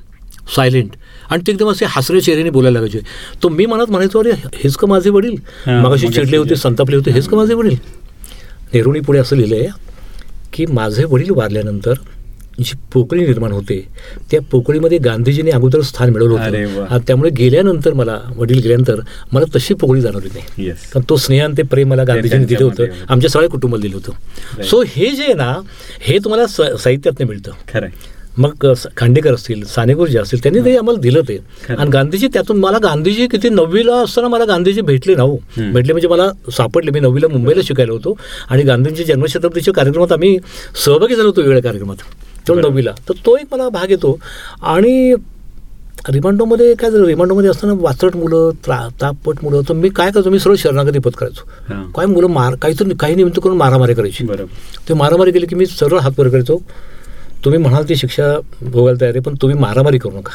silent 0.57 0.91
आणि 1.31 1.43
ते 1.47 1.53
एकदम 1.53 1.71
असे 1.71 1.85
हसऱ्या 1.89 2.23
चेहऱ्याने 2.23 2.51
बोलायला 2.51 2.81
लागायचे. 2.81 3.01
तो 3.43 3.49
मी 3.49 3.67
मनात 3.67 3.91
म्हणायचो 3.91 4.21
अरे 4.21 4.31
हेच 4.55 4.77
का 4.77 4.87
माझे 4.87 5.11
वडील? 5.11 5.35
मगाशी 5.67 6.09
चिडले 6.09 6.37
होते 6.37 6.57
संतापले 6.57 6.97
होते 6.97 7.11
हेच 7.11 7.29
का 7.29 7.37
माझे 7.37 7.55
वडील? 7.55 7.77
नेहरूनी 8.73 9.01
पुढे 9.01 9.19
असं 9.19 9.37
लिहिलं 9.37 9.57
आहे 9.57 9.69
की 10.53 10.67
माझे 10.67 11.05
वडील 11.05 11.31
वारल्यानंतर 11.31 11.95
जी 12.59 12.77
पोकळी 12.93 13.25
निर्माण 13.27 13.53
होते 13.53 13.79
त्या 14.31 14.41
पोकळीमध्ये 14.51 14.99
गांधीजींनी 14.99 15.51
अगोदर 15.51 15.81
स्थान 15.81 16.11
मिळवलं 16.11 16.31
होतं 16.33 16.99
त्यामुळे 17.07 17.31
गेल्यानंतर 17.37 17.93
मला 17.95 18.19
वडील 18.37 18.59
गेल्यानंतर 18.63 19.01
मला 19.33 19.45
तशी 19.55 19.75
पोकळी 19.75 20.01
जाणवली 20.01 20.29
नाही. 20.35 20.69
कारण 20.93 21.05
तो 21.09 21.17
स्नेह 21.17 21.45
आणि 21.45 21.57
ते 21.57 21.63
प्रेम 21.63 21.89
मला 21.91 22.05
गांधीजींनी 22.05 22.45
दिलं 22.45 22.65
होतं. 22.65 22.85
आमच्या 23.09 23.31
सगळ्या 23.31 23.51
कुटुंबाला 23.51 23.83
दिलं 23.83 23.97
होतं. 23.97 24.63
सो 24.63 24.83
हे 24.89 25.11
जे 25.11 25.23
आहे 25.23 25.35
ना 25.35 25.53
हे 26.01 26.19
तुम्हाला 26.25 26.47
साहित्यातनं 26.77 27.27
मिळतं 27.27 27.53
खरं. 27.69 27.89
मग 28.41 28.67
खांडेकर 28.97 29.35
असतील 29.35 29.65
सानेगुर 29.65 30.09
जे 30.09 30.19
असतील 30.19 30.43
त्यांनी 30.43 30.61
ते 30.65 30.77
आम्हाला 30.77 31.01
दिलं 31.01 31.21
ते. 31.29 31.37
आणि 31.69 31.91
गांधीजी 31.91 32.29
त्यातून 32.29 32.57
मला 32.57 32.79
गांधीजी 32.83 33.27
किती 33.27 33.49
नववीला 33.49 33.97
असताना 33.97 34.29
मला 34.29 34.45
गांधीजी 34.45 34.81
भेटले 34.81 35.15
ना 35.15 35.23
हो. 35.23 35.37
भेटले 35.59 35.93
म्हणजे 35.93 36.09
मला 36.09 36.31
सापडले. 36.53 36.91
मी 36.91 37.01
नववीला 37.01 37.29
मुंबईला 37.29 37.61
शिकायला 37.65 37.93
होतो. 37.93 38.17
आणि 38.49 38.63
गांधींच्या 38.63 39.07
जन्मशताब्दीच्या 39.07 39.75
कार्यक्रमात 39.75 40.13
आम्ही 40.13 40.39
सहभागी 40.85 41.15
झालो 41.15 41.29
होतो 41.29 41.41
वेगळ्या 41.41 41.63
कार्यक्रमात. 41.63 41.97
तेव्हा 42.49 42.63
बरं. 42.63 42.71
नववीला. 42.71 42.91
तर 43.09 43.15
तो 43.27 43.37
एक 43.37 43.47
मला 43.53 43.69
भाग 43.69 43.91
येतो. 43.91 44.19
आणि 44.63 45.15
रिमांडोमध्ये 46.09 46.75
काय 46.75 46.91
झालं? 46.91 47.05
रिमांडोमध्ये 47.07 47.51
असताना 47.51 47.73
वाचट 47.81 48.17
मुलं 48.17 48.51
त्रा 48.67 48.79
तापट 49.01 49.43
मुलं 49.43 49.63
तर 49.69 49.75
मी 49.75 49.89
काय 49.89 50.11
करतो? 50.11 50.31
मी 50.31 50.39
सरळ 50.39 50.55
शरणागती 50.59 50.99
पत 50.99 51.17
करायचो. 51.19 51.91
काय 51.97 52.07
मुलं 52.07 52.27
मार 52.27 52.55
काहीतरी 52.55 52.95
काही 53.01 53.15
निमित्त 53.15 53.41
करून 53.45 53.57
मारामारी 53.57 53.95
करायची. 53.95 54.27
ते 54.89 54.95
मारामारी 54.95 55.33
केली 55.33 55.47
की 55.47 55.57
मी 55.57 55.67
सरळ 55.67 55.99
हात 55.99 56.19
वर 56.19 56.29
करायचो 56.29 56.59
तुम्ही 57.45 57.61
म्हणाल 57.61 57.89
ती 57.89 57.97
शिक्षा 57.97 58.39
भोगायला 58.63 59.01
तयार 59.01 59.13
आहे 59.13 59.21
पण 59.21 59.35
तुम्ही 59.43 59.59
मारामारी 59.59 59.99
करू 59.99 60.13
नका. 60.13 60.33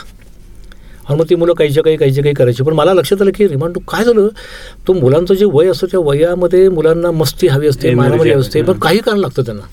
आणि 1.09 1.19
मग 1.19 1.25
ती 1.29 1.35
मुलं 1.35 1.53
काहीच्या 1.53 1.83
काही 1.83 1.97
काहीच्या 1.97 2.23
काही 2.23 2.35
करायची. 2.35 2.63
पण 2.63 2.73
मला 2.73 2.93
लक्षात 2.93 3.21
आलं 3.21 3.31
की 3.35 3.47
रिमांड 3.47 3.77
काय 3.87 4.03
झालं? 4.03 4.27
तो 4.87 4.93
मुलांचं 4.93 5.33
जे 5.33 5.45
वय 5.45 5.67
असतं 5.67 5.87
त्या 5.87 5.99
वयामध्ये 5.99 6.69
मुलांना 6.69 7.11
मस्ती 7.11 7.47
हवी 7.47 7.67
असते 7.67 7.87
मारामारी 7.95 8.29
हवी 8.29 8.39
असते. 8.39 8.61
पण 8.61 8.79
काही 8.79 8.99
कारण 8.99 9.17
लागतं 9.17 9.41
त्यांना. 9.41 9.63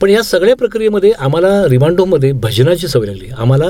पण 0.00 0.10
या 0.10 0.22
सगळ्या 0.22 0.56
प्रक्रियेमध्ये 0.56 1.10
आम्हाला 1.10 1.68
रिमांडोमध्ये 1.68 2.32
भजनाची 2.32 2.88
सवय 2.88 3.06
लागली. 3.06 3.28
आम्हाला 3.38 3.68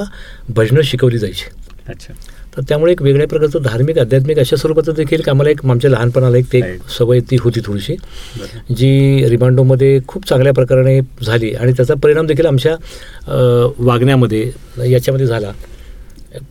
भजनं 0.48 0.80
शिकवली 0.82 1.18
जायची. 1.18 1.44
अच्छा. 1.88 2.14
तर 2.56 2.62
त्यामुळे 2.68 2.92
एक 2.92 3.02
वेगळ्या 3.02 3.26
प्रकारचं 3.28 3.62
धार्मिक 3.62 3.98
आध्यात्मिक 3.98 4.38
अशा 4.38 4.56
स्वरूपाचं 4.56 4.92
देखील 4.96 5.28
आम्हाला 5.28 5.50
एक 5.50 5.64
आमच्या 5.66 5.90
लहानपणाला 5.90 6.38
एक 6.38 6.46
ते. 6.52 6.60
सवय 6.98 7.20
ती 7.30 7.36
होती 7.40 7.60
थोडीशी. 7.64 7.94
जी 8.76 9.28
रिमांडोमध्ये 9.28 9.98
खूप 10.08 10.26
चांगल्या 10.28 10.52
प्रकारे 10.52 11.00
झाली 11.26 11.52
आणि 11.54 11.72
त्याचा 11.72 11.94
परिणाम 12.02 12.26
देखील 12.26 12.46
आमच्या 12.46 12.74
वागण्यामध्ये 13.78 14.50
याच्यामध्ये 14.90 15.26
झाला. 15.26 15.52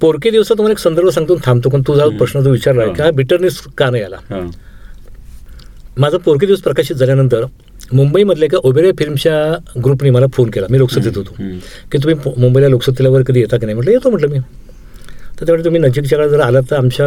पोरके 0.01 0.29
दिवसात 0.29 0.57
तुम्हाला 0.57 0.71
एक 0.71 0.79
संदर्भ 0.79 1.09
सांगतो 1.09 1.35
थांबतो 1.45 1.69
पण 1.69 1.81
तुझा. 1.87 2.05
प्रश्न 2.17 2.41
जो 2.41 2.51
विचारला. 2.51 2.85
की 2.85 3.01
हा. 3.01 3.11
बिटरनेस 3.11 3.59
का 3.77 3.89
नाही 3.89 4.03
आला? 4.03 4.47
माझा 5.97 6.17
पोरके 6.17 6.45
दिवस 6.45 6.61
प्रकाशित 6.61 6.95
झाल्यानंतर 6.95 7.45
मुंबईमधल्या 7.93 8.45
एका 8.45 8.57
ओबेरे 8.63 8.91
फिल्मच्या 8.99 9.35
ग्रुपने 9.83 10.09
मला 10.09 10.25
फोन 10.33 10.49
केला. 10.49 10.67
मी 10.69 10.77
लोकसत्तेत 10.77 11.17
होतो. 11.17 11.35
की 11.91 11.97
तुम्ही 11.97 12.31
मुंबईला 12.37 12.67
लोकसत्तेला 12.67 13.09
वगैरे 13.09 13.23
कधी 13.27 13.39
येता 13.39 13.57
की 13.57 13.65
नाही? 13.65 13.75
म्हटलं 13.75 13.91
येतो 13.91 14.09
म्हटलं 14.09 14.29
मी. 14.29 14.39
तर 15.39 15.45
त्यामुळे 15.45 15.63
तुम्ही 15.65 15.81
नजीकच्या 15.81 16.17
काळात 16.17 16.31
जर 16.31 16.39
आलात 16.39 16.63
तर 16.71 16.75
आमच्या 16.75 17.05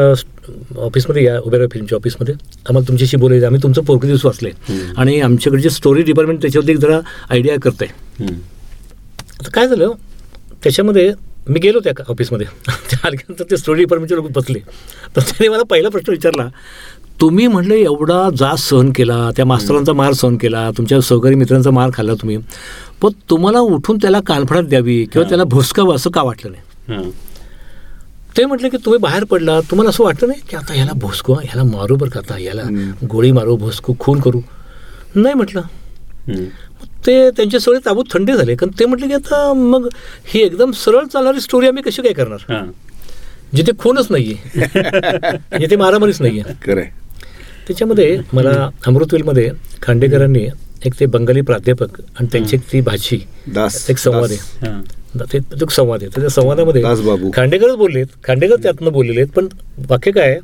ऑफिसमध्ये 0.81 1.25
या 1.25 1.39
उबेरा 1.41 1.65
फिल्मच्या 1.73 1.97
ऑफिसमध्ये. 1.97 2.35
आम्हाला 2.69 2.89
तुमच्याशी 2.89 3.17
बोलायचं 3.17 3.47
आम्ही 3.47 3.63
तुमचं 3.63 3.83
पोरके 3.83 4.07
दिवस 4.07 4.25
वाचले. 4.25 4.51
आणि 4.97 5.21
आमच्याकडे 5.21 5.63
जे 5.63 5.71
स्टोरी 5.71 6.03
डिपार्टमेंट 6.03 6.41
त्याच्यावरती 6.43 6.73
एक 6.73 6.79
जरा 6.79 7.01
आयडिया 7.31 7.57
करत 7.63 7.83
आहे. 7.83 8.25
आता 9.41 9.51
काय 9.51 9.69
झालं? 9.69 9.93
त्याच्यामध्ये 10.63 11.13
मी 11.49 11.61
गेलो 11.61 11.81
त्या 11.81 11.93
ऑफिसमध्ये. 12.09 12.47
त्या 12.91 12.99
आल्यानंतर 13.05 13.45
ते 13.51 13.57
स्टोरी 13.57 13.79
डिपार्टमेंटचे 13.79 14.17
लोक 14.17 14.31
बसले. 14.31 14.59
तर 15.17 15.21
त्याने 15.21 15.49
मला 15.49 15.63
पहिला 15.63 15.89
प्रश्न 15.89 16.13
विचारला 16.13 16.49
तुम्ही 17.21 17.47
म्हटलं 17.47 17.75
एवढा 17.75 18.29
जास 18.37 18.69
सहन 18.69 18.91
केला 18.93 19.31
त्या 19.37 19.45
मास्तरांचा 19.45 19.93
मार 19.93 20.13
सहन 20.13 20.37
केला 20.37 20.71
तुमच्या 20.77 21.01
सहकारी 21.01 21.35
मित्रांचा 21.35 21.71
मार 21.71 21.91
खाल्ला 21.95 22.15
तुम्ही. 22.15 22.37
पण 23.03 23.11
तुम्हाला 23.31 23.61
उठून 23.61 23.97
त्याला 23.97 24.21
कानफडात 24.27 24.63
द्यावी 24.63 25.05
किंवा. 25.05 25.29
त्याला 25.29 25.45
भुसकावं 25.45 25.95
असं 25.95 26.11
का 26.11 26.23
वाटलं 26.23 26.53
नाही. 26.53 27.11
ते 28.37 28.45
म्हटलं 28.45 28.69
की 28.69 28.77
तुम्ही 28.77 28.99
बाहेर 28.99 29.25
पडला 29.25 29.59
तुम्हाला 29.61 29.91
असं 29.91 30.05
वाटतं 30.05 30.29
नाही 30.29 30.41
की 30.49 30.57
आता 30.57 30.75
ह्याला 30.75 30.93
भोसकू 30.97 31.35
ह्याला 31.35 31.63
मारू 31.65 31.97
बरं 31.97 32.11
का 32.11 32.21
आता 32.21 32.35
ह्याला 32.35 32.63
हम्म. 32.63 32.91
गोळी 33.07 33.31
मारू 33.33 33.57
भोसकू 33.57 33.95
खून 33.99 34.21
करू 34.21 34.41
नाही 35.15 35.35
म्हटलं. 35.35 35.63
ते 37.07 37.31
त्यांचे 37.31 37.59
सगळे 37.61 37.79
ताबूत 37.87 38.05
थंडे 38.11 38.37
झाले 38.37 38.55
कारण 38.55 38.71
ते 38.79 38.87
म्हटले 38.87 39.07
की 39.07 39.15
आता 39.15 39.53
मग 39.53 39.89
ही 40.27 40.41
एकदम 40.41 40.71
सरळ 40.75 41.07
चालणारी 41.07 41.41
स्टोरी 41.41 41.67
आम्ही 41.67 41.83
कशी 41.83 42.03
काय 42.03 42.13
करणार. 42.13 42.65
जिथे 43.57 43.73
खूनच 43.79 44.07
नाहीये 44.11 44.69
जिथे 45.59 45.77
मारामारीच 45.77 46.21
नाहीये 46.21 46.43
त्याच्यामध्ये 47.67 48.17
मला 48.33 48.69
अमृतवेलमध्ये 48.87 49.51
खांडेकरांनी 49.83 50.47
एक 50.87 50.99
ते 51.01 51.07
बंगाली 51.07 51.41
प्राध्यापक 51.41 52.01
आणि 52.19 52.29
त्यांची 52.33 52.57
एक 52.57 52.63
ती 52.73 52.81
दास 53.49 53.85
एक 53.91 53.99
संवाद. 53.99 54.31
आहे 54.31 54.67
हां. 54.67 54.81
ते 55.21 55.39
संवाद 55.71 56.03
आहे. 56.03 56.17
तर 56.17 56.21
त्या 56.21 56.31
संवादामध्ये. 56.31 56.83
खांडेकरच 57.35 57.77
बोललेत. 57.77 58.07
खांडेकर 58.25 58.57
त्यातनं 58.57 58.93
बोललेले 58.93 59.21
आहेत. 59.21 59.33
पण 59.33 59.49
वाक्य 59.89 60.11
काय 60.11 60.31
आहे? 60.31 60.39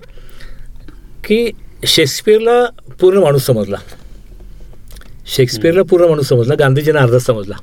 की 1.25 1.51
शेक्सपियरला 1.87 2.65
पूर्ण 3.01 3.19
माणूस 3.19 3.47
समजला. 3.47 3.77
शेक्सपियरला 5.27 5.83
पूर्ण 5.83 6.05
माणूस 6.05 6.29
समजला. 6.29 6.55
गांधीजींना 6.55 7.01
अर्धाच 7.01 7.27
समजला. 7.27 7.55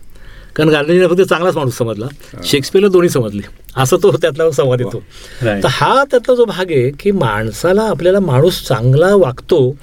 कारण 0.56 0.70
गांधीजींना 0.70 1.08
फक्त 1.08 1.22
चांगलाच 1.22 1.56
माणूस 1.56 1.78
समजला. 1.78 2.06
शेक्सपियरला 2.44 2.90
दोन्ही 2.90 3.10
समजले. 3.10 3.42
असा 3.78 3.96
तो 4.04 4.12
त्यातला 4.12 4.52
संवाद 4.52 4.82
येतो. 4.82 5.04
Right. 5.42 5.64
तर 5.64 5.68
हा 5.72 6.04
त्यातला 6.12 6.36
जो 6.36 6.46
भाग 6.46 6.72
आहे 6.72 6.92
की 7.00 7.12
माणसाला 7.12 7.82
आपल्याला 7.82 8.20
माणूस 8.20 8.68
चांगला 8.68 9.16
वागतो 9.16 9.76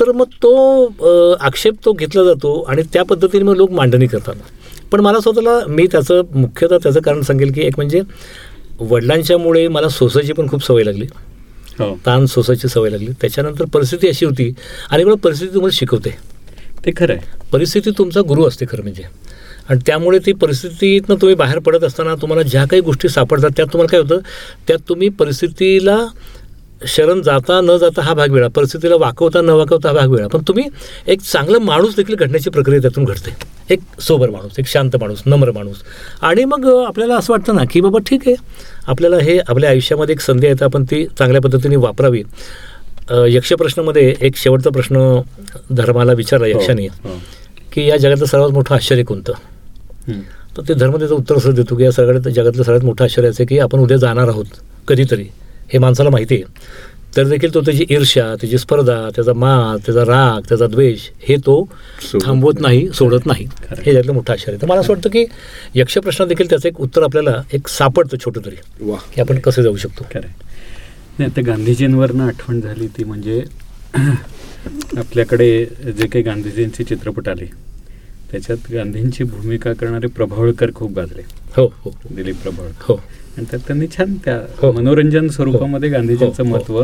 तर 0.00 0.12
मग 0.12 0.24
तो 0.24 0.86
आक्षेप 1.40 1.74
तो 1.84 1.92
घेतला 1.92 2.24
जातो 2.24 2.62
आणि 2.62 2.82
त्या 2.92 3.02
पद्धतीने 3.02 3.44
मग 3.44 3.56
लोक 3.56 3.70
मांडणी 3.70 4.06
करतात. 4.06 4.34
पण 4.92 5.00
मला 5.00 5.20
स्वतःला 5.20 5.60
मी 5.68 5.86
त्याचं 5.86 6.22
मुख्यतः 6.34 6.78
त्याचं 6.82 7.00
कारण 7.00 7.22
सांगेल 7.22 7.52
की 7.52 7.60
एक 7.60 7.72
म्हणजे 7.76 8.00
वडिलांच्यामुळे 8.80 9.68
मला 9.68 9.88
सोसायची 9.88 10.32
पण 10.32 10.48
खूप 10.48 10.64
सवय 10.64 10.84
लागली. 10.84 11.06
हो. 11.78 11.98
ताण 12.06 12.26
सोसायची 12.26 12.68
सवय 12.68 12.90
लागली. 12.90 13.08
त्याच्यानंतर 13.20 13.64
परिस्थिती 13.64 14.08
अशी 14.08 14.26
होती. 14.26 14.54
आणि 14.90 15.04
मला 15.04 15.14
परिस्थिती 15.14 15.54
तुम्हाला 15.54 15.76
शिकवते. 15.78 16.10
ते 16.86 16.90
खरं 16.96 17.12
आहे. 17.12 17.22
परिस्थिती 17.52 17.90
तुमचा 17.90 18.20
गुरु 18.20 18.44
असते 18.44 18.66
खरं 18.66 18.82
म्हणजे. 18.82 19.02
आणि 19.68 19.80
त्यामुळे 19.86 20.18
ती 20.18 20.32
परिस्थितीतनं 20.32 21.14
तुम्ही 21.14 21.34
बाहेर 21.34 21.58
पडत 21.58 21.84
असताना 21.84 22.14
तुम्हाला 22.14 22.42
ज्या 22.42 22.64
काही 22.64 22.82
गोष्टी 22.82 23.08
सापडतात 23.08 23.50
त्यात 23.56 23.68
तुम्हाला 23.72 23.90
काय 23.90 24.00
होतं? 24.00 24.18
त्यात 24.68 24.78
तुम्ही 24.88 25.08
परिस्थितीला 25.08 26.06
शरण 26.80 27.20
जाता 27.22 27.60
न 27.60 27.76
जाता 27.78 28.02
हा 28.02 28.14
भाग 28.14 28.30
वेळा 28.30 28.48
परिस्थितीला 28.54 28.96
वाकवता 29.00 29.40
न 29.40 29.50
वाकवता 29.50 29.88
हा 29.88 29.94
भाग 29.94 30.10
वेळा. 30.10 30.26
पण 30.28 30.42
तुम्ही 30.48 30.64
एक 31.06 31.20
चांगलं 31.20 31.58
माणूस 31.64 31.94
देखील 31.96 32.14
घडण्याची 32.14 32.50
प्रक्रिया 32.50 32.80
त्यातून 32.80 33.04
घडते. 33.04 33.34
एक 33.70 33.80
सोबर 34.00 34.30
माणूस 34.30 34.58
एक 34.58 34.66
शांत 34.66 34.96
माणूस 35.00 35.22
नम्र 35.26 35.52
माणूस. 35.52 35.76
आणि 36.22 36.44
मग 36.44 36.66
आपल्याला 36.86 37.16
असं 37.16 37.32
वाटतं 37.32 37.54
ना 37.56 37.64
की 37.70 37.80
बाबा 37.80 37.98
ठीक 38.06 38.26
आहे 38.26 38.34
आपल्याला 38.86 39.16
हे 39.22 39.38
आपल्या 39.38 39.70
आयुष्यामध्ये 39.70 40.12
एक 40.14 40.20
संधी 40.20 40.46
आहे 40.46 40.60
तर 40.60 40.64
आपण 40.64 40.84
ती 40.90 41.04
चांगल्या 41.18 41.42
पद्धतीने 41.42 41.76
वापरावी. 41.76 42.22
यक्षप्रश्नामध्ये 43.28 44.14
एक 44.20 44.36
शेवटचा 44.36 44.70
प्रश्न 44.70 45.20
धर्माला 45.70 46.12
विचारला 46.12 46.46
यक्षाने 46.46 46.86
हो, 46.86 47.08
हो. 47.08 47.18
की 47.72 47.86
या 47.88 47.96
जगातलं 47.96 48.26
सर्वात 48.26 48.50
मोठं 48.50 48.74
आश्चर्य 48.74 49.02
कोणतं. 49.04 49.32
तर 50.56 50.62
ते 50.68 50.74
धर्म 50.74 50.96
त्याचं 50.98 51.14
उत्तर 51.14 51.36
असं 51.36 51.54
देतो 51.54 51.76
की 51.76 51.84
या 51.84 51.90
सगळ्यात 51.92 52.28
जगातलं 52.28 52.62
सर्वात 52.62 52.84
मोठं 52.84 53.04
आश्चर्य 53.04 53.28
असं 53.28 53.44
की 53.44 53.58
आपण 53.58 53.78
उद्या 53.78 53.96
जाणार 53.96 54.28
आहोत 54.28 54.46
कधीतरी. 54.88 55.24
हे 55.72 55.78
माणसाला 55.78 56.10
माहिती 56.10 56.34
आहे 56.34 56.84
तर 57.16 57.28
देखील 57.28 57.52
तो 57.54 57.60
त्याची 57.60 57.84
ईर्ष्या 57.90 58.24
त्याची 58.34 58.58
स्पर्धा 58.58 58.98
त्याचा 59.16 59.32
माग 59.32 59.76
त्याचा 59.86 60.04
राग 60.04 60.40
त्याचा 60.48 60.66
द्वेष 60.66 61.08
हे 61.20 61.36
तो 61.36 61.62
थांबवत 62.24 62.60
नाही 62.60 62.88
सोडत 62.94 63.26
नाही. 63.26 63.44
हे 63.76 63.92
त्यातलं 63.92 64.12
मोठं 64.12 64.32
आश्चर्य 64.32 64.52
आहे. 64.52 64.60
तर 64.62 64.66
मला 64.66 64.80
असं 64.80 64.92
वाटतं 64.92 65.10
की 65.10 65.24
यक्षप्रश्नात 65.74 66.28
देखील 66.28 66.48
त्याचं 66.50 66.68
एक 66.68 66.80
उत्तर 66.80 67.02
आपल्याला 67.02 67.40
एक 67.52 67.68
सापडतं 67.68 68.16
छोटं 68.24 68.44
तरी 68.44 68.56
वा 68.80 68.96
की 69.14 69.20
आपण 69.20 69.38
कसं 69.38 69.62
जाऊ 69.62 69.76
शकतो. 69.76 70.04
नाही 70.14 71.24
आता 71.24 71.40
गांधीजींवरनं 71.46 72.26
आठवण 72.26 72.60
झाली 72.60 72.86
ती 72.88 73.04
म्हणजे 73.04 73.42
आपल्याकडे 74.98 75.48
जे 75.88 76.06
काही 76.06 76.22
गांधीजींचे 76.24 76.84
चित्रपट 76.84 77.28
आले 77.28 77.46
त्याच्यात 78.32 78.72
गांधींची 78.72 79.24
भूमिका 79.24 79.72
करणारे 79.72 80.06
प्रभावळकर 80.06 80.70
खूप 80.74 80.92
गाजले. 80.92 81.22
हो 81.56 81.72
हो. 81.84 81.90
दिलीप 82.10 82.36
प्रभावळकर. 82.36 82.84
हो. 82.88 82.94
आणि 83.36 83.46
त्यात 83.50 83.62
त्यांनी 83.66 83.86
छान 83.86 84.14
त्या 84.24 84.40
हो. 84.58 84.72
मनोरंजन 84.72 85.28
स्वरूपामध्ये 85.28 85.88
गांधीजींचं 85.88 86.42
हो, 86.42 86.48
हो. 86.48 86.56
महत्त्व 86.56 86.82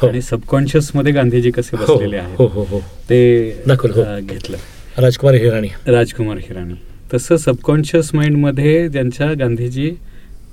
हो. 0.00 0.08
आणि 0.08 0.22
सबकॉन्शियसमध्ये 0.22 1.12
गांधीजी 1.12 1.50
कसे 1.50 1.76
हो 1.76 1.94
बसलेले 1.94 2.18
हो 2.18 2.22
आहेत 2.24 2.40
हो 2.40 2.64
हो 2.64 2.78
ते 3.10 3.48
हो. 3.68 4.20
घेतलं. 4.20 4.56
राजकुमार 4.98 5.34
हिराणी. 5.34 5.68
राजकुमार 5.86 6.36
हिराणी. 6.36 6.74
तसं 7.14 7.36
सबकॉन्शियस 7.36 8.10
माइंडमध्ये 8.14 8.88
ज्यांच्या 8.88 9.32
गांधीजी 9.32 9.90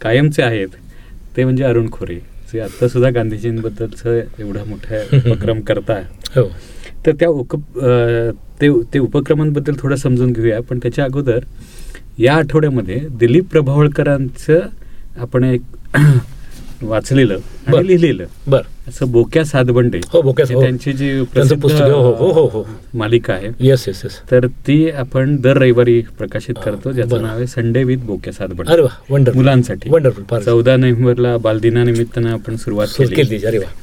कायमचे 0.01 0.43
आहेत 0.43 0.67
ते 1.37 1.43
म्हणजे 1.43 1.63
अरुण 1.63 1.89
खोरे. 1.91 2.15
जे 2.53 2.59
आता 2.59 2.87
सुद्धा 2.87 3.09
गांधीजींबद्दलचं 3.09 4.21
एवढा 4.39 4.63
मोठा 4.63 4.95
उपक्रम 5.13 5.61
करताय. 5.61 6.03
हो. 6.35 6.43
तर 7.05 7.11
त्या 7.11 7.29
ते 8.61 8.69
ते 8.93 8.99
उपक्रमांबद्दल 8.99 9.73
थोडं 9.79 9.95
समजून 9.95 10.31
घेऊया 10.33 10.59
पण 10.61 10.79
त्याच्या 10.79 11.05
अगोदर 11.05 11.39
या 12.19 12.33
आठवड्यामध्ये 12.35 12.99
दिलीप 13.19 13.45
प्रभावळकरांचं 13.51 14.59
आपण 15.17 15.43
एक 15.43 15.61
वाचलेलं. 16.81 17.37
आणि 17.67 17.87
लिहिलेलं 17.87 18.25
बर 18.47 18.61
असं 18.87 19.11
बोक्या 19.11 19.43
सातबंडे 19.45 19.99
हो, 20.09 20.21
बोक्या-. 20.21 20.47
त्यांची 20.51 20.93
जी 20.93 21.09
प्रसिद्ध. 21.23 21.63
हो, 21.63 22.13
हो, 22.13 22.31
हो, 22.31 22.45
हो. 22.47 22.63
मालिका 22.93 23.33
आहे 23.33 23.49
येस 23.59 23.83
येस 23.87 24.01
येस 24.03 24.17
तर 24.31 24.45
ती 24.67 24.89
आपण 24.91 25.35
दर 25.41 25.57
रविवारी 25.57 25.99
प्रकाशित 26.17 26.55
करतो 26.65 26.91
ज्याचं. 26.91 27.21
नाव 27.21 27.35
आहे 27.37 27.47
संडे 27.47 27.83
विथ 27.83 27.97
बोक्या 28.05 28.33
सातबंडे 28.33 29.31
मुलांसाठी 29.31 29.89
वंडरफुल 29.89 30.39
चौदा 30.39 30.75
नोव्हेंबरला 30.77 31.35
बालदिनानिमित्तानं 31.37 32.29
आपण 32.31 32.55
सुरुवात 32.55 32.87
सुरू 32.87 33.09
केली 33.09 33.39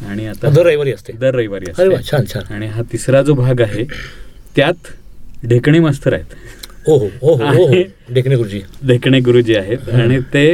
आणि 0.09 0.27
आता 0.27 0.49
दर 0.49 0.67
रविवारी 0.67 0.93
असते 0.93 1.13
दर 1.13 1.35
रविवारी 1.35 1.71
असते. 1.71 2.03
छान 2.11 2.25
छान 2.27 2.53
आणि 2.55 2.67
हा 2.67 2.83
तिसरा 2.93 3.23
जो 3.23 3.35
भाग 3.35 3.61
आहे 3.61 3.85
त्यात 4.59 4.89
ढेकणे 5.49 5.79
मास्तर 5.81 6.13
आहेत. 6.13 6.35
हो 6.87 6.97
हो 7.21 7.35
हो. 7.35 7.67
डेकणे 8.15 8.37
गुरुजी. 8.37 8.61
ढेकणे 8.87 9.19
गुरुजी 9.21 9.55
आहेत. 9.57 9.89
आणि 9.95 10.19
ते 10.35 10.47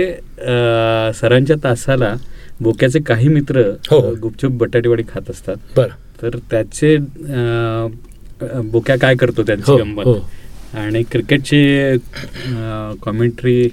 सरांच्या 1.21 1.57
तासाला 1.65 2.15
बोक्याचे 2.61 3.01
काही 3.07 3.29
मित्र 3.29 3.63
हो. 3.91 4.01
गुपचूप 4.23 4.53
बटाटेवाडी 4.59 5.03
खात 5.09 5.31
असतात. 5.31 5.79
तर 6.23 6.37
त्याचे 6.51 6.97
बोक्या 8.73 8.97
काय 8.99 9.15
करतो 9.17 9.43
त्यांची 9.43 9.71
हो 9.73 9.77
गंमत 9.79 10.05
हो. 10.05 10.15
आणि 10.75 11.03
क्रिकेटची 11.11 11.63
कॉमेंट्री 13.03 13.69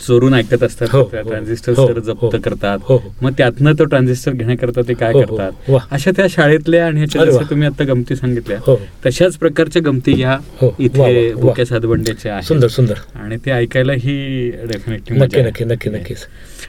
चोरून 0.00 0.34
ऐकत 0.34 0.62
असतात. 0.62 0.86
हो, 0.92 1.02
त्या 1.10 1.20
हो, 1.22 1.28
ट्रान्झिस्टर 1.28 1.72
हो, 1.76 1.86
सर 1.86 1.98
हो, 1.98 2.00
जप्त 2.04 2.36
करतात. 2.44 2.78
हो, 2.82 2.96
हो. 2.96 3.12
मग 3.22 3.32
त्यातनं 3.38 3.72
तो 3.78 3.84
ट्रान्झिस्टर 3.84 4.32
घेण्याकरता 4.32 4.82
ते 4.88 4.94
काय 4.94 5.12
हो, 5.12 5.20
हो, 5.20 5.36
करतात. 5.36 5.70
अशा 5.92 6.10
त्या 6.16 6.26
शाळेतल्या 6.30 6.86
आणि 6.86 7.00
ह्याच्या 7.00 7.42
तुम्ही 7.50 7.66
आता 7.68 7.84
गमती 7.84 8.16
सांगितल्या 8.16 8.58
हो. 8.66 8.76
तशाच 9.06 9.36
प्रकारच्या 9.36 9.82
गमती 9.86 10.12
ह्या 10.12 10.38
हो, 10.60 10.66
वा, 10.68 11.08
इथे 11.48 11.64
सातबंड्याच्या 11.64 12.32
आहेत. 12.32 12.44
सुंदर 12.44 12.68
सुंदर. 12.68 12.94
आणि 13.14 13.36
ते 13.46 13.50
ऐकायला 13.50 13.92
ही 13.92 14.50
डेफिनेटली 14.64 15.18
नक्की 15.18 15.42
नक्की 15.42 15.64
नक्की 15.64 15.90
नक्कीच. 15.90 16.26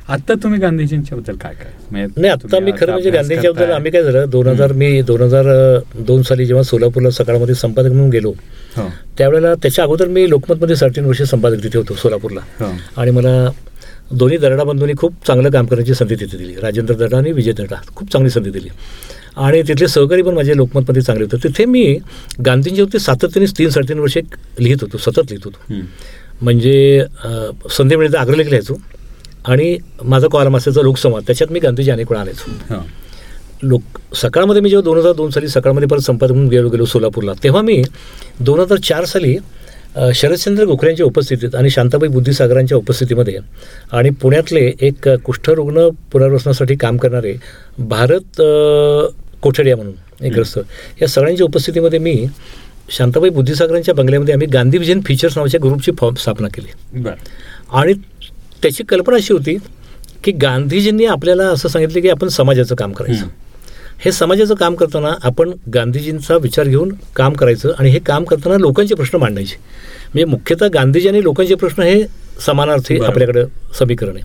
आता 0.09 0.33
तुम्ही 0.43 0.59
गांधीजींच्या 0.59 1.17
बद्दल 1.17 1.35
काय 1.35 1.53
काय 1.53 1.71
म्हणजे 1.91 2.21
नाही 2.21 2.31
आता 2.33 2.59
मी 2.59 2.71
खरं 2.79 2.91
म्हणजे 2.91 3.09
गांधीच्या 3.11 3.51
बद्दल. 3.51 3.71
आम्ही 3.71 3.91
काय 3.91 4.03
झालं 4.03 4.29
दोन 4.29 4.47
हजार 4.47 4.73
मी 4.73 5.01
दोन 5.01 5.21
हजार 5.21 5.45
दोन 6.07 6.21
साली 6.21 6.45
जेव्हा 6.45 6.63
सोलापूरला 6.63 7.09
सकाळमध्ये 7.11 7.55
संपादक 7.55 7.91
म्हणून 7.91 8.09
गेलो 8.09 8.33
हो, 8.77 8.87
त्यावेळेला 9.17 9.53
त्याच्या 9.55 9.83
अगोदर 9.83 10.07
मी 10.07 10.29
लोकमतमध्ये 10.29 10.75
साडेतीन 10.75 11.05
वर्ष 11.05 11.21
संपादक 11.21 11.63
तिथे 11.63 11.77
होतो 11.77 11.95
सोलापूरला. 11.95 12.41
हो. 12.59 12.71
आणि 13.05 13.13
मला 13.15 13.49
दोन्ही 14.11 14.37
दरडा 14.37 14.63
बंधूंनी 14.63 14.93
खूप 14.97 15.13
चांगलं 15.27 15.49
काम 15.51 15.65
करण्याची 15.65 15.93
संधी 15.93 16.15
तिथे 16.15 16.37
दिली. 16.37 16.55
राजेंद्र 16.61 16.93
दर्डा 16.95 17.17
आणि 17.17 17.31
विजय 17.31 17.51
दर्डा 17.51 17.75
खूप 17.95 18.11
चांगली 18.11 18.29
संधी 18.29 18.49
दिली. 18.49 18.69
आणि 19.37 19.61
तिथले 19.67 19.87
सहकारी 19.87 20.21
पण 20.21 20.33
माझे 20.33 20.55
लोकमतमध्ये 20.57 21.01
चांगले 21.01 21.23
होते. 21.23 21.37
तिथे 21.43 21.65
मी 21.65 21.83
गांधींच्यावरती 22.45 22.99
सातत्याने 22.99 23.45
तीन 23.57 23.69
साडेतीन 23.69 23.99
वर्षे 23.99 24.21
लिहित 24.59 24.83
होतो 24.83 24.97
सतत 24.97 25.31
लिहित 25.31 25.45
होतो. 25.45 25.81
म्हणजे 26.41 27.03
संधी 27.77 27.95
मिळते 27.95 28.17
अग्रलेख 28.17 28.45
लिहायचो. 28.45 28.75
आणि 29.45 29.77
माझा 30.03 30.27
कॉलम 30.31 30.57
असायचा 30.57 30.81
लोकसंवाद. 30.81 31.23
त्याच्यात 31.27 31.51
मी 31.53 31.59
गांधीजी 31.59 31.91
अनेक 31.91 32.11
वेळा 32.11 32.21
आणायचो. 32.21 32.83
लोक 33.63 34.15
सकाळमध्ये 34.15 34.61
मी 34.61 34.69
जेव्हा 34.69 34.83
दोन 34.83 34.97
हजार 34.97 35.13
दोन 35.13 35.29
साली 35.31 35.47
सकाळमध्ये 35.47 35.87
परत 35.89 36.01
संपादक 36.01 36.33
म्हणून 36.33 36.49
गेलो 36.49 36.69
गेलो 36.69 36.85
सोलापूरला 36.85 37.33
तेव्हा 37.43 37.61
मी 37.61 37.81
दोन 38.39 38.59
हजार 38.59 38.77
चार 38.77 39.05
साली 39.05 39.35
शरदचंद्र 40.15 40.63
गोखले 40.63 40.89
यांच्या 40.89 41.05
उपस्थितीत 41.05 41.55
आणि 41.55 41.69
शांताबाई 41.69 42.09
बुद्धिसागरांच्या 42.09 42.77
उपस्थितीमध्ये 42.77 43.37
आणि 43.91 44.09
पुण्यातले 44.09 44.71
एक 44.79 45.07
कुष्ठरुग्ण 45.25 45.87
पुनर्वसनासाठी 46.11 46.75
काम 46.75 46.97
करणारे 46.97 47.33
भारत 47.79 48.41
कोठडिया 49.41 49.75
म्हणून 49.75 50.25
एक 50.25 50.33
ग्रस्त 50.33 50.59
या 51.01 51.07
सगळ्यांच्या 51.07 51.45
उपस्थितीमध्ये 51.45 51.99
मी 51.99 52.25
शांताबाई 52.89 53.29
बुद्धिसागरांच्या 53.29 53.93
बंगल्यामध्ये 53.95 54.33
आम्ही 54.33 54.47
गांधी 54.47 54.77
विजन 54.77 54.99
फीचर्स 55.05 55.37
नावाच्या 55.37 55.59
ग्रुपची 55.63 55.91
फॉर्म 55.99 56.15
स्थापना 56.15 56.47
केली. 56.47 57.01
आणि 57.71 57.93
त्याची 58.61 58.83
कल्पना 58.83 59.15
अशी 59.15 59.33
होती 59.33 59.57
की 60.23 60.31
गांधीजींनी 60.31 61.05
आपल्याला 61.05 61.43
असं 61.43 61.69
सांगितलं 61.69 62.01
की 62.01 62.09
आपण 62.09 62.27
समाजाचं 62.27 62.75
काम 62.75 62.91
करायचं. 62.91 63.25
हे 63.99 64.11
समाजाचं 64.11 64.53
काम 64.53 64.75
करताना 64.75 65.13
आपण 65.23 65.51
गांधीजींचा 65.73 66.37
विचार 66.37 66.67
घेऊन 66.67 66.91
काम 67.15 67.33
करायचं 67.33 67.71
आणि 67.79 67.89
हे 67.89 67.99
काम 67.99 68.23
करताना 68.23 68.57
लोकांचे 68.57 68.95
प्रश्न 68.95 69.17
मांडायचे. 69.17 69.55
म्हणजे 70.03 70.25
मुख्यतः 70.25 70.67
गांधीजी 70.67 71.07
आणि 71.07 71.23
लोकांचे 71.23 71.55
प्रश्न 71.55 71.83
हे 71.83 72.03
समानार्थी. 72.45 72.99
आपल्याकडं 72.99 73.45
समीकरण 73.79 74.15
आहे. 74.15 74.23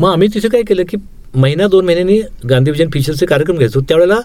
मग 0.00 0.12
आम्ही 0.12 0.28
तिथे 0.34 0.48
काय 0.48 0.62
केलं 0.62 0.82
की 0.88 0.96
महिना 1.34 1.66
दोन 1.66 1.84
महिन्यांनी 1.84 2.20
गांधी 2.50 2.70
विजन 2.70 2.90
फीचरचे 2.94 3.26
कार्यक्रम 3.26 3.56
घ्यायचो. 3.56 3.80
त्यावेळेला 3.80 4.20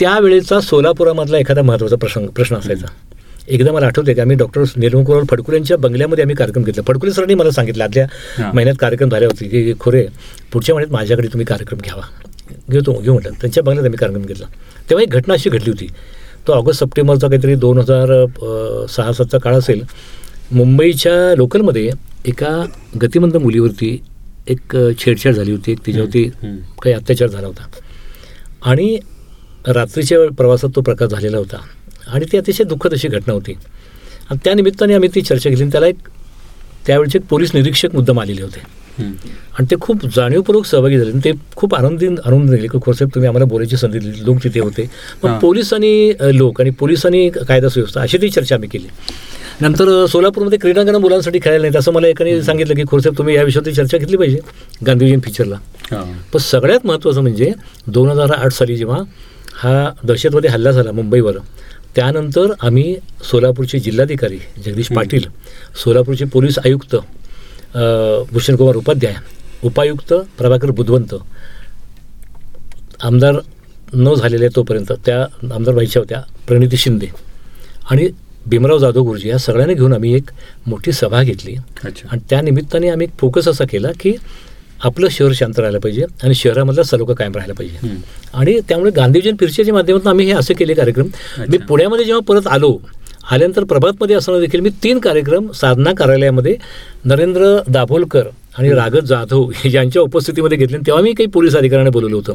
त्यावेळेचा 0.00 0.60
सोलापुरामधला 0.60 1.38
एखादा 1.38 1.62
महत्त्वाचा 1.62 1.96
प्रसंग 1.96 2.26
प्रश्न 2.26 2.56
असायचा. 2.56 2.86
एकदा 3.48 3.72
मला 3.72 3.86
आठवते 3.86 4.14
की 4.14 4.20
आम्ही 4.20 4.36
डॉक्टर 4.36 4.62
निर्मकुमार 4.76 5.22
फडकुले 5.30 5.56
यांच्या 5.56 5.76
बंगल्यामध्ये 5.76 6.22
आम्ही 6.22 6.36
कार्यक्रम 6.36 6.64
घेतला. 6.64 6.82
फडकुले 6.88 7.12
सरांनी 7.12 7.34
मला 7.34 7.50
सांगितलं 7.50 7.84
आदल्या. 7.84 8.06
महिन्यात 8.54 8.76
कार्यक्रम 8.80 9.08
झाले 9.08 9.26
होते 9.26 9.48
की 9.48 9.72
खोरे 9.80 10.06
पुढच्या 10.52 10.74
महिन्यात 10.74 10.92
माझ्याकडे 10.92 11.28
तुम्ही 11.28 11.46
कार्यक्रम 11.46 11.78
घ्यावा. 11.78 12.02
घेतो 12.70 12.92
घेऊ 13.00 13.12
म्हटलं 13.12 13.32
त्यांच्या 13.40 13.62
बंगल्यात 13.62 13.84
आम्ही 13.84 13.98
कार्यक्रम 13.98 14.24
घेतला. 14.24 14.46
तेव्हा 14.90 15.02
एक 15.02 15.10
घटना 15.10 15.34
अशी 15.34 15.50
घडली 15.50 15.70
होती. 15.70 15.86
तो 16.46 16.52
ऑगस्ट 16.52 16.80
सप्टेंबरचा 16.80 17.28
काहीतरी 17.28 17.54
दोन 17.54 17.78
हजार 17.78 18.86
सहा 18.90 19.12
सातचा 19.12 19.38
काळ 19.38 19.54
असेल. 19.54 19.82
मुंबईच्या 20.52 21.34
लोकलमध्ये 21.36 21.90
एका 22.26 22.50
गतिमंद 23.02 23.36
मुलीवरती 23.36 23.98
एक 24.48 24.76
छेडछाड 24.98 25.34
झाली 25.34 25.50
होती. 25.50 25.72
एक 25.72 25.78
तिच्यावरती. 25.86 26.24
काही 26.82 26.94
अत्याचार 26.94 27.28
झाला 27.28 27.46
होता. 27.46 27.66
आणि 28.62 28.98
रात्रीच्या 29.66 30.18
वेळ 30.18 30.30
प्रवासात 30.38 30.70
तो 30.76 30.80
प्रकार 30.80 31.08
झालेला 31.08 31.38
होता. 31.38 31.56
आणि 32.06 32.24
ती 32.32 32.36
अतिशय 32.36 32.64
दुःखद 32.64 32.92
अशी 32.92 33.08
घटना 33.08 33.32
होती. 33.32 33.52
आणि 34.30 34.38
त्या 34.44 34.54
निमित्ताने 34.54 34.94
आम्ही 34.94 35.08
ती 35.14 35.22
चर्चा 35.22 35.50
केली 35.50 35.62
आणि 35.62 35.70
त्याला 35.72 35.86
एक 35.86 36.08
त्यावेळचे 36.86 37.18
एक 37.18 37.24
पोलीस 37.24 37.54
निरीक्षक 37.54 37.94
मुद्दाम 37.94 38.20
आलेले 38.20 38.42
होते. 38.42 38.60
आणि 38.98 39.66
ते 39.70 39.76
खूप 39.80 40.06
जाणीवपूर्वक 40.14 40.66
सहभागी 40.66 40.98
झाले. 40.98 41.10
आणि 41.10 41.20
ते 41.24 41.32
खूप 41.56 41.74
आनंदी 41.74 42.06
आनंद 42.06 42.50
दिले 42.50 42.68
की 42.68 42.78
खोरसाहेब 42.82 43.14
तुम्ही 43.14 43.28
आम्हाला 43.28 43.44
बोलायची 43.50 43.76
संधी 43.76 43.98
दिली. 43.98 44.24
लोक 44.24 44.42
तिथे 44.44 44.60
होते. 44.60 44.88
मग 45.22 45.38
पोलीस 45.40 45.72
आणि 45.74 46.12
लोक 46.32 46.60
आणि 46.60 46.70
पोलिसांनी 46.78 47.28
कायदा 47.30 47.68
सुव्यवस्था 47.68 48.00
अशी 48.02 48.18
ती 48.22 48.28
चर्चा 48.30 48.54
आम्ही 48.54 48.68
केली. 48.68 48.88
नंतर 49.60 50.04
सोलापूरमध्ये 50.10 50.58
क्रीडांगण 50.58 50.96
मुलांसाठी 50.96 51.38
खेळायला 51.42 51.62
नाहीत 51.62 51.76
असं 51.76 51.92
मला 51.92 52.08
एकाने 52.08 52.40
सांगितलं 52.42 52.74
की 52.74 52.84
खोरसाहेब 52.90 53.18
तुम्ही 53.18 53.34
या 53.36 53.42
विषयावरती 53.42 53.72
चर्चा 53.74 53.98
घेतली 53.98 54.16
पाहिजे. 54.16 54.38
गांधीजीन 54.86 55.20
फीचरला. 55.24 55.56
पण 56.32 56.38
सगळ्यात 56.40 56.86
महत्त्वाचं 56.86 57.20
म्हणजे 57.22 57.52
दोन 57.86 58.08
हजार 58.10 58.30
आठ 58.30 58.52
साली 58.52 58.76
जेव्हा 58.76 58.98
हा 59.56 59.90
दहशतवादी 60.04 60.48
हल्ला 60.48 60.70
झाला 60.70 60.92
मुंबईवर 60.92 61.36
त्यानंतर 61.96 62.52
आम्ही 62.60 62.94
सोलापूरचे 63.30 63.78
जिल्हाधिकारी 63.78 64.38
जगदीश. 64.64 64.88
पाटील 64.88 65.26
सोलापूरचे 65.84 66.24
पोलीस 66.24 66.58
आयुक्त 66.58 66.96
अ, 67.74 67.78
भूषणकुमार 68.32 68.76
उपाध्याय 68.76 69.14
उपायुक्त 69.64 70.14
प्रभाकर 70.38 70.70
बुधवंत. 70.70 71.14
आमदार 73.02 73.34
न 73.94 74.14
झालेले 74.14 74.48
तोपर्यंत 74.48 74.92
त्या 75.06 75.22
आमदार 75.54 75.74
बाईच्या 75.74 76.00
होत्या 76.00 76.22
प्रणिती 76.46 76.76
शिंदे 76.76 77.06
आणि 77.90 78.08
भीमराव 78.46 78.78
जाधव 78.78 79.00
गुरुजी 79.00 79.28
या 79.28 79.38
सगळ्यांना 79.38 79.74
घेऊन 79.74 79.92
आम्ही 79.92 80.14
एक 80.14 80.30
मोठी 80.66 80.92
सभा 80.92 81.22
घेतली. 81.22 81.56
अच्छा. 81.84 82.08
आणि 82.12 82.20
त्या 82.30 82.40
निमित्ताने 82.40 82.88
आम्ही 82.88 83.06
एक 83.06 83.18
फोकस 83.18 83.48
असा 83.48 83.64
केला 83.64 83.88
की 84.00 84.14
आपलं 84.84 85.08
शहर 85.08 85.32
शांत 85.32 85.58
राहायला 85.58 85.78
पाहिजे 85.78 86.04
आणि 86.22 86.34
शहरामधला 86.34 86.82
सलोखा 86.82 87.14
कायम 87.14 87.32
राहायला 87.32 87.54
पाहिजे. 87.54 87.76
आणि 88.34 88.60
त्यामुळे 88.68 88.90
गांधीजन 88.90 89.36
फिरच्याच्या 89.40 89.74
माध्यमातून 89.74 90.08
आम्ही 90.08 90.26
हे 90.26 90.32
असे 90.32 90.54
केले 90.54 90.74
कार्यक्रम. 90.74 91.06
मी. 91.48 91.58
पुण्यामध्ये 91.58 92.04
जेव्हा 92.04 92.20
परत 92.20 92.46
आलो 92.46 92.78
आल्यानंतर 93.30 93.64
प्रभातमध्ये 93.64 94.16
असताना 94.16 94.38
देखील 94.40 94.60
मी 94.60 94.70
तीन 94.82 94.98
कार्यक्रम 94.98 95.50
साधना 95.50 95.92
कार्यालयामध्ये 95.98 96.56
नरेंद्र 97.04 97.56
दाभोलकर 97.68 98.26
आणि 98.58 98.70
रागत 98.70 99.04
जाधव 99.06 99.50
यांच्या 99.64 100.02
उपस्थितीमध्ये 100.02 100.58
घेतले. 100.58 100.78
तेव्हा 100.86 101.02
मी 101.02 101.12
काही 101.12 101.26
पोलीस 101.26 101.56
अधिकाऱ्यांना 101.56 101.90
बोलवलं 101.90 102.16
होतं. 102.16 102.32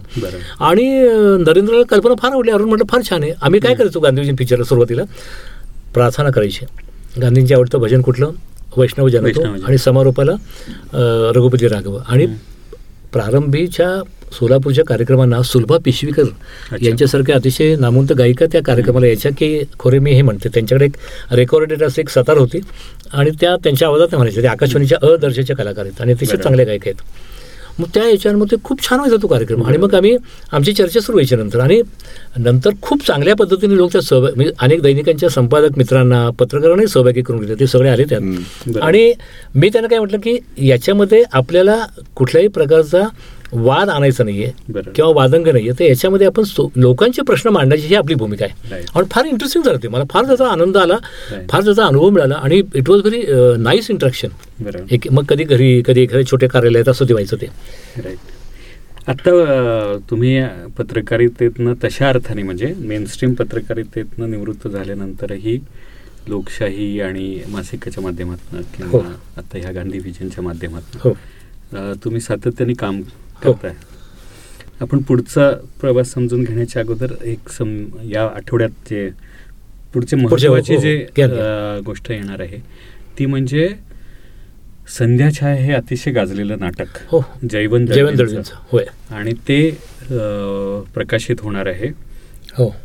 आणि 0.60 0.88
नरेंद्रला 1.46 1.84
कल्पना 1.90 2.16
फार 2.20 2.32
आवडली. 2.32 2.52
अरुण 2.52 2.70
म्हटलं 2.70 2.86
फार 2.90 3.02
छान 3.10 3.24
आहे. 3.24 3.32
आम्ही 3.42 3.60
काय 3.60 3.76
करायचो 3.76 4.00
गांधीजी 4.00 4.32
पिक्चरला 4.40 4.64
सुरुवातीला? 4.64 5.04
प्रार्थना 5.94 6.30
करायची. 6.30 6.66
गांधींचे 7.22 7.56
आवडतं 7.56 7.80
भजन 7.80 8.02
कुठलं? 8.02 8.32
वैष्णव 8.78 9.08
जनतो. 9.10 9.44
आणि 9.68 9.78
समारोपाला 9.78 10.32
रघुपती 11.36 11.68
राघव. 11.68 11.98
आणि 12.08 12.28
प्रारंभीच्या 13.14 13.88
सोलापूरच्या 14.34 14.84
कार्यक्रमांना 14.86 15.42
सुलभा 15.42 15.78
पिशवीकर. 15.86 16.24
यांच्यासारख्या 16.82 17.36
अतिशय 17.36 17.76
नामवंत 17.76 18.12
गायिका 18.14 18.46
त्या 18.52 18.62
कार्यक्रमाला 18.64 19.08
यायच्या 19.08 19.32
की 19.38 19.60
खोरे 19.80 20.00
मी 20.00 20.12
हे 20.12 20.22
म्हणते 20.22 20.50
त्यांच्याकडे 20.50 20.86
एक 20.86 20.98
रेकॉर्डेड 21.32 21.84
असं 21.84 22.02
एक 22.02 22.10
सतार 22.10 22.38
होती 22.38 22.60
आणि 23.14 23.30
त्या 23.42 23.56
त्यांच्या 23.64 23.88
आवाजात 23.88 24.16
म्हणायच्या 24.16 24.42
त्या 24.42 24.52
आकाशवाणीच्या 24.52 24.98
अ 25.02 25.16
दर्जाच्या 25.16 25.56
कलाकार 25.56 25.86
आहेत 25.86 26.02
आणि 26.02 26.14
अतिशय. 26.14 26.38
चांगल्या 26.38 26.66
गायिका 26.66 26.90
आहेत 26.90 27.02
मग 27.80 27.88
त्या 27.94 28.08
याच्यामध्ये 28.10 28.58
खूप 28.64 28.82
छान 28.84 29.00
व्हायचा 29.00 29.22
तो 29.22 29.28
कार्यक्रम. 29.28 29.64
आणि 29.64 29.78
मग 29.78 29.96
आम्ही 29.96 30.16
आमची 30.52 30.74
चर्चा 30.74 31.00
सुरू 31.00 31.18
व्हायची 31.18 31.36
नंतर. 31.36 31.60
आणि 31.60 31.82
नंतर 32.38 32.70
खूप 32.82 33.06
चांगल्या 33.08 33.36
पद्धतीने 33.36 33.78
लोक 33.78 33.92
त्या 33.94 34.02
सहभाग 34.02 34.36
म्हणजे 34.36 34.54
अनेक 34.60 34.82
दैनिकांच्या 34.82 35.30
संपादक 35.30 35.78
मित्रांना 35.78 36.30
पत्रकारांनाही 36.30 36.88
सहभागी 36.88 37.22
करून 37.22 37.40
घेतले. 37.40 37.56
ते 37.60 37.68
सगळे 37.68 37.90
आले 37.90 38.04
त्यात. 38.04 38.78
आणि 38.82 39.12
मी 39.56 39.70
त्यांना 39.70 39.88
काय 39.88 40.00
म्हटलं 40.00 40.20
की 40.20 40.38
याच्यामध्ये 40.68 41.24
आपल्याला 41.34 41.78
कुठल्याही 42.16 42.48
प्रकारचा 42.48 43.04
वाद 43.54 43.90
आणायचा 43.90 44.24
नाहीये. 44.24 44.52
किंवा 44.96 45.12
वादंग 45.16 45.48
नाहीये 45.48 45.72
तर 45.80 45.84
याच्यामध्ये 45.84 46.28
आपण 46.28 46.44
लोकांचे 46.76 47.22
प्रश्न 47.28 47.50
मांडायची 47.50 47.88
ही 47.88 47.96
आपली 47.96 48.16
भूमिका 48.16 48.46
आहे. 48.46 48.84
आणि 48.96 49.08
फार 49.12 49.26
इंटरेस्टिंग 49.26 49.64
झालं 49.64 49.78
ते 49.84 49.88
मला 49.88 50.04
फार 50.12 50.26
त्याचा 50.26 50.48
आनंद 50.48 50.78
आला. 50.78 50.98
फार 51.50 51.64
त्याचा 51.64 51.86
अनुभव 51.86 52.10
मिळाला 52.10 52.36
आणि 52.36 52.62
it 52.76 52.90
was 52.90 53.02
very 53.06 53.24
nice 53.64 53.90
interaction 53.92 54.76
एक 54.92 55.08
मग 55.12 55.26
कधी 55.30 55.44
घरी 55.44 55.82
कधी 55.86 56.02
एखाद्या 56.02 56.26
छोट्या 56.32 56.50
कार्यालयात 56.50 56.90
असं 56.90 57.06
दिवायचं 57.06 57.38
ते 57.42 57.48
राईट 58.04 59.10
आत्ता 59.10 59.32
तुम्ही 60.10 60.40
पत्रकारितेतनं 60.78 61.74
तशा 61.84 62.10
अर्थाने 62.10 62.44
म्हणजे 62.44 62.74
मेनस्ट्रीम 62.80 63.34
पत्रकारितेतनं 63.34 64.30
निवृत्त 64.32 64.68
झाल्यानंतरही 64.68 65.58
लोकशाही 66.28 67.00
आणि 67.02 67.42
मासिकाच्या 67.48 68.04
माध्यमातून 68.04 68.62
किंवा 68.76 68.92
हो. 68.92 69.00
आता 69.38 69.58
ह्या 69.58 69.72
गांधी 69.72 70.00
विजनच्या 70.00 70.44
माध्यमातून 70.44 71.02
हो 71.04 71.94
तुम्ही 72.04 72.22
सातत्याने 72.22 72.74
काम. 72.74 73.02
करताय 73.44 73.74
आपण 74.82 75.02
पुढचा 75.02 75.52
प्रवास 75.82 76.12
समजून 76.14 76.44
घेण्याच्या 76.44 76.82
अगोदर 76.82 77.14
एक 77.24 77.50
सम 77.50 77.86
या 78.04 78.26
आठवड्यात 78.26 78.70
जे 78.90 79.10
पुढचे 79.94 80.16
महत्वाची 80.16 80.76
हो, 80.76 80.82
जे 80.82 81.08
घ्या, 81.16 81.28
घ्या. 81.28 81.76
अ, 81.76 81.80
गोष्ट 81.80 82.12
येणार 82.12 82.40
आहे 82.42 82.58
ती 83.20 83.26
म्हणजे 83.26 83.70
संध्याछाया 84.98 85.56
हे 85.56 85.74
अतिशय 85.74 86.12
गाजलेलं 86.12 86.60
नाटक. 86.60 86.86
हो 87.08 87.22
जयवंत. 87.52 87.88
दळवींचं. 87.88 88.54
होय. 88.72 88.86
आणि 89.10 89.32
ते 89.32 89.72
प्रकाशित 90.94 91.36
होणार 91.40 91.66
आहे 91.66 91.88
हो. 92.58 92.76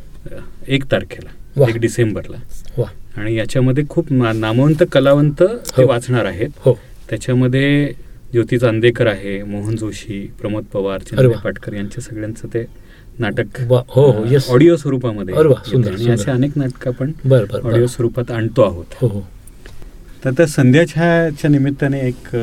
एक 0.69 0.85
तारखेला. 0.93 1.64
एक 1.69 1.77
डिसेंबरला. 1.77 2.37
वा. 2.79 2.87
आणि 3.17 3.35
याच्यामध्ये 3.35 3.85
खूप 3.88 4.12
नामवंत 4.12 4.83
कलावंत 4.93 5.43
ते 5.43 5.83
हो. 5.83 5.88
वाचणार 5.88 6.25
आहेत. 6.25 6.49
हो. 6.57 6.79
त्याच्यामध्ये 7.11 7.93
ज्योती 8.35 8.59
चांदेकर 8.59 9.07
आहे 9.07 9.42
मोहन 9.44 9.77
जोशी 9.77 10.18
प्रमोद 10.40 10.64
पवार 10.73 11.01
चंद्र. 11.01 11.29
पाटकर 11.44 11.73
यांच्या 11.73 12.03
सगळ्यांचं 12.03 12.49
ते 12.55 12.64
नाटक 13.18 13.61
हो, 13.61 13.77
हो. 13.88 14.38
ऑडिओ 14.53 14.77
स्वरूपामध्ये 14.77 15.35
आणि. 15.35 16.11
असे 16.12 16.31
अनेक 16.31 16.57
नाटकं 16.59 16.90
आपण 16.90 17.12
ऑडिओ. 17.64 17.87
स्वरूपात 17.87 18.31
आणतो 18.31 18.62
आहोत 18.62 18.94
हो 19.01 19.09
हो 19.09 19.20
तर 20.25 20.31
त्या 20.31 20.47
संध्याच्या 20.47 21.49
निमित्ताने 21.49 22.01
एक 22.01 22.35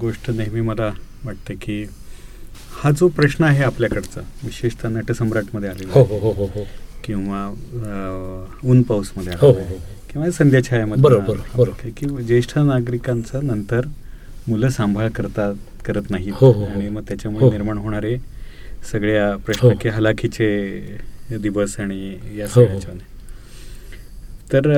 गोष्ट 0.00 0.30
नेहमी 0.30 0.60
मला 0.60 0.90
वाटते 1.24 1.54
की 1.54 1.82
हा 2.82 2.90
जो 2.90 3.08
प्रश्न 3.16 3.44
आहे 3.44 3.62
आपल्याकडचा 3.64 4.20
विशेषतः 4.44 4.88
नटसम्राटमध्ये 4.88 5.68
आलेला 5.70 5.92
हो 5.92 6.02
हो 6.02 6.18
हो 6.18 6.32
हो 6.32 6.46
हो 6.54 6.64
किंवा 7.04 7.46
ऊन 8.64 8.82
पाऊसमध्ये 8.82 9.32
आलेला. 9.32 9.74
किंवा 10.12 10.30
संध्याछायामध्ये 10.30 11.02
बरोबर, 11.02 11.68
की 11.88 12.06
ज्येष्ठ 12.22 12.58
नागरिकांचा 12.58 13.40
नंतर 13.42 13.86
मुलं 14.48 14.68
सांभाळ 14.68 15.08
करतात 15.08 15.54
करत 15.86 16.10
नाहीत. 16.10 16.32
हो, 16.34 16.50
हो, 16.52 16.60
हो. 16.60 16.66
आणि 16.66 16.88
मग 16.88 17.02
त्याच्यामुळे 17.08 17.44
हो. 17.44 17.50
निर्माण 17.50 17.78
होणारे 17.78 18.16
सगळ्या 18.92 19.36
प्रश्न 19.36 19.68
हो. 19.68 19.74
की 19.80 19.88
हलाखीचे 19.88 20.38
दिवस 21.42 21.78
आणि 21.80 22.08
या 22.38 22.46
हो, 22.50 22.60
हो. 22.60 22.66
सगळ्याच्याने 22.66 23.10
तर 24.52 24.70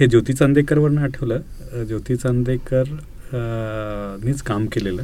हे 0.00 0.06
ज्योती 0.06 0.32
चांदेकरवरनं 0.32 1.00
आठवलं. 1.00 1.40
ज्योती 1.88 2.16
चांदेकर 2.16 2.82
नीच 4.24 4.42
काम 4.42 4.66
केलेलं. 4.66 5.02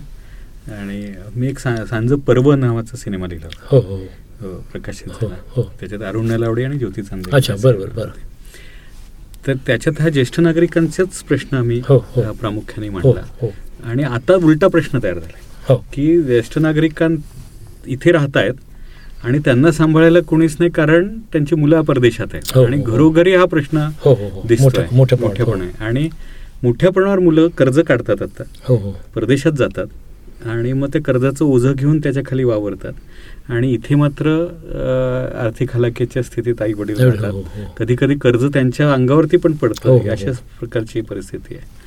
आणि 0.73 1.14
मी 1.37 1.49
एक 1.49 1.59
सा 1.59 1.75
सांज 1.87 2.12
पर्व 2.27 2.53
नावाचा 2.55 2.96
सिनेमा 2.96 3.27
लिहिला 3.27 3.49
हो 3.62 3.79
हो. 3.79 4.55
प्रकाशित 4.73 5.09
झाला. 5.09 5.62
त्याच्यात 5.81 6.03
अरुण 6.03 6.27
नलावडे 6.27 6.64
आणि 6.64 6.79
ज्योती 6.79 7.03
चांदेकर 7.03 7.37
अच्छा 7.37 7.55
बरं 7.62 7.81
बरं 7.81 7.94
बरं. 7.96 8.11
तर 9.46 9.55
त्याच्यात 9.66 10.01
हा 10.01 10.09
ज्येष्ठ 10.09 10.40
नागरिकांचाच 10.40 11.23
प्रश्न 11.23 11.57
आम्ही 11.57 11.81
प्रामुख्याने 11.81 12.88
मांडला. 12.88 13.46
आणि 13.85 14.03
आता 14.03 14.35
उलटा 14.35 14.69
प्रश्न 14.69 14.99
तयार 15.03 15.14
झालाय. 15.14 15.40
हो. 15.69 15.77
की 15.93 16.23
ज्येष्ठ 16.23 16.59
नागरिकां 16.59 17.14
इथे 17.87 18.12
राहत 18.12 18.37
आहेत 18.37 18.55
आणि 19.25 19.38
त्यांना 19.38 19.73
सांभाळायला 19.73 20.21
कोणीच 20.21 20.57
नाही 20.59 20.71
कारण 20.71 21.09
त्यांची 21.33 21.55
मुलं 21.55 21.81
परदेशात 21.81 22.27
आहेत. 22.33 22.53
हो, 22.55 22.64
आणि 22.64 22.77
हो, 22.77 22.85
हो. 22.85 22.93
घरोघरी 22.93 23.35
हा 23.35 23.45
प्रश्न. 23.45 23.88
दिसतोय. 24.49 24.87
मोठ्यापणे 24.93 25.85
आणि 25.85 26.09
मोठ्या 26.62 26.90
प्रमाणावर 26.90 27.19
मुलं 27.19 27.49
कर्ज 27.49 27.81
काढतात 27.81 28.23
आता. 28.23 28.43
हो 28.64 28.77
हो. 28.77 28.93
परदेशात 29.14 29.53
जातात. 29.53 29.87
आणि 30.47 30.73
मग 30.73 30.88
ते 30.95 30.99
कर्जाचं 30.99 31.45
ओझं 31.45 31.73
घेऊन 31.73 31.99
त्याच्याखाली 31.99 32.45
वावरतात. 32.45 32.93
आणि 33.49 33.73
इथे 33.73 33.95
मात्र 33.95 34.29
आर्थिक 35.40 35.77
हलाखीच्या 35.77 36.23
स्थितीत 36.23 36.62
आई 36.62 36.73
वडील. 36.73 36.97
कधी 37.79 37.97
कधी 37.99 38.14
कर्ज 38.14 38.45
त्यांच्या 38.45 38.93
अंगावरती 38.93 39.37
पण 39.37 39.53
पडतं. 39.53 39.99
अशाच 40.11 40.38
प्रकारची 40.38 41.01
परिस्थिती 41.01 41.55
आहे. 41.55 41.80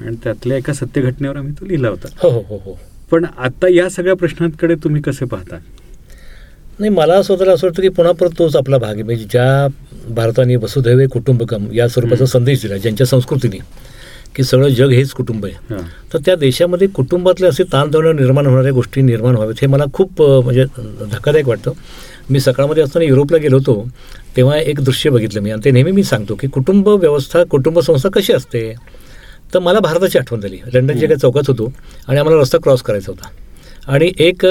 आणि 0.00 0.16
त्यातल्या 0.24 0.56
एका 0.58 0.72
सत्य 0.72 1.00
घटनेवर 1.00 1.36
आम्ही 1.36 1.52
तो 1.52 1.66
लिहिला 1.66 1.88
होता. 1.88 2.08
हो 2.18 2.28
हो 2.28 2.40
हो 2.40 2.56
हो. 2.56 2.78
पण 3.10 3.24
आता 3.38 3.68
या 3.68 3.88
सगळ्या 3.90 4.14
प्रश्नांकडे 4.14 4.74
तुम्ही 4.74 5.02
कसे 5.02 5.24
पाहता 5.24 5.56
नाही 6.78 6.90
मला 6.90 7.22
स्वतःला 7.22 7.52
असं 7.52 7.66
वाटतं 7.66 7.82
की 7.82 7.88
पुन्हा 7.88 8.12
परत 8.12 8.30
तोच 8.38 8.56
आपला 8.56 8.78
भाग 8.78 8.94
आहे. 8.94 9.02
म्हणजे 9.02 9.24
ज्या 9.24 9.66
भारताने 10.14 10.56
वसुधैव 10.56 11.06
कुटुंबकम 11.12 11.66
या 11.72 11.88
स्वरूपाचा. 11.88 12.26
संदेश 12.26 12.62
दिला 12.62 12.76
ज्यांच्या 12.76 13.06
संस्कृतीने 13.06 13.58
की 14.36 14.42
सगळं 14.44 14.68
जग 14.68 14.90
हेच 14.90 15.10
कुटुंब 15.10 15.44
आहे. 15.46 15.54
हा. 15.70 15.80
तर 16.12 16.18
त्या 16.26 16.34
देशामध्ये 16.36 16.88
कुटुंबातले 16.88 17.46
असे 17.46 17.64
ताणतणाव 17.72 18.12
निर्माण 18.12 18.46
होणाऱ्या 18.46 18.72
गोष्टी 18.72 19.02
निर्माण 19.02 19.34
व्हाव्यात 19.34 19.60
हे 19.60 19.66
मला 19.66 19.84
खूप 19.92 20.22
म्हणजे 20.22 20.64
धक्कादायक 21.12 21.48
वाटतं. 21.48 21.72
मी 22.30 22.40
सकाळमध्ये 22.40 22.82
असताना 22.82 23.04
युरोपला 23.04 23.38
गेलो 23.38 23.56
होतो 23.56 23.88
तेव्हा 24.36 24.58
एक 24.58 24.80
दृश्य 24.80 25.10
बघितलं 25.10 25.40
मी. 25.40 25.50
आणि 25.50 25.64
ते 25.64 25.70
नेहमी 25.70 25.92
मी 25.92 26.04
सांगतो 26.04 26.34
की 26.34 26.48
कुटुंब 26.48 26.88
व्यवस्था 26.88 27.42
कुटुंब 27.44 27.78
संस्था 27.80 28.08
कशी 28.08 28.32
असते? 28.32 28.74
तर 29.54 29.58
मला 29.58 29.80
भारताची 29.80 30.18
आठवण 30.18 30.40
झाली 30.40 30.58
लंडनच्या 30.74 31.08
एका 31.08 31.18
चौकात 31.18 31.48
होतो 31.48 31.72
आणि 32.08 32.18
आम्हाला 32.18 32.40
रस्ता 32.40 32.58
क्रॉस 32.62 32.82
करायचा 32.82 33.12
होता 33.12 33.28
आणि 33.92 34.10
एक 34.18 34.44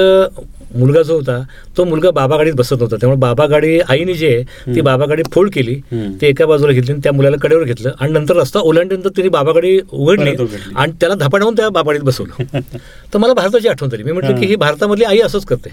मुलगा 0.75 1.01
जो 1.01 1.15
होता 1.15 1.37
तो 1.77 1.83
मुलगा 1.85 2.09
बाबा 2.11 2.37
गाडीत 2.37 2.53
बसत 2.53 2.73
नव्हता 2.73 2.95
त्यामुळे 2.95 3.19
बाबा 3.19 3.45
गाडी 3.45 3.79
आईने 3.79 4.13
जे 4.13 4.27
आहे 4.27 4.73
ती. 4.75 4.81
बाबा 4.81 5.05
गाडी 5.05 5.23
फोल्ड 5.33 5.51
केली. 5.53 5.75
ती 6.21 6.25
एका 6.27 6.45
बाजूला 6.45 6.71
घेतली 6.73 6.91
आणि 6.91 7.01
त्या 7.03 7.11
मुलाला 7.11 7.37
कडेवर 7.41 7.63
घेतलं 7.63 7.91
आणि 7.99 8.11
नंतर 8.13 8.35
रस्ता 8.35 8.59
ओलांडल्यानंतर 8.59 9.09
तिने 9.17 9.29
बाबा 9.29 9.51
गाडी 9.51 9.77
उघडली. 9.91 10.35
आणि 10.75 10.91
त्याला 10.99 11.15
धपाडावून 11.15 11.55
त्या 11.57 11.69
बाबा 11.69 11.91
गाडीत 11.91 12.05
बसवलं 12.05 12.59
तर 13.13 13.17
मला 13.17 13.33
भारताची 13.33 13.67
आठवण 13.67 13.89
झाली 13.89 14.03
मी 14.03 14.11
म्हटलं 14.11 14.39
की 14.39 14.45
हा. 14.45 14.55
भारतामधली 14.57 15.03
आई 15.03 15.19
असंच 15.19 15.45
करते. 15.45 15.69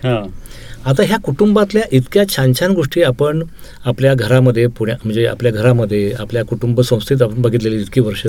आता 0.87 1.03
ह्या 1.03 1.17
कुटुंबातल्या 1.25 1.83
इतक्या 1.93 2.25
छान 2.29 2.53
छान 2.61 2.73
गोष्टी 2.73 3.03
आपण 3.03 3.43
आपल्या 3.85 4.15
घरामध्ये 4.15 4.67
पुण्या 4.77 4.97
म्हणजे 5.05 5.27
आपल्या 5.27 5.53
घरामध्ये 5.53 6.11
आपल्या 6.19 6.45
कुटुंब 6.45 6.81
संस्थेत 6.81 7.23
आपण 7.23 7.43
बघितलेली 7.43 7.81
इतकी 7.81 8.01
वर्ष 8.01 8.27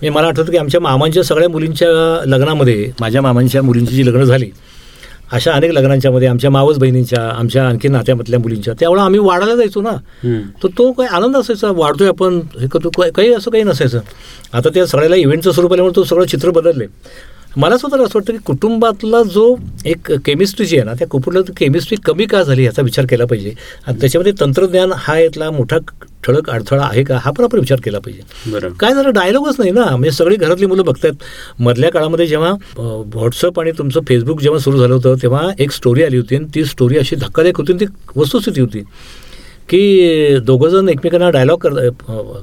म्हणजे 0.00 0.10
मला 0.10 0.26
आठवतं 0.26 0.50
की 0.52 0.56
आमच्या 0.56 0.80
मामांच्या 0.80 1.24
सगळ्या 1.24 1.48
मुलींच्या 1.48 1.88
लग्नामध्ये 2.26 2.92
माझ्या 3.00 3.22
मामांच्या 3.22 3.62
मुलींची 3.62 3.94
जी 3.94 4.06
लग्न 4.06 4.22
झाली 4.24 4.50
अशा 5.32 5.52
अनेक 5.52 5.70
लग्नांच्या 5.72 6.10
मध्ये 6.10 6.28
आमच्या 6.28 6.50
मावस 6.50 6.78
बहिणींच्या 6.78 7.22
आमच्या 7.28 7.68
आणखी 7.68 7.88
नात्यामधल्या 7.88 8.38
मुलींच्या 8.38 8.74
त्यावेळेला 8.80 9.04
आम्ही 9.04 9.20
वाढायला 9.20 9.54
जायचो 9.54 9.80
ना. 9.80 9.90
तर 10.62 10.68
तो 10.78 10.92
काही 10.92 11.08
आनंद 11.12 11.36
असायचा 11.36 11.70
वाढतोय 11.70 12.08
आपण 12.08 12.40
हे 12.60 12.66
करतो 12.66 12.88
काही- 12.88 13.12
काही 13.12 13.34
असं 13.34 13.50
काही 13.50 13.64
नसायचं. 13.64 14.00
आता 14.52 14.68
त्या 14.68 14.86
सगळ्याला 14.86 15.16
इव्हेंटचं 15.16 15.50
स्वरूप 15.50 15.72
आल्यामुळे 15.72 15.96
तो 15.96 16.04
सगळं 16.04 16.24
चित्र 16.24 16.50
बदलले. 16.50 16.86
मला 17.56 17.76
स्वतःला 17.76 18.02
असं 18.02 18.18
वाटतं 18.18 18.32
की 18.32 18.38
कुटुंबातला 18.46 19.22
जो 19.22 19.54
एक 19.86 20.10
केमिस्ट्री 20.26 20.66
जी 20.66 20.76
आहे 20.76 20.84
ना 20.84 20.92
त्या 20.94 21.06
कुटुंबात 21.08 21.50
केमिस्ट्री 21.56 21.96
कमी 22.04 22.26
का 22.26 22.42
झाली 22.42 22.64
याचा 22.64 22.82
विचार 22.82 23.06
केला 23.10 23.24
पाहिजे. 23.26 23.52
आणि 23.86 24.00
त्याच्यामध्ये 24.00 24.32
तंत्रज्ञान 24.40 24.92
हा 24.96 25.18
यातला 25.18 25.50
मोठा 25.50 25.78
ठळक 26.24 26.50
अडथळा 26.50 26.84
आहे 26.84 27.02
का 27.04 27.18
हा 27.22 27.30
पण 27.30 27.44
आपण 27.44 27.58
विचार 27.58 27.80
केला 27.84 27.98
पाहिजे. 27.98 28.50
बरं 28.52 28.72
काय 28.80 28.94
झालं 28.94 29.12
डायलॉगच 29.12 29.56
नाही 29.58 29.70
ना. 29.70 29.84
म्हणजे 29.90 30.10
सगळी 30.10 30.36
घरातली 30.36 30.66
मुलं 30.66 30.84
बघतात 30.84 31.24
मधल्या 31.60 31.90
काळामध्ये 31.90 32.26
जेव्हा 32.26 32.52
व्हॉट्सअप 32.78 33.60
आणि 33.60 33.72
तुमचं 33.78 34.00
फेसबुक 34.08 34.40
जेव्हा 34.40 34.60
सुरू 34.60 34.78
झालं 34.78 34.94
होतं 34.94 35.14
तेव्हा 35.22 35.48
एक 35.58 35.70
स्टोरी 35.72 36.02
आली 36.04 36.16
होती 36.16 36.36
आणि 36.36 36.46
ती 36.54 36.64
स्टोरी 36.64 36.98
अशी 36.98 37.16
धक्कादायक 37.16 37.58
होती 37.58 37.72
आणि 37.72 37.86
ती 37.86 37.92
वस्तुस्थिती 38.16 38.60
होती. 38.60 38.82
की 39.70 40.38
दोघंजण 40.44 40.88
एकमेकांना 40.88 41.30
डायलॉग 41.30 41.58
कर 41.58 41.88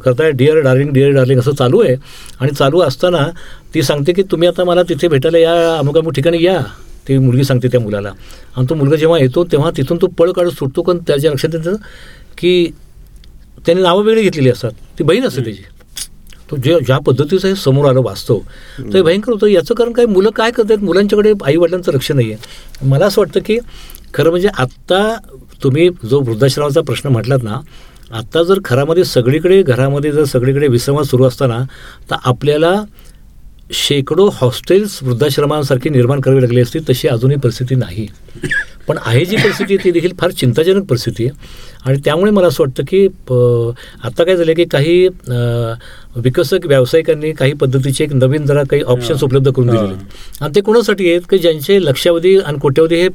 करताय 0.03 0.31
डिअर 0.31 0.59
डार्लिंग 0.63 0.91
डिअर 0.93 1.11
डार्लिंग 1.11 1.39
असं 1.39 1.51
चालू 1.51 1.79
आहे. 1.83 1.95
आणि 2.39 2.51
चालू 2.51 2.79
असताना 2.81 3.27
ती 3.73 3.81
सांगते 3.83 4.13
की 4.13 4.23
तुम्ही 4.31 4.47
आता 4.47 4.63
मला 4.63 4.83
तिथे 4.89 5.07
भेटायला 5.07 5.37
या 5.37 5.77
अमुक 5.77 5.97
अमुक 5.97 6.13
ठिकाणी 6.13 6.43
या. 6.43 6.59
ती 7.07 7.17
मुलगी 7.17 7.43
सांगते 7.43 7.67
त्या 7.67 7.79
मुलाला. 7.79 8.11
आणि 8.55 8.65
तो 8.69 8.75
मुलगा 8.75 8.95
जेव्हा 8.95 9.19
येतो 9.19 9.43
तेव्हा 9.51 9.71
तिथून 9.77 9.97
तो 10.01 10.07
पळ 10.17 10.31
काढत 10.31 10.57
सुटतो 10.59 10.81
पण 10.81 10.97
त्याच्या 11.07 11.31
लक्षात 11.31 11.55
येतं 11.55 11.75
की 12.37 12.71
त्याने 13.65 13.81
नावं 13.81 14.03
वेगळी 14.03 14.21
घेतलेली 14.23 14.49
असतात. 14.49 14.71
ती 14.99 15.03
बहीण 15.03 15.25
असते 15.27 15.43
त्याची. 15.43 15.63
तो 16.51 16.55
जे 16.63 16.79
ज्या 16.85 16.97
पद्धतीचं 16.97 17.47
हे 17.47 17.55
समोर 17.55 17.85
आलं 17.85 18.01
वास्तव 18.03 18.37
तर 18.79 18.95
हे 18.95 19.01
भयंकर 19.01 19.31
होतं. 19.31 19.47
याचं 19.47 19.75
कारण 19.75 19.91
काय 19.93 20.05
मुलं 20.05 20.29
काय 20.35 20.51
करतात 20.51 20.83
मुलांच्याकडे 20.83 21.33
आई 21.45 21.55
वडिलांचं 21.55 21.91
लक्ष 21.93 22.11
नाही 22.11 22.31
आहे 22.31 22.87
मला 22.87 23.05
असं 23.05 23.21
वाटतं 23.21 23.39
की 23.45 23.57
खरं 24.13 24.29
म्हणजे 24.29 24.49
आत्ता 24.57 25.01
तुम्ही 25.63 25.89
जो 26.09 26.19
वृद्धाश्रमाचा 26.19 26.81
प्रश्न 26.81 27.09
म्हटलात 27.09 27.43
ना 27.43 27.59
आत्ता 28.11 28.43
जर 28.43 28.59
घरामध्ये 28.65 29.03
सगळीकडे 29.03 29.63
घरामध्ये 29.63 30.11
जर 30.11 30.23
सगळीकडे 30.23 30.67
विसंवाद 30.67 31.05
सुरू 31.05 31.23
असताना 31.23 31.59
तर 32.11 32.15
आपल्याला 32.25 32.83
शेकडो 33.71 34.29
हॉस्टेल्स 34.33 35.03
वृद्धाश्रमांसारखी 35.03 35.89
निर्माण 35.89 36.19
करावी 36.19 36.41
लागली 36.41 36.61
असती 36.61 36.79
तशी 36.79 37.07
अजूनही 37.07 37.37
परिस्थिती 37.37 37.75
नाही. 37.75 38.07
पण 38.87 38.97
आहे 39.05 39.25
जी 39.25 39.35
परिस्थिती 39.35 39.73
आहे 39.73 39.83
ती 39.83 39.91
देखील 39.91 40.11
फार 40.19 40.31
चिंताजनक 40.31 40.83
परिस्थिती 40.83 41.25
आहे. 41.25 41.37
आणि 41.85 41.97
त्यामुळे 42.05 42.31
मला 42.31 42.47
असं 42.47 42.63
वाटतं 42.63 42.83
की 42.83 43.07
प- 43.07 43.33
आत्ता 44.03 44.23
काय 44.23 44.35
झालं 44.35 44.53
की 44.53 44.65
काही 44.65 45.07
विकसक 46.17 46.65
व्यावसायिकांनी 46.65 47.31
काही 47.31 47.53
पद्धतीचे 47.53 48.03
एक 48.03 48.13
नवीन 48.13 48.45
जरा 48.45 48.63
काही 48.63 48.81
ऑप्शन्स. 48.83 49.23
उपलब्ध 49.23 49.49
करून 49.49 49.67
दिलेले. 49.67 49.87
आहेत. 49.87 50.41
आणि 50.41 50.55
ते 50.55 50.61
कोणासाठी 50.61 51.09
आहेत 51.09 51.21
की 51.29 51.37
ज्यांचे 51.37 51.79
लक्षावधी 51.81 52.37
आणि 52.37 52.57
कोट्यावधी 52.59 52.95
हे 52.95 53.07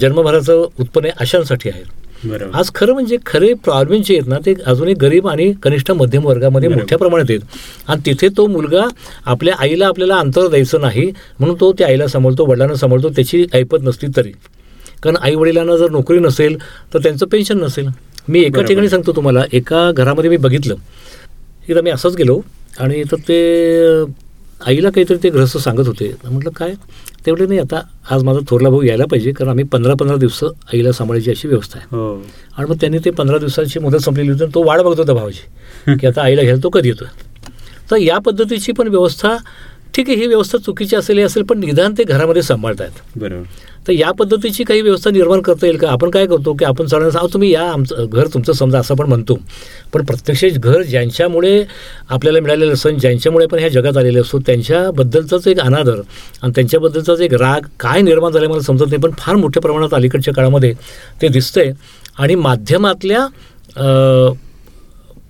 जन्मभराचं 0.00 0.64
उत्पन्न 0.78 1.06
आहे 1.06 1.14
अशांसाठी 1.20 1.68
आहेत 1.70 1.84
बरोबर 2.24 2.56
आज 2.58 2.70
खरं 2.74 2.92
म्हणजे 2.92 3.16
खरे 3.26 3.52
प्रॉब्लेम 3.64 4.02
जे 4.02 4.14
आहेत 4.14 4.28
ना 4.28 4.36
ते 4.46 4.54
अजूनही 4.66 4.94
गरीब 5.00 5.26
आणि 5.28 5.52
कनिष्ठ 5.62 5.90
मध्यम 5.92 6.24
वर्गामध्ये. 6.26 6.68
मोठ्या 6.68 6.98
प्रमाणात 6.98 7.30
आहेत 7.30 7.40
आणि 7.88 8.00
तिथे 8.06 8.28
तो 8.36 8.46
मुलगा 8.46 8.86
आपल्या 9.26 9.54
आईला 9.58 9.86
आपल्याला 9.86 10.16
अंतर 10.16 10.46
द्यायचं 10.48 10.80
नाही 10.80 11.10
म्हणून 11.38 11.56
तो 11.60 11.72
त्या 11.72 11.86
आईला 11.86 12.06
सांभाळतो 12.06 12.46
वडिलांना 12.46 12.74
सांभाळतो 12.74 13.08
त्याची 13.08 13.44
ऐपत 13.54 13.82
नसली 13.82 14.08
तरी 14.16 14.32
कारण 15.02 15.16
आई 15.16 15.34
वडिलांना 15.34 15.76
जर 15.76 15.90
नोकरी 15.90 16.18
नसेल 16.18 16.56
तर 16.94 16.98
त्यांचं 16.98 17.26
पेन्शन 17.26 17.58
नसेल 17.58 17.88
मी 18.28 18.40
एका. 18.40 18.62
ठिकाणी 18.62 18.88
सांगतो 18.88 19.12
तुम्हाला 19.12 19.42
एका 19.52 19.90
घरामध्ये 19.92 20.30
मी 20.30 20.36
बघितलं 20.36 20.74
एकदा 21.68 21.80
मी 21.82 21.90
असंच 21.90 22.16
गेलो 22.16 22.40
आणि 22.80 23.02
तर 23.12 23.16
ते 23.28 23.38
आईला 24.66 24.90
काहीतरी 24.90 25.16
ते 25.22 25.30
ग्रस्त 25.30 25.56
सांगत 25.58 25.86
होते. 25.86 26.10
म्हटलं 26.24 26.50
काय? 26.56 26.72
तेवढे 27.26 27.46
नाही 27.46 27.58
आता 27.60 27.80
आज 28.10 28.22
माझा 28.24 28.40
थोरला 28.48 28.70
भाऊ 28.70 28.82
यायला 28.82 29.04
पाहिजे 29.10 29.32
कारण 29.32 29.50
आम्ही 29.50 29.64
पंधरा 29.72 29.94
पंधरा 30.00 30.16
दिवस 30.16 30.42
आईला 30.44 30.92
सांभाळायची 30.92 31.30
अशी 31.30 31.48
व्यवस्था 31.48 31.78
आहे. 31.78 31.86
हो. 31.90 32.14
आणि 32.56 32.70
मग 32.70 32.76
त्यांनी 32.80 32.98
ते 33.04 33.10
पंधरा 33.10 33.38
दिवसाची 33.38 33.78
मुदत 33.80 34.04
संपलेली 34.04 34.30
होती 34.30 34.46
तो 34.54 34.62
वाट 34.66 34.80
बघत 34.80 34.98
होता 34.98 35.12
भावाची 35.12 35.94
की 35.96 36.06
आता 36.06 36.22
आईला 36.22 36.42
घ्यायला 36.42 36.62
तो 36.62 36.68
कधी 36.68 36.88
येतो 36.88 37.04
तर 37.90 37.96
या 37.96 38.18
पद्धतीची 38.18 38.72
पण 38.72 38.88
व्यवस्था 38.88 39.36
ठीक 39.94 40.08
आहे 40.08 40.16
ही 40.18 40.26
व्यवस्था 40.26 40.58
चुकीची 40.58 40.96
असेल 40.96 41.18
असेल 41.24 41.42
पण 41.42 41.58
निदान 41.60 41.92
ते 41.98 42.04
घरामध्ये 42.04 42.42
सांभाळतायत. 42.42 42.90
बरोबर. 43.16 43.42
तर 43.86 43.92
या 43.92 44.10
पद्धतीची 44.18 44.64
काही 44.64 44.80
व्यवस्था 44.82 45.10
निर्माण 45.10 45.40
करता 45.42 45.66
येईल 45.66 45.76
का? 45.78 45.88
आपण 45.90 46.10
काय 46.10 46.26
करतो 46.26 46.52
की 46.58 46.64
आपण 46.64 46.86
सगळ्यांना 46.86 47.18
सांग 47.18 47.32
तुम्ही 47.32 47.50
या 47.52 47.62
आमचं 47.70 48.06
घर 48.06 48.26
तुमचं 48.34 48.52
समजा 48.52 48.78
असं 48.78 48.94
आपण 48.94 49.08
म्हणतो. 49.08 49.38
पण 49.92 50.04
प्रत्यक्ष 50.04 50.44
घर 50.54 50.82
ज्यांच्यामुळे 50.82 51.62
आपल्याला 52.08 52.40
मिळालेलं 52.40 52.72
असं 52.72 52.98
ज्यांच्यामुळे 52.98 53.44
आपण 53.44 53.58
ह्या 53.58 53.68
जगात 53.70 53.96
आलेले 53.96 54.20
असतो 54.20 54.38
त्यांच्याबद्दलचाच 54.46 55.48
एक 55.48 55.60
अनादर 55.60 56.00
आणि 56.42 56.52
त्यांच्याबद्दलचाच 56.54 57.20
एक 57.20 57.34
राग 57.34 57.66
काय 57.80 58.02
निर्माण 58.02 58.32
झाला 58.32 58.48
मला 58.48 58.60
समजत 58.62 58.88
नाही 58.88 59.00
पण 59.02 59.10
फार 59.18 59.36
मोठ्या 59.36 59.62
प्रमाणात 59.62 59.94
अलीकडच्या 59.94 60.34
काळामध्ये 60.34 60.72
ते 61.22 61.28
दिसतंय. 61.28 61.72
आणि 62.18 62.34
माध्यमातल्या 62.34 63.26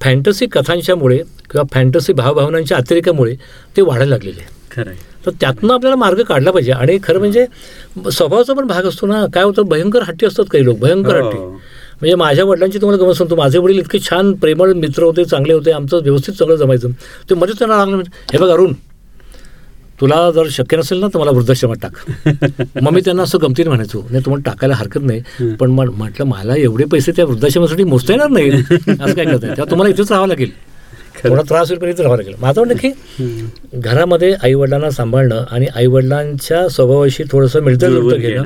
फॅन्टसी 0.01 0.47
कथांच्यामुळे 0.53 1.17
किंवा 1.51 1.63
फॅन्टसी 1.73 2.13
भावभावनांच्या 2.13 2.77
अतिरेकामुळे 2.79 3.35
ते 3.77 3.83
वाढायला 3.83 4.11
लागलेले 4.11 4.41
आहे 4.41 4.53
खरं 4.73 4.91
आहे 4.91 5.13
तर 5.27 5.31
त्यातनं 5.41 5.73
आपल्याला 5.75 5.97
मार्ग 5.97 6.23
काढला 6.23 6.51
पाहिजे. 6.51 6.73
आणि 6.73 6.99
खरं 7.03 7.19
म्हणजे 7.19 7.47
स्वभावाचा 8.11 8.53
पण 8.55 8.67
भाग 8.67 8.87
असतो 8.87 9.07
ना 9.07 9.25
काय 9.35 9.45
होतं 9.45 9.69
भयंकर 9.69 10.03
हट्टी 10.03 10.27
असतात 10.27 10.45
काही 10.45 10.65
लोक 10.65 10.79
भयंकर 10.79 11.21
हो. 11.21 11.27
हट्टी 11.27 11.39
म्हणजे 11.39 12.15
माझ्या 12.15 12.45
वडिलांची 12.45 12.79
तुम्हाला 12.81 13.05
गमत 13.05 13.15
सांगतो 13.15 13.37
माझे 13.37 13.59
वडील 13.59 13.79
इतके 13.79 13.99
छान 14.01 14.33
प्रेमळ 14.35 14.73
मित्र 14.75 15.03
होते 15.03 15.25
चांगले 15.25 15.53
होते 15.53 15.71
आमचं 15.73 16.03
व्यवस्थित 16.03 16.35
सगळं 16.35 16.57
जमायचं. 16.57 16.91
ते 17.31 17.35
मध्येच 17.35 17.59
त्यांना 17.59 17.77
लागलं 17.77 17.95
म्हणजे, 17.95 18.11
हे 18.33 18.39
बघ 18.39 18.49
अरुण 18.51 18.73
तुला 20.01 20.31
जर 20.31 20.49
शक्य 20.51 20.77
नसेल 20.77 20.99
ना 21.01 21.07
तर 21.07 21.19
मला 21.19 21.31
वृद्धाश्रमात 21.31 21.77
टाक. 21.83 21.93
मग 22.83 22.91
मी 22.93 23.01
त्यांना 23.01 23.23
असं 23.23 23.39
गमतीने 23.43 23.69
म्हणायचो 23.69 24.01
नाही 24.11 24.25
तुम्हाला 24.25 24.51
टाकायला 24.51 24.75
हरकत 24.75 25.03
नाही 25.03 25.55
पण 25.57 25.71
म्हटलं 25.71 26.27
मला 26.27 26.57
एवढे 26.57 26.85
पैसे 26.85 27.13
त्या 27.13 27.25
वृद्धाश्रमासाठी 27.25 27.85
मोजता 27.85 28.13
येणार 28.13 28.29
नाही 28.29 28.51
असं 28.51 29.15
काय 29.15 29.25
करताय 29.25 29.39
तेव्हा 29.41 29.71
तुम्हाला 29.71 29.91
इथेच 29.91 30.11
राहावं 30.11 30.29
लागेल. 30.29 30.51
थोडा 31.31 31.43
त्रास 31.49 31.69
होईल 31.69 31.81
पण 31.81 31.89
इथेच 31.89 32.01
राहावं 32.01 32.17
लागेल 32.17 32.35
माझं 32.41 32.61
म्हणणं 32.61 32.81
की 32.81 32.91
घरामध्ये 33.75 34.35
आईवडिलांना 34.43 34.91
सांभाळणं 34.91 35.45
आणि 35.51 35.67
आईवडिलांच्या 35.75 36.69
स्वभावाशी 36.69 37.23
थोडंसं 37.33 37.63
मिळतं 37.63 37.87
घेणं. 38.19 38.43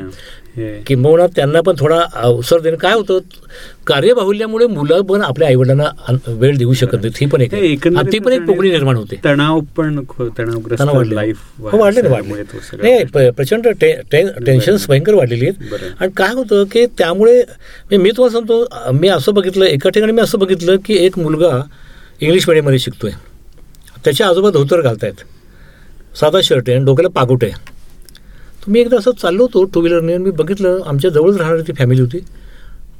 किंबहुना 0.86 1.26
त्यांना 1.26 1.60
पण 1.60 1.74
थोडा 1.78 2.00
अवसर 2.14 2.60
देणं. 2.60 2.76
काय 2.76 2.94
होतं? 2.94 3.18
कार्यबाहुल्यामुळे 3.86 4.66
मुलं 4.66 5.00
पण 5.00 5.22
आपल्या 5.22 5.48
आईवडिलांना 5.48 5.84
वेळ 6.26 6.56
देऊ 6.56 6.72
शकत 6.72 6.94
नाहीत. 6.94 7.12
ही 7.20 7.26
पण 7.26 7.40
एक 7.40 7.50
ती 8.12 8.18
पण 8.18 8.32
एक 8.32 8.40
पोकळी 8.46 8.70
निर्माण 8.70 8.96
होते. 8.96 9.16
तणाव 9.24 9.60
पण 9.76 10.00
तणाव 10.80 10.96
वाढले 10.96 11.14
लाईफ 11.14 11.36
हो 11.72 11.78
वाढले 11.78 12.02
नाही 12.82 13.04
प्रचंड 13.30 13.68
टे- 13.80 13.94
टे- 14.12 14.44
टेन्शन्स 14.46 14.86
भयंकर 14.88 15.14
वाढलेली 15.14 15.46
आहेत. 15.46 15.62
आणि 16.00 16.10
काय 16.16 16.34
होतं 16.34 16.64
की 16.64 16.86
त्यामुळे 16.86 17.36
म्हणजे 17.36 17.96
मी 17.96 18.10
तुम्हाला 18.10 18.38
सांगतो 18.38 18.92
मी 18.92 19.08
असं 19.08 19.34
बघितलं 19.34 19.64
एका 19.64 19.90
ठिकाणी 19.90 20.12
मी 20.12 20.22
असं 20.22 20.38
बघितलं 20.38 20.76
की 20.84 20.94
एक 20.94 21.18
मुलगा 21.18 21.60
इंग्लिश 22.20 22.48
मिडियममध्ये 22.48 22.78
शिकतोय. 22.78 23.10
त्याच्या 24.04 24.28
आजोबा 24.28 24.50
धोतर 24.50 24.80
घालतायत. 24.80 25.12
साधा 26.16 26.40
शर्ट 26.44 26.64
आहे 26.68 26.76
आणि 26.76 26.84
डोक्याला 26.84 27.08
पागोट 27.08 27.44
आहे. 27.44 27.52
तर 28.60 28.70
मी 28.70 28.80
एकदा 28.80 28.96
असं 28.96 29.10
चाललो 29.10 29.42
होतो 29.42 29.64
टू 29.64 29.80
व्हीलरने 29.80 30.18
मी 30.18 30.30
बघितलं 30.30 30.80
आमच्या 30.86 31.10
जवळच 31.10 31.36
राहणारी 31.36 31.62
ती 31.62 31.72
फॅमिली 31.72 32.00
होती. 32.00 32.18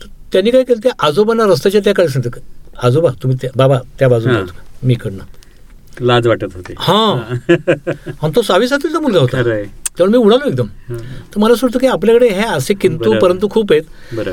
तर 0.01 0.07
त्यांनी 0.33 0.51
काय 0.51 0.65
केलं 0.65 0.81
त्या 0.83 0.93
आजोबांना 0.99 1.45
रस्त्याच्या 1.47 1.81
त्या 1.85 1.95
काळी 1.95 2.09
सांगितलं 2.09 2.41
आजोबा 2.83 3.11
तुम्ही 3.23 3.39
त्या 3.43 3.51
बाबा 3.57 3.79
त्या 3.99 4.09
बाजूला. 4.09 4.45
मी 4.83 4.93
इकडनं. 4.93 5.25
लाज 6.01 6.27
वाटत 6.27 6.55
होते. 6.55 6.75
हां. 6.79 7.17
आणि 8.23 8.33
तो 8.37 8.43
सहावी 8.43 8.69
सातवीचा 8.69 9.01
मुलगा 9.01 9.21
होता. 9.21 9.43
त्यामुळे 9.97 10.19
मी 10.19 10.25
उडालो 10.25 10.49
एकदम. 10.49 10.67
तर 11.35 11.39
मला 11.41 11.55
असं 11.55 11.67
वाटतं 11.67 11.79
की 11.79 11.87
आपल्याकडे 11.87 12.29
हे 12.29 12.43
असे 12.43 12.75
किंतू. 12.75 13.15
परंतु 13.19 13.49
खूप 13.51 13.73
आहेत. 13.73 13.83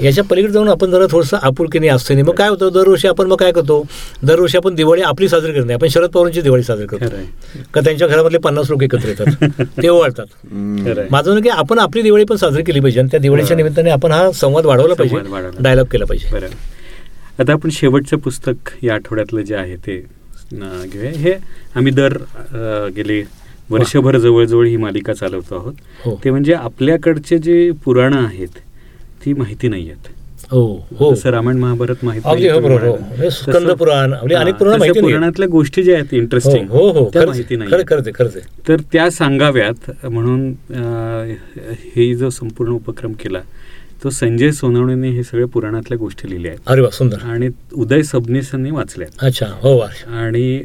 याच्या 0.03 0.23
पलीकडे 0.23 0.51
जाऊन 0.53 0.67
आपण 0.69 0.91
जरा 0.91 1.05
थोडंसं 1.11 1.37
आपुलकीने 1.41 1.87
असते 1.87 2.13
नाही 2.13 2.23
मग 2.23 2.33
काय 2.33 2.49
होतं? 2.49 2.69
दरवर्षी 2.73 3.07
आपण 3.07 3.27
मग 3.27 3.35
काय 3.35 3.51
करतो? 3.51 3.83
दरवर्षी 4.23 4.57
आपण 4.57 4.75
दिवाळी 4.75 5.01
आपली 5.01 5.29
साजरी 5.29 5.53
करत 5.53 5.65
नाही. 5.65 5.73
आपण 5.73 5.87
शरद 5.87 6.09
पवारांची 6.09 6.41
दिवाळी 6.41 6.63
साजरी 6.63 6.87
करतो. 6.87 7.15
का 7.73 7.81
त्यांच्या 7.81 8.07
घरामधले 8.07 8.37
पन्नास 8.37 8.69
लोक 8.69 8.83
एकत्र 8.83 9.07
येतात? 9.07 9.61
ते 9.83 9.87
ओवाळतात. 9.87 10.25
माझं 11.11 11.41
की 11.41 11.49
आपण 11.49 11.79
आपली 11.79 12.01
दिवाळी 12.01 12.23
पण 12.23 12.35
साजरी 12.35 12.63
केली 12.63 12.79
पाहिजे 12.79 12.99
आणि 12.99 13.09
त्या 13.11 13.19
दिवाळीच्या. 13.19 13.57
निमित्ताने 13.57 13.89
आपण 13.89 14.11
हा 14.11 14.31
संवाद 14.31 14.65
वाढवला 14.65 14.93
पाहिजे. 14.93 15.15
डायलॉग 15.59 15.85
केला 15.85 16.05
पाहिजे. 16.05 16.47
आता 17.39 17.53
आपण 17.53 17.69
शेवटचं 17.69 18.17
पुस्तक 18.17 18.69
या 18.81 18.93
आठवड्यातलं 18.93 19.41
जे 19.41 19.55
आहे 19.55 19.75
ते 19.75 20.05
घेऊया 20.53 21.11
हे 21.11 21.33
आम्ही 21.75 21.91
दर 21.93 22.17
गेले 22.95 23.23
वर्षभर 23.69 24.17
जवळजवळ 24.17 24.65
ही 24.67 24.75
मालिका 24.77 25.13
चालवतो 25.13 25.55
हो. 25.55 25.61
आहोत 25.61 26.17
ते 26.23 26.31
म्हणजे 26.31 26.53
आपल्याकडचे 26.53 27.37
जे 27.37 27.71
पुराणं 27.85 28.17
आहेत 28.17 28.57
ती 29.25 29.33
माहिती 29.33 29.67
नाही 29.67 29.89
आहेत 29.89 30.13
हो 30.51 30.61
हो 30.99 31.11
रामायण 31.25 31.57
महाभारत 31.57 32.03
माहिती 32.03 32.47
हो, 32.47 32.59
हो. 32.59 32.59
म्हणजे 32.59 33.29
स्कंद 33.31 33.69
पुराण. 33.71 34.13
पुराणातल्या 34.93 35.47
गोष्टी 35.47 35.83
ज्या 35.83 35.95
आहेत 35.95 36.13
इंटरेस्टिंग 36.13 36.67
हो 36.69 36.89
हो 36.89 37.09
त्या 37.13 37.21
खरंच 37.21 37.29
माहिती 37.29 37.55
नाही. 37.55 38.41
तर 38.67 38.81
त्या 38.91 39.09
सांगाव्यात 39.11 39.89
म्हणून 40.03 40.51
हे 41.95 42.13
जो 42.15 42.29
संपूर्ण 42.29 42.71
उपक्रम 42.71 43.13
केला 43.13 43.41
तो 44.03 44.09
संजय 44.09 44.51
सोनवणेने 44.51 45.09
हे 45.09 45.23
सगळे 45.23 45.45
पुराणातल्या 45.45 45.97
गोष्टी 45.97 46.29
लिहिल्या 46.29 46.51
आहेत. 46.51 46.59
अरे 46.67 46.81
वा 46.81 46.89
सुंदर. 46.89 47.17
आणि 47.23 47.49
उदय 47.73 48.01
सबनीसांनी 48.01 48.71
वाचल्या 48.71 49.07
अच्छा 49.21 49.45
हो 49.61 49.77
वा. 49.77 49.87
आणि 50.19 50.59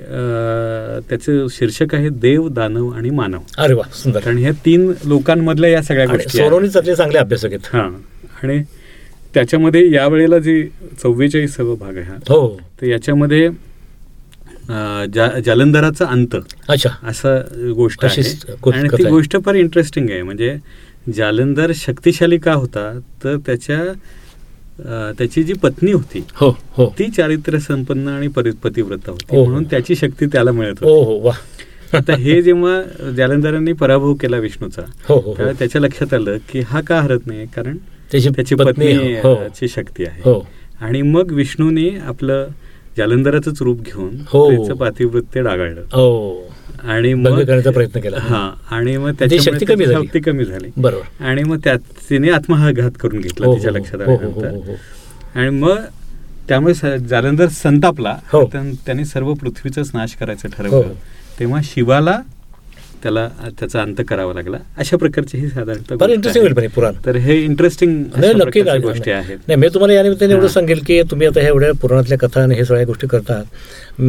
त्याचं 1.08 1.46
शीर्षक 1.50 1.94
आहे 1.94 2.08
देव 2.08 2.48
दानव 2.48 2.88
आणि 2.90 3.10
मानव. 3.10 3.38
अरे 3.58 3.74
वा 3.74 3.82
सुंदर. 3.92 4.20
कारण 4.20 4.38
ह्या 4.38 4.52
तीन 4.64 4.92
लोकांमधल्या 5.04 5.70
या 5.70 5.82
सगळ्या 5.82 6.08
आणि 6.08 6.18
गोष्टी. 6.18 6.38
सोनवणीचातले 6.38 6.94
चांगले 6.94 7.18
अभ्यासक 7.18 7.46
आहेत. 7.46 7.66
हा. 7.72 7.88
आणि 8.42 8.62
त्याच्यामध्ये 9.34 9.92
यावेळेला 9.92 10.38
जे 10.38 10.68
चव्वेचाळीसावा 11.02 11.74
भाग 11.74 11.96
आहे 11.96 12.06
हा 12.06 12.16
तर 12.80 12.86
याच्यामध्ये 12.86 13.48
जा- 15.14 15.40
जालंधराचा 15.46 16.04
अंत 16.06 16.36
अच्छा. 16.68 16.90
असं 17.02 17.38
गोष्ट 17.76 18.04
आहे. 18.04 18.22
आणि 18.72 18.88
ती. 18.88 19.04
गोष्ट 19.04 19.36
फार 19.44 19.54
इंटरेस्टिंग 19.54 20.10
आहे. 20.10 20.22
म्हणजे 20.22 20.56
जालंधर 21.16 21.72
शक्तिशाली 21.74 22.38
का 22.38 22.52
होता 22.52 23.00
तर 23.24 23.36
त्याच्या 23.46 23.92
त्याची 25.18 25.42
जी 25.42 25.52
पत्नी 25.52 25.92
होती 25.92 26.24
हो 26.34 26.58
हो. 26.72 26.94
ती 26.98 27.08
चारित्र्य 27.08 27.58
संपन्न 27.58 28.08
आणि 28.08 28.28
परि- 28.28 28.54
पतिव्रता 28.54 29.10
होती. 29.10 29.36
हो. 29.36 29.44
म्हणून 29.44 29.64
त्याची 29.64 29.96
शक्ती 29.96 30.26
त्याला 30.26 30.52
मिळत 30.52 30.74
हो 30.80 31.04
होती. 31.04 31.10
हो 31.10 31.28
वा. 31.28 31.32
आता 31.96 32.14
हे 32.14 32.42
जेव्हा 32.42 33.10
जालंधरांनी 33.10 33.72
पराभव 33.72 34.14
केला 34.14 34.36
विष्णूचा 34.36 34.82
हो 35.08 35.14
हो 35.14 35.30
हो. 35.30 35.36
तेव्हा 35.38 35.52
त्याच्या 35.58 35.80
लक्षात 35.80 36.14
आलं 36.14 36.36
की 36.52 36.60
हा 36.60 36.80
का 36.80 37.00
हरत 37.00 37.18
नाही 37.26 37.46
कारण 37.46 37.76
त्याची 38.12 38.28
त्याची 38.28 38.54
पत्नी 38.54 38.92
हो. 38.92 39.34
ची 39.34 39.68
शक्ती 39.68 40.04
आहे. 40.04 40.20
हो. 40.24 40.48
आणि 40.80 41.02
मग 41.02 41.32
विष्णूने 41.32 41.98
आपलं 41.98 42.46
जालंधराचंच 43.00 43.62
रूप 43.62 43.80
घेऊन 43.80 44.16
हो. 44.28 44.48
त्याचं 44.50 44.74
पातिवृत्य 44.74 45.42
डागाळलं 45.42 45.80
हो 45.92 46.48
आणि 46.82 47.12
मग 47.14 47.38
करण्याचा 47.38 47.70
प्रयत्न 47.70 48.00
केला 48.00 48.16
हा 48.20 48.50
आणि 48.70 48.96
मग 48.96 49.10
ती 49.10 49.16
त्याच्यामुळे 49.18 49.44
शक्ती 49.44 49.64
कमी 49.66 49.76
त्याची 49.76 49.92
झाली. 49.92 50.06
शक्ती 50.06 50.20
कमी 50.20 50.44
झाली 50.44 50.70
बरोबर 50.76 51.24
आणि 51.24 51.42
मग 51.42 51.58
त्यात 51.64 51.78
तिने 52.10 52.30
आत्मघात 52.30 52.90
करून 53.00 53.20
घेतला 53.20 53.46
हो, 53.46 53.54
तिच्या 53.54 53.72
लक्षात 53.72 54.00
आल्यानंतर. 54.00 54.74
आणि 55.34 55.50
मग 55.50 55.76
त्यामुळे 56.48 56.98
जालंधर 56.98 57.48
संतापला. 57.48 58.16
त्यां- 58.32 58.74
त्याने 58.86 59.04
सर्व 59.04 59.32
पृथ्वीचाच 59.34 59.90
नाश 59.94 60.14
करायचं. 60.14 60.48
ठरवलं 60.48 60.92
तेव्हा 61.40 61.60
शिवाला 61.64 62.18
त्याला 63.02 63.28
त्याचा 63.60 63.82
अंत 63.82 63.94
करावा 64.08 64.34
लागला. 64.34 64.56
अशा 64.78 64.96
प्रकारची 64.96 65.38
ही 65.38 65.48
साधारणतः 65.48 66.06
इंटरेस्टिंग 66.06 66.46
होईल 66.46 66.68
पुराण. 66.68 66.92
तर 67.06 67.16
हे 67.16 67.44
इंटरेस्टिंग 67.44 68.04
नक्की 68.16 68.60
गोष्टी 68.60 69.10
आहेत. 69.10 69.38
नाही 69.48 69.56
मी 69.56 69.68
तुम्हाला 69.68 69.94
या 69.94 70.02
निमित्ताने 70.02 70.32
एवढं. 70.32 70.48
सांगेल 70.48 70.80
की 70.86 71.02
तुम्ही 71.02 71.26
आता 71.26 71.40
ह्या 71.40 71.48
एवढ्या 71.48 71.70
पुराणातल्या 71.72 72.18
कथा 72.18 72.42
आणि 72.42 72.54
हे 72.54 72.64
सगळ्या 72.64 72.84
गोष्टी 72.84 73.06
करतात. 73.06 73.44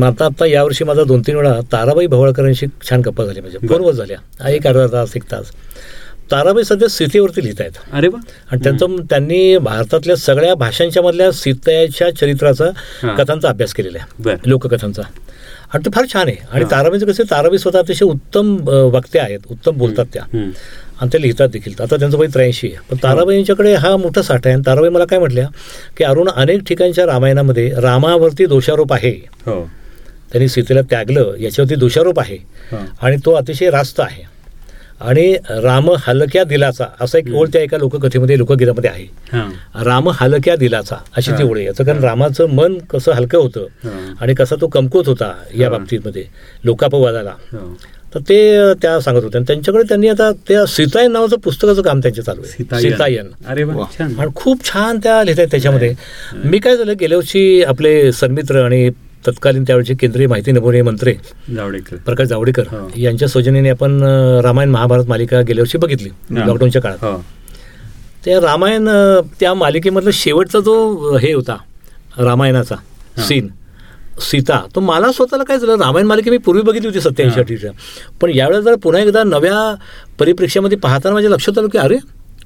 आता 0.03 0.25
आता 0.25 0.45
यावर्षी 0.45 0.83
माझा 0.83 1.03
दोन 1.03 1.21
तीन 1.27 1.35
वेळा 1.35 1.59
ताराबाई 1.71 2.07
भवळकरांशी 2.07 2.65
छान 2.89 3.01
गप्पा 3.01 3.25
झाल्या. 3.25 3.43
म्हणजे. 3.43 3.67
फोनवर 3.67 3.91
झाल्या. 3.91 4.49
एक 4.49 4.67
अर्धा 4.67 4.87
तास 4.87 5.11
एक 5.15 5.23
तास. 5.31 5.45
ताराबाई 6.31 6.63
सध्या 6.63 6.87
स्थितीवरती 6.87 7.43
लिहित 7.43 7.61
आहेत. 7.61 7.71
अरे 7.93 8.07
वा. 8.07 8.19
आणि 8.51 8.63
त्यांचं 8.63 8.95
त्यांनी 9.09 9.57
भारतातल्या 9.57 10.15
सगळ्या 10.15 10.55
भाषांच्या 10.55 11.03
मधल्या 11.03 11.31
सीतेच्या 11.31 12.15
चरित्राचा. 12.15 12.65
कथांचा 13.17 13.49
अभ्यास 13.49 13.73
केलेला 13.73 13.97
आहे. 14.01 14.31
लोककथांचा. 14.45 15.01
आणि 15.73 15.85
ते 15.85 15.89
फार 15.95 16.05
छान 16.13 16.27
आहे. 16.27 16.37
आणि. 16.51 16.65
ताराबाईचं 16.71 17.05
कसं 17.05 17.23
ताराबाई 17.31 17.57
स्वतः 17.57 17.79
अतिशय 17.79 18.05
उत्तम 18.05 18.55
वक्त्या 18.69 19.23
आहेत. 19.23 19.39
उत्तम 19.49 19.77
बोलतात 19.77 20.05
त्या. 20.13 20.23
आणि 21.01 21.09
ते 21.13 21.21
लिहितात 21.21 21.49
देखील. 21.49 21.73
आता 21.81 21.95
त्यांचं 21.95 22.17
वय 22.17 22.27
त्र्याऐंशी 22.27 22.67
आहे. 22.67 22.77
पण 22.89 22.97
ताराबाईंच्याकडे 23.03 23.73
हा 23.75 23.95
मोठा 23.97 24.21
साठा 24.21 24.49
आहे. 24.49 24.53
आणि 24.53 24.63
ताराबाई 24.65 24.89
मला 24.89 25.05
काय 25.05 25.19
म्हटल्या 25.19 25.47
की 25.97 26.03
अरुण 26.03 26.29
अनेक 26.29 26.61
ठिकाणच्या 26.67 27.05
रामायणामध्ये 27.05 27.73
रामावरती 27.77 28.45
दोषारोप 28.45 28.93
आहे. 28.93 29.11
हो. 29.45 29.63
त्यांनी 30.31 30.47
सीतेला 30.47 30.81
त्यागलं. 30.81 31.33
याच्यावरती 31.39 31.75
दोषारोप 31.75 32.19
आहे. 32.19 32.37
आणि 33.01 33.17
तो 33.25 33.31
अतिशय 33.31 33.69
रास्त 33.69 33.99
आहे. 33.99 34.23
आणि 35.01 35.33
राम 35.63 35.89
हलक्या 36.07 36.43
दिलाचा 36.43 36.85
असा 37.01 37.17
एक 37.17 37.33
ओळ 37.35 37.47
त्या 37.53 37.61
एका 37.61 37.77
लोककथेमध्ये 37.77 38.37
लोकगीतामध्ये 38.37 38.89
आहे. 38.89 39.05
राम 39.85 40.09
हलक्या 40.19 40.55
दिलाचा 40.55 40.95
अशी 41.17 41.31
ती. 41.31 41.43
ओळ 41.43 41.57
आहे. 41.57 41.65
याचं 41.65 41.83
कारण 41.83 42.03
रामाचं 42.03 42.49
मन 42.49 42.77
कसं 42.89 43.11
हलकं 43.11 43.37
होतं. 43.37 43.65
आणि 44.21 44.33
कसा 44.33 44.55
तो 44.61 44.67
कमकुवत 44.67 45.07
होता 45.07 45.33
या. 45.57 45.69
बाबतीमध्ये 45.69 46.23
लोकापवादाला. 46.63 47.33
तर 48.15 48.19
ते 48.19 48.37
त्या 48.81 48.99
सांगत 49.01 49.23
होते. 49.23 49.37
आणि 49.37 49.45
त्यांच्याकडे 49.47 49.83
त्यांनी 49.89 50.07
आता 50.07 50.31
त्या 50.47 50.65
सीतायन 50.65 51.11
नावाचं 51.11 51.37
पुस्तकाचं 51.43 51.81
काम 51.81 51.99
त्यांचे 51.99 52.21
चालू 52.21 52.41
आहे. 52.41 52.63
सीतायन. 52.81 53.27
अरे 53.47 53.63
आणि 53.63 54.31
खूप 54.35 54.65
छान 54.65 54.99
त्या 55.03 55.23
लिहित 55.23 55.39
आहेत 55.39 55.51
त्याच्यामध्ये 55.51 55.93
मी 56.45 56.59
काय 56.59 56.77
झालं 56.77 56.93
गेल्या 56.99 57.17
वर्षी 57.17 57.63
आपले 57.63 58.11
सन्मित्र 58.11 58.63
आणि 58.63 58.89
तत्कालीन 59.27 59.63
त्यावेळचे 59.63 59.93
केंद्रीय 59.93 60.27
माहिती 60.27 60.51
नभोनी 60.51 60.81
मंत्री 60.81 61.13
जावडेकर. 61.55 61.95
प्रकाश 62.05 62.27
जावडेकर. 62.27 62.63
यांच्या 62.97 63.27
सौजन्याने 63.27 63.69
आपण 63.69 64.01
रामायण 64.43 64.69
महाभारत 64.69 65.07
मालिका 65.07 65.41
गेल्या 65.41 65.61
वर्षी 65.61 65.77
बघितली. 65.77 66.09
लॉकडाऊनच्या 66.29 66.81
काळात. 66.81 67.21
त्या 68.25 68.39
रामायण 68.41 68.87
त्या 69.39 69.53
मालिकेमधला 69.53 70.09
शेवटचा 70.13 70.59
जो 70.59 71.17
हे 71.17 71.33
होता 71.33 71.55
रामायणाचा 72.17 72.75
सीन 73.27 73.47
सीता 74.21 74.59
तो 74.75 74.79
मला 74.79 75.11
स्वतःला 75.11 75.43
काय 75.43 75.57
झालं 75.57 75.77
रामायण 75.79 76.07
मालिका 76.07 76.31
मी 76.31 76.37
पूर्वी 76.37 76.61
बघितली 76.61 76.87
होती 76.87 77.01
सत्याऐंशी 77.01 77.39
अठ्ठीच्या 77.39 77.71
पण 78.21 78.31
यावेळेला 78.35 78.61
जर 78.61 78.75
पुन्हा 78.75 79.01
एकदा 79.01 79.23
नव्या 79.23 79.73
परिप्रेक्ष्यामध्ये 80.19 80.77
पाहताना 80.77 81.13
माझ्या 81.13 81.31
लक्षात 81.31 81.57
आलं 81.57 81.67
की 81.67 81.77
अरे 81.77 81.97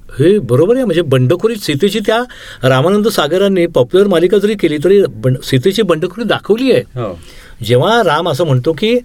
हे 0.10 0.40
बरोबर 0.40 0.76
आहे. 0.76 0.86
म्हणजे 0.86 1.02
बंडखोरी 1.02 1.56
सीतेची 1.56 2.00
त्या 2.00 2.22
रामानंद 2.64 3.08
सागरांनी 3.08 3.66
पॉप्युलर 3.68 4.08
मालिका 4.08 4.38
जरी 4.38 4.56
केली 4.56 4.78
तरी 4.84 5.02
बंड 5.10 5.38
सीतेची 5.40 5.82
बंडखोरी 5.82 6.24
दाखवली 6.24 6.72
आहे. 6.72 6.82
हो. 6.82 7.20
जेव्हा 7.64 8.04
राम 8.04 8.30
असं 8.30 8.46
म्हणतो 8.46 8.74
की 8.74 8.98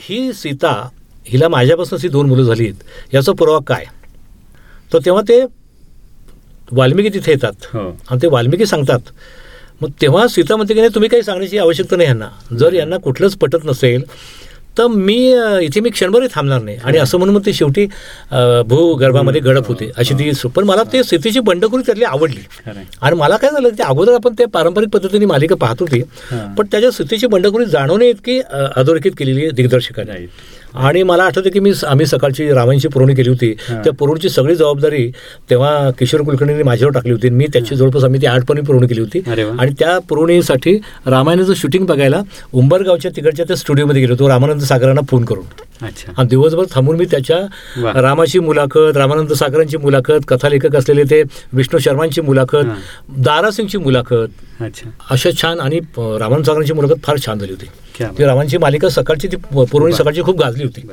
ही 0.00 0.32
सीता 0.32 0.88
हिला 1.26 1.48
माझ्यापासून 1.48 1.98
ही 2.02 2.08
दोन 2.08 2.26
मुलं 2.26 2.42
झाली 2.42 2.64
आहेत 2.64 3.14
याचा 3.14 3.32
पुरावा 3.32 3.58
काय? 3.66 3.84
तर 4.92 4.98
तेव्हा 5.04 5.22
ते 5.22 5.44
वाल्मिकी 6.72 7.08
तिथे 7.08 7.32
येतात. 7.32 7.52
हो. 7.74 7.98
आणि 8.10 8.22
ते 8.22 8.26
वाल्मिकी 8.26 8.66
सांगतात. 8.66 9.00
मग 9.80 9.90
तेव्हा 10.00 10.28
सीता 10.28 10.56
म्हणते 10.56 10.74
की 10.74 10.80
नाही 10.80 10.94
तुम्ही 10.94 11.10
काही 11.10 11.22
सांगण्याची 11.22 11.58
आवश्यकता 11.58 11.96
नाही 11.96 12.08
यांना. 12.08 12.28
जर 12.58 12.72
यांना 12.72 12.96
कुठलंच 12.96 13.36
पटत 13.36 13.64
नसेल 13.64 14.02
तर 14.78 14.86
मी 14.86 15.16
इथे 15.62 15.80
मी 15.80 15.90
क्षणभरही 15.90 16.28
थांबणार 16.34 16.60
नाही 16.62 16.76
आणि 16.84 16.98
असं 16.98 17.18
म्हणून 17.18 17.34
मग 17.34 17.44
ते 17.46 17.52
शेवटी 17.52 17.86
भूगर्भामध्ये 18.68 19.40
गडप 19.40 19.68
होते 19.68 19.90
अशी 19.96 20.14
ती 20.14 20.30
पण 20.54 20.64
मला 20.64 20.82
ते 20.92 21.02
सीतेची 21.04 21.40
बंडखोरी 21.40 21.82
त्यातली 21.86 22.04
आवडली. 22.04 22.40
आणि 23.00 23.16
मला 23.16 23.36
काय 23.36 23.50
झालं 23.50 23.68
ते 23.78 23.82
अगोदर 23.82 24.14
आपण 24.14 24.34
ते 24.38 24.44
पारंपरिक 24.54 24.88
पद्धतीने 24.88 25.26
मालिका 25.26 25.56
पाहत 25.56 25.80
होती. 25.80 26.02
पण 26.58 26.66
त्याच्या 26.72 26.90
स्थितीची 26.90 27.26
बंडखोरी 27.26 27.66
जाणवणे 27.66 28.08
इतकी 28.08 28.40
अधोरेखित 28.50 29.12
केलेली 29.18 29.42
आहे 29.42 29.50
दिग्दर्शकाने. 29.50 30.26
आणि 30.74 31.02
मला 31.02 31.24
आठवतं 31.24 31.50
की 31.50 31.60
मी 31.60 31.72
आम्ही 31.86 32.06
सकाळची 32.06 32.48
रामायणची 32.52 32.88
पुरवणी 32.88 33.14
केली 33.14 33.28
होती. 33.28 33.52
त्या 33.74 33.92
पुरवणीची 33.92 34.28
सगळी 34.28 34.54
जबाबदारी 34.56 35.10
तेव्हा 35.50 35.90
किशोर 35.98 36.22
कुलकर्णींनी 36.22 36.62
माझ्यावर 36.62 36.92
टाकली 36.94 37.12
होती 37.12 37.30
मी 37.30 37.46
त्याची 37.52 37.76
जवळपास 37.76 38.04
आम्ही 38.04 38.20
ती 38.22 38.26
आठपणी 38.26 38.60
पुरवणी 38.60 38.86
केली 38.86 39.00
होती. 39.00 39.22
आणि 39.58 39.72
त्या 39.78 39.98
पुरवणीसाठी 40.08 40.76
रामायणाचं 41.06 41.54
शूटिंग 41.54 41.86
बघायला 41.86 42.22
उंबरगावच्या 42.52 43.10
तिकडच्या 43.16 43.44
त्या 43.48 43.56
स्टुडिओमध्ये 43.56 44.02
गेलो 44.02 44.12
होतो 44.12 44.28
रामानंद 44.28 44.62
सागरांना 44.62 45.00
फोन 45.10 45.24
करून 45.24 45.44
अच्छा 45.82 46.12
आणि 46.16 46.28
दिवसभर 46.28 46.64
थांबून 46.72 46.96
मी 46.96 47.04
त्याच्या. 47.10 47.38
रामाची 48.00 48.38
मुलाखत 48.38 48.96
रामानंद 48.96 49.32
सागरांची 49.32 49.76
मुलाखत 49.76 50.24
कथालेखक 50.28 50.76
असलेले 50.76 51.02
ते 51.10 51.22
विष्णू 51.52 51.78
शर्मांची 51.78 52.20
मुलाखत. 52.20 52.64
दारासिंगची 53.18 53.78
मुलाखत 53.78 54.53
अच्छा. 54.60 54.90
अशा 55.10 55.30
छान 55.42 55.60
आणि 55.60 55.78
अ, 55.78 56.00
रामानंद 56.18 56.46
सागरांची 56.46 56.72
मुलाखत 56.72 57.00
फार 57.04 57.16
छान 57.18 57.38
झाली 57.38 57.52
होती. 57.52 57.66
रामांची 58.24 58.58
मालिका 58.58 58.88
सकाळची 58.88 59.28
ती 59.28 59.36
पुरवणी 59.36 59.92
वा. 59.92 59.98
सकाळची 59.98 60.22
खूप 60.22 60.40
गाजली 60.40 60.64
होती. 60.64 60.88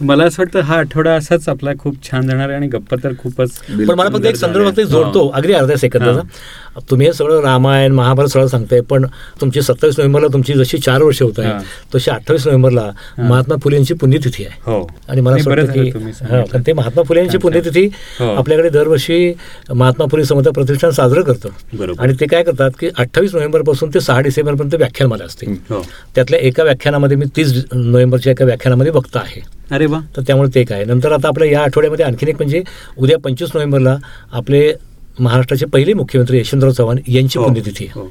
मला 0.00 0.24
असं 0.24 0.42
वाटतं 0.42 0.60
हा 0.60 0.76
आठवडा 0.76 1.12
असाच 1.14 1.48
आपला 1.48 1.70
खूप 1.78 1.96
छान 2.04 2.26
जाणार 2.28 2.48
आहे 2.48 2.56
आणि 2.56 2.66
गप्पा 2.68 2.96
तर 3.02 3.12
खूपच 3.18 3.50
पण 3.68 3.94
मला 3.98 4.08
फक्त 4.10 4.26
एक 4.26 4.36
संदर्भ 4.36 4.68
फक्त 4.68 4.80
जोडतो. 4.80 5.26
अगदी 5.28 5.52
अर्ध्या 5.52 5.76
सेकंदाचा. 5.78 6.80
तुम्ही 6.90 7.06
हे 7.06 7.12
सगळं 7.12 7.40
रामायण 7.42 7.92
महाभारत 7.94 8.28
सगळं 8.28 8.46
सांगताय 8.48 8.80
पण 8.90 9.04
तुमची 9.40 9.62
सत्तावीस 9.62 9.98
नोव्हेंबरला 9.98 10.28
तुमची 10.32 10.54
जशी 10.54 10.78
चार 10.78 11.02
वर्ष 11.02 11.22
होत. 11.22 11.38
आहे 11.38 11.52
तशी 11.94 12.10
अठ्ठावीस 12.10 12.46
नोव्हेंबरला 12.46 12.90
महात्मा 13.18 13.56
फुले 13.62 13.76
यांची 13.76 13.94
पुण्यतिथी 13.94 14.44
आहे. 14.44 14.58
हो. 14.66 14.86
आणि 15.08 15.20
मला 15.20 15.36
असं 15.36 15.50
वाटतं 15.50 15.72
की 15.72 16.60
ते 16.66 16.72
महात्मा 16.72 17.02
फुले 17.08 17.20
यांची. 17.20 17.38
पुण्यतिथी 17.38 17.86
हो. 18.18 18.34
आपल्याकडे 18.34 18.68
दरवर्षी 18.70 19.32
महात्मा 19.70 20.06
फुले 20.10 20.24
समता 20.24 20.50
प्रतिष्ठान 20.50 20.90
साजरं 20.90 21.22
करतं. 21.22 21.94
आणि 21.98 22.14
ते 22.20 22.26
काय 22.26 22.42
करतात 22.42 22.70
की 22.80 22.90
अठ्ठावीस 22.96 23.32
नोव्हेंबरपासून 23.32 23.94
ते 23.94 24.00
सहा 24.00 24.20
डिसेंबरपर्यंत 24.20 24.74
व्याख्यानमाला 24.74 25.24
असते. 25.24 25.52
हो. 25.70 25.82
त्यातल्या 26.14 26.40
एका 26.40 26.62
व्याख्यानामध्ये 26.62 27.16
मी 27.16 27.26
तीस 27.36 27.54
नोव्हेंबरच्या 27.72 28.32
एका 28.32 28.44
व्याख्यानामध्ये 28.44 28.92
बघता 28.92 29.20
आहे. 29.20 29.40
अरे 29.70 29.86
वा 29.86 30.00
तर 30.16 30.22
त्यामुळे 30.22 30.48
ते 30.54 30.64
काय 30.64 30.84
नंतर 30.84 31.12
आता 31.12 31.28
आपल्या 31.28 31.48
या 31.48 31.60
आठवड्यामध्ये 31.62 32.04
आणखीन 32.04 32.28
एक 32.28 32.36
म्हणजे 32.36 32.62
उद्या 32.96 33.18
पंचवीस 33.18 33.50
नोव्हेंबरला 33.54 33.96
आपले 34.32 34.72
महाराष्ट्राचे 35.18 35.66
पहिले 35.66 35.92
मुख्यमंत्री 35.94 36.38
यशवंतराव 36.38 36.72
चव्हाण 36.72 36.98
यांची 37.08 37.38
हो, 37.38 37.44
पुण्यतिथी 37.44 37.86
हो. 37.94 38.06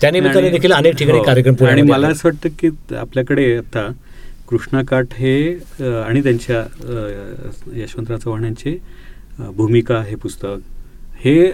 त्यानिमित्ताने 0.00 0.50
देखील 0.50 0.72
अनेक 0.72 0.94
ठिकाणी 0.96 1.18
हो. 1.18 1.24
कार्यक्रम 1.24 1.66
आणि 1.66 1.82
मला. 1.82 2.08
असं 2.08 2.28
वाटतं 2.28 2.48
की 2.58 2.68
आपल्याकडे 2.96 3.56
आता 3.56 3.86
कृष्णा 4.48 4.82
काठ 4.82 5.14
हे 5.14 5.34
आणि 6.02 6.22
त्यांच्या 6.22 6.62
यशवंतराव 7.74 8.18
चव्हाण 8.18 8.44
यांची 8.44 8.76
भूमिका 9.56 10.00
हे 10.02 10.14
पुस्तक 10.16 10.58
हे 11.24 11.50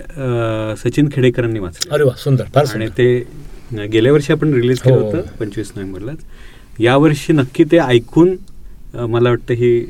सचिन 0.79 1.09
खेडेकरांनी 1.13 1.59
वाचलं 1.59 1.95
अरे 1.95 2.05
वा 2.05 2.13
सुंदर 2.17 2.45
फार 2.55 2.67
आणि 2.75 2.89
ते 2.99 3.87
गेल्या 3.89 4.13
वर्षी 4.13 4.33
आपण 4.33 4.53
रिलीज 4.55 4.81
केलं. 4.81 4.97
होतं 4.97 5.21
पंचवीस 5.41 5.73
नोव्हेंबरलाच 5.77 6.81
यावर्षी 6.81 7.33
नक्की 7.33 7.65
ते 7.73 7.79
ऐकून 7.81 8.35
मला 8.97 9.29
वाटतं 9.29 9.55
ही 9.55 9.81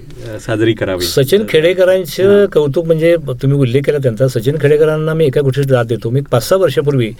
साजरी 0.40 0.72
करावी. 0.72 1.04
सचिन 1.04 1.42
खेडेकरांचं 1.48 2.46
कौतुक 2.52 2.86
म्हणजे 2.86 3.16
तुम्ही 3.42 3.58
उल्लेख 3.58 3.82
केला 3.86 3.98
त्यांचा 3.98 4.28
सचिन 4.28 4.56
खेडेकरांना 4.60 5.14
मी 5.14 5.26
एका 5.26 5.40
गोष्टीत 5.40 5.64
दाद 5.64 5.86
देतो. 5.86 6.10
मी 6.10 6.20
पाच 6.20 6.48
सहा 6.48 6.58
वर्षापूर्वी 6.58 7.10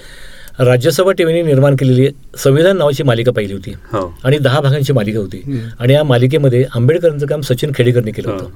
राज्यसभा 0.61 1.13
टीव्हीने 1.13 1.43
निर्माण 1.43 1.77
केलेली 1.77 2.09
संविधान 2.39 2.77
नावाची 2.77 3.03
मालिका 3.03 3.33
पाहिली 3.33 3.53
होती. 3.53 3.73
हो. 3.93 4.15
आणि 4.25 4.39
दहा 4.39 4.61
भागांची 4.61 4.93
मालिका 4.93 5.19
होती. 5.19 5.61
आणि 5.79 5.93
या 5.93 6.05
मालिकेमध्ये 6.05 6.65
आंबेडकरांचं 6.75 7.27
काम 7.27 7.41
सचिन 7.41 7.73
खेडेकरने 7.75 8.11
केलं 8.11 8.29
हो. 8.29 8.35
होतं. 8.35 8.51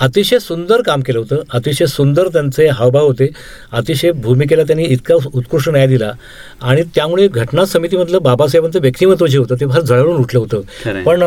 अतिशय 0.00 0.38
सुंदर 0.38 0.82
काम 0.82 1.00
केलं 1.00 1.18
होतं. 1.18 1.36
अतिशय 1.52 1.86
सुंदर 1.86 2.28
त्यांचे 2.28 2.66
हावभाव 2.66 3.06
होते. 3.06 3.30
अतिशय 3.72 4.10
भूमिकेला 4.10 4.62
त्यांनी 4.62 4.84
इतका 4.84 5.14
उत्कृष्ट 5.14 5.68
न्याय 5.68 5.86
दिला. 5.86 6.12
आणि 6.62 6.82
त्यामुळे 6.94 7.28
घटना 7.28 7.64
समितीमधलं 7.64 8.18
बाबासाहेबांचं 8.22 8.80
व्यक्तिमत्व 8.80 9.26
जे 9.26 9.38
होतं 9.38 9.54
ते 9.54 9.66
फार 9.66 9.80
जळवून 9.80 10.16
उठलं 10.16 10.40
होतं. 10.40 10.60
पण 11.02 11.20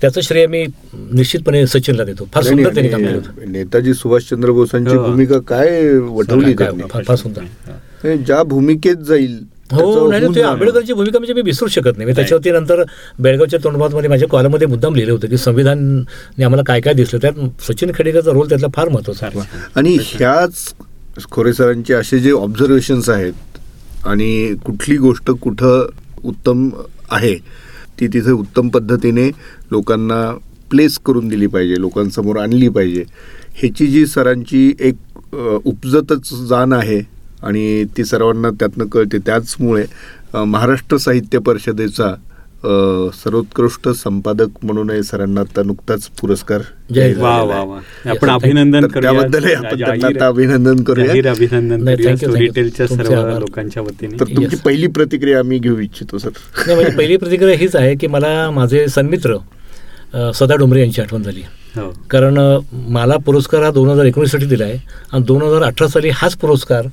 त्याचं 0.00 0.20
श्रेय 0.20 0.46
मी 0.46 0.66
निश्चितपणे 0.92 1.66
सचिनला 1.66 2.04
देतो. 2.04 2.28
फार 2.32 2.42
सुंदर 2.42 2.74
त्यांनी 2.74 2.88
काम 2.88 3.02
नाही, 3.02 3.14
केलं 3.14 3.28
होतं. 3.28 3.52
नेताजी 3.52 3.94
सुभाषचंद्र 3.94 4.50
बोसांची 4.50 4.96
हो. 4.96 5.04
भूमिका 5.04 5.38
काय 5.38 5.98
वठवली 5.98 6.54
फार- 6.54 7.04
फार 7.04 7.16
सुंदर. 7.16 7.42
ज्या 8.14 8.42
भूमिकेत 8.42 8.96
जाईल 8.96 9.51
हो 9.72 10.10
नाही 10.10 10.34
ते. 10.34 10.42
आंबेडकरची 10.42 10.92
भूमिका 10.92 11.18
म्हणजे 11.18 11.34
मी 11.34 11.42
विसरू 11.44 11.68
शकत 11.68 11.96
नाही. 11.96 12.06
मी 12.06 12.14
त्याच्यावरती 12.16 12.50
नंतर 12.50 12.82
बेळगावच्या 13.18 13.58
तोंडभातमध्ये 13.64 14.08
माझ्या 14.10 14.28
कॉलमध्ये 14.28 14.66
मुद्दाम 14.66 14.94
लिहिलं 14.94 15.12
होतं 15.12 15.28
की 15.28 15.36
संविधानने 15.38 16.44
आम्हाला 16.44 16.62
काय 16.66 16.80
काय 16.80 16.94
दिसलं. 16.94 17.20
त्यात 17.22 17.62
सचिन 17.68 17.90
खेडेकरचा 17.94 18.32
रोल 18.32 18.48
त्यातला 18.48 18.68
फार 18.76 18.88
महत्त्वाचा 18.88 19.26
आहे. 19.26 19.40
आणि 19.76 19.96
ह्याच 20.02 20.72
खोरे 21.30 21.52
सरांचे 21.52 21.94
असे 21.94 22.18
जे 22.18 22.30
ऑब्झर्वेशन्स 22.32 23.08
आहेत 23.10 23.58
आणि 24.06 24.54
कुठली 24.64 24.96
गोष्ट 24.98 25.30
कुठं 25.42 25.86
उत्तम 26.24 26.68
आहे 27.10 27.34
ती 28.00 28.06
तिथे 28.12 28.30
उत्तम 28.32 28.68
पद्धतीने 28.68 29.28
लोकांना 29.70 30.24
प्लेस 30.70 30.98
करून 31.06 31.28
दिली 31.28 31.46
पाहिजे 31.46 31.80
लोकांसमोर 31.80 32.36
आणली 32.40 32.68
पाहिजे. 32.68 33.04
ह्याची 33.54 33.86
जी 33.86 34.04
सरांची 34.06 34.72
एक 34.80 35.34
उपजतच 35.64 36.32
जाण 36.48 36.72
आहे 36.72 37.00
आणि 37.42 37.84
ती 37.96 38.04
सर्वांना 38.04 38.50
त्यातनं 38.50 38.86
कळते 38.86 39.18
त्याचमुळे 39.18 39.84
महाराष्ट्र 40.34 40.96
साहित्य 40.96 41.38
परिषदेचा 41.38 42.14
सर्वोत्कृष्ट 43.14 43.88
संपादक 43.88 44.64
म्हणून 44.64 44.90
हे 44.90 45.02
सरांना 45.02 45.40
आता 45.40 45.62
नुकताच 45.66 46.06
पुरस्कार 46.20 46.60
आपण. 48.08 48.28
अभिनंदन 48.30 48.86
त्याबद्दलही 48.94 49.54
आपण 49.54 50.04
आता 50.04 50.26
अभिनंदन 50.26 50.82
करूया. 50.82 51.30
अभिनंदन 51.30 51.94
सर्व. 52.86 53.38
लोकांच्या 53.38 53.82
वतीने 53.82 54.20
तर 54.20 54.24
तुमची. 54.36 54.56
पहिली 54.64 54.86
प्रतिक्रिया 54.86 55.38
आम्ही 55.38 55.58
घेऊ 55.58 55.78
इच्छितो 55.78 56.18
सर 56.18 56.30
नाही 56.56 56.74
म्हणजे 56.74 56.96
पहिली 56.96 57.16
प्रतिक्रिया 57.16 57.56
हीच 57.58 57.76
आहे 57.76 57.94
की 57.96 58.06
मला 58.06 58.50
माझे 58.50 58.86
सन्मित्र 58.88 59.36
सदा 60.34 60.56
डोंबरे 60.56 60.80
यांची 60.80 61.00
आठवण 61.02 61.22
झाली. 61.22 61.42
हो. 61.76 61.88
कारण 62.10 62.38
मला 62.92 63.16
पुरस्कार 63.16 63.62
हा 63.62 63.70
दोन 63.70 63.88
हजार 63.88 64.06
एकोणीससाठी 64.06 64.46
दिला 64.46 64.64
आहे 64.64 64.78
आणि 65.12 65.24
दोन 65.24 65.42
हजार 65.42 65.62
अठरा 65.62 65.88
साली 65.88 66.10
हाच 66.14 66.34
पुरस्कार 66.36 66.86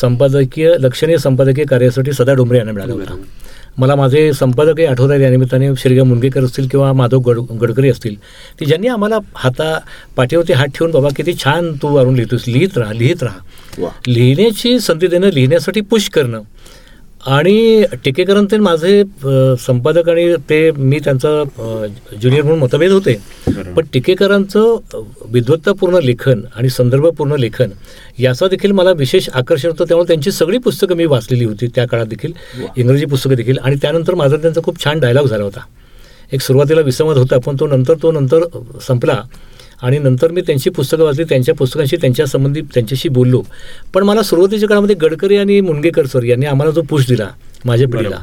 संपादकीय 0.00 0.74
लक्षणीय 0.80 1.16
संपादकीय 1.18 1.64
कार्यासाठी 1.64 2.12
सदा 2.12 2.34
डोंबरे 2.34 2.58
यांना 2.58 2.72
मिळाला 2.72 2.92
होता. 2.92 3.16
मला 3.78 3.94
माझे 3.94 4.32
संपादकही 4.32 4.84
आठवत 4.86 5.10
आहेत 5.10 5.22
या 5.22 5.28
निमित्ताने 5.30 5.68
श्रीगा 5.78 6.04
मुनगेकर 6.04 6.44
असतील 6.44 6.68
किंवा 6.68 6.92
माधव 6.92 7.18
गड 7.20 7.38
गडकरी 7.60 7.90
असतील 7.90 8.14
की 8.58 8.66
ज्यांनी 8.66 8.88
आम्हाला 8.88 9.18
हाता 9.34 9.78
पाठीवरती 10.16 10.52
हात 10.52 10.68
ठेवून 10.74 10.92
बाबा 10.92 11.08
किती 11.16 11.34
छान 11.34 11.72
तू 11.82 11.88
वरून 11.88 12.14
लिहितोस 12.14 12.44
लिहित 12.48 12.78
राहा 12.78 12.92
लिहित 12.92 13.22
राहा. 13.22 13.88
लिहिण्याची 14.06 14.78
संधी 14.80 15.06
देणं 15.06 15.28
लिहिण्यासाठी 15.28 15.80
पुश 15.80 16.08
करणं 16.08 16.40
आणि 17.26 17.84
टिकेकरांचे 18.04 18.56
माझे 18.56 19.02
संपादक 19.60 20.08
आणि 20.08 20.34
ते 20.50 20.70
मी 20.70 20.98
त्यांचा 21.04 21.42
ज्युनियर 22.20 22.42
म्हणून 22.42 22.58
मतभेद 22.58 22.92
होते. 22.92 23.14
पण 23.76 23.86
टिकेकरांचं 23.92 24.76
विद्वत्तापूर्ण 25.32 25.98
लेखन 26.02 26.40
आणि 26.56 26.68
संदर्भपूर्ण 26.70 27.36
लेखन 27.38 27.70
याचा 28.18 28.48
देखील 28.48 28.72
मला 28.72 28.92
विशेष 28.92 29.28
आकर्षण 29.28 29.68
होतं. 29.70 29.84
त्यामुळे 29.88 30.06
त्यांची 30.08 30.30
सगळी 30.30 30.58
पुस्तकं 30.58 30.96
मी 30.96 31.04
वाचलेली 31.06 31.44
होती 31.44 31.66
त्या 31.74 31.86
काळात 31.88 32.06
देखील. 32.06 32.32
इंग्रजी 32.76 33.06
पुस्तकं 33.06 33.34
देखील. 33.34 33.58
आणि 33.58 33.76
त्यानंतर 33.82 34.14
माझा 34.14 34.36
त्यांचा 34.36 34.60
खूप 34.64 34.84
छान 34.84 35.00
डायलॉग 35.00 35.26
झाला 35.26 35.44
होता. 35.44 35.60
एक 36.32 36.40
सुरुवातीला 36.40 36.80
विसंवाद 36.80 37.18
होता 37.18 37.38
पण 37.46 37.56
तो 37.60 37.66
नंतर 37.66 37.94
तो 38.02 38.12
नंतर 38.12 38.44
संपला. 38.86 39.22
आणि 39.82 39.98
नंतर 39.98 40.30
मी 40.30 40.40
त्यांची 40.40 40.70
पुस्तकं 40.70 41.04
वाचली 41.04 41.24
त्यांच्या 41.24 41.54
पुस्तकांशी 41.54 41.96
त्यांच्या 41.96 42.26
संबंधी 42.26 42.60
त्यांच्याशी 42.60 43.08
बोललो. 43.08 43.42
पण 43.94 44.02
मला 44.02 44.22
सुरुवातीच्या 44.22 44.68
काळामध्ये 44.68 44.96
गडकरी 44.96 45.36
आणि 45.36 45.60
मुनगेकर 45.60 46.06
सर 46.06 46.22
यांनी 46.22 46.46
आम्हाला 46.46 46.72
जो 46.72 46.82
पुश 46.82 47.08
दिला 47.08 47.28
माझ्या 47.64 47.88
पिढीला. 47.88 48.16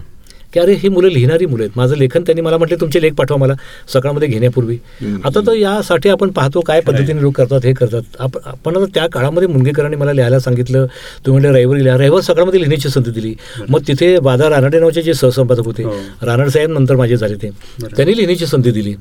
की 0.54 0.60
अरे 0.60 0.74
ही 0.74 0.90
मुलं 0.90 1.08
लिहिणारी 1.08 1.46
मुलं 1.46 1.64
आहेत. 1.64 1.72
माझं 1.76 1.96
लेखन 1.96 2.22
त्यांनी 2.22 2.42
मला 2.42 2.58
म्हटले 2.58 2.76
तुमचे 2.76 3.02
लेख 3.02 3.12
पाठवा 3.12 3.38
मला 3.38 3.54
सकाळमध्ये 3.94 4.28
घेण्यापूर्वी. 4.28 4.78
आता 5.26 5.40
तर 5.48 5.54
यासाठी 5.54 6.10
आपण 6.10 6.30
पाहतो 6.30 6.60
काय 6.60 6.80
पद्धतीने 6.82 7.22
लोक 7.22 7.36
करतात 7.36 7.66
हे 7.66 7.74
करतात. 7.74 8.02
आप- 8.20 8.40
आपण 8.46 8.76
आता 8.76 8.86
त्या 8.86 9.08
काळामध्ये 9.08 9.48
मुंगेकरांनी 9.48 9.96
मला 9.98 10.14
लिहायला 10.14 10.40
सांगितलं. 10.40 10.86
तुम्ही 11.26 11.42
म्हणजे 11.42 11.60
रविवारी 11.60 11.84
लिहा. 11.84 11.98
रविवार 11.98 12.22
सकाळमध्ये 12.22 12.60
लिहिण्याची 12.60 12.90
संधी 12.90 13.12
दिली. 13.12 13.36
मग 13.70 13.82
तिथे 13.88 14.20
बाजार 14.20 14.52
रानडे 14.52 14.80
नावाचे 14.80 15.02
जे 15.02 15.14
सहसंपादक 15.14 15.66
होते 15.66 15.84
हो. 15.84 15.92
रानड 16.22 16.48
साहेब 16.48 16.70
नंतर 16.70 16.96
माझे 16.96 17.18
झाले 17.18 17.36
ते. 17.36 17.50
त्यांनी 17.96 18.16
लिहिण्याची 18.16 18.46
संधी 18.46 18.72
दिली. 18.72 18.94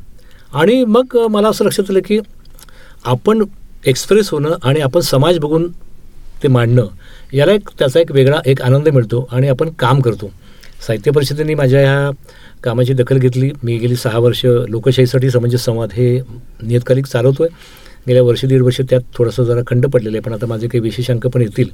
आणि 0.54 0.84
मग 0.84 1.16
मला 1.30 1.48
असं 1.48 1.64
लक्षात 1.64 1.90
आलं 1.90 2.00
की 2.07 2.18
आपण 3.07 3.44
एक्सप्रेस 3.86 4.30
होणं 4.30 4.54
आणि 4.62 4.80
आपण 4.80 5.00
समाज 5.00 5.38
बघून 5.38 5.68
ते 6.42 6.48
मांडणं 6.48 6.86
याला 7.32 7.52
एक 7.52 7.68
त्याचा 7.78 8.00
एक 8.00 8.12
वेगळा 8.12 8.40
एक 8.46 8.62
आनंद 8.62 8.88
मिळतो 8.88 9.28
आणि 9.32 9.48
आपण 9.48 9.70
काम 9.78 10.00
करतो. 10.00 10.30
साहित्य 10.86 11.11
परिषदेने 11.11 11.54
माझ्या 11.54 11.80
ह्या 11.80 12.11
कामाची 12.64 12.92
दखल 12.92 13.18
घेतली. 13.18 13.50
मी 13.62 13.76
गेली 13.78 13.96
सहा 13.96 14.18
वर्ष 14.18 14.44
लोकशाहीसाठी 14.68 15.30
समंजस 15.30 15.64
संवाद 15.64 15.92
हे 15.92 16.20
नियतकालिक 16.62 17.07
चालवतो 17.07 17.42
आहे 17.42 17.54
गेल्या 18.09 18.22
वर्ष 18.22 18.44
दीड 18.44 18.62
वर्ष 18.62 18.80
त्यात 18.80 19.00
थोडंसं 19.14 19.44
जरा 19.44 19.61
खंड 19.66 19.86
पडलेलं 19.86 20.16
आहे 20.16 20.20
पण 20.20 20.32
आता 20.32 20.46
माझे 20.46 20.66
काही 20.66 20.80
विशेष 20.80 21.11
अंक 21.11 21.26
पण 21.26 21.42
येतील. 21.42 21.68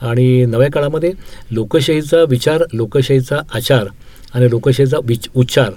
आणि 0.00 0.44
नव्या 0.44 0.70
काळामध्ये 0.70 1.12
लोकशाहीचा 1.50 2.22
विचार 2.28 2.62
लोकशाहीचा 2.72 3.40
आचार 3.54 3.86
आणि 4.34 4.50
लोकशाहीचा 4.50 4.96
विच 5.04 5.28
उच्चार 5.34 5.72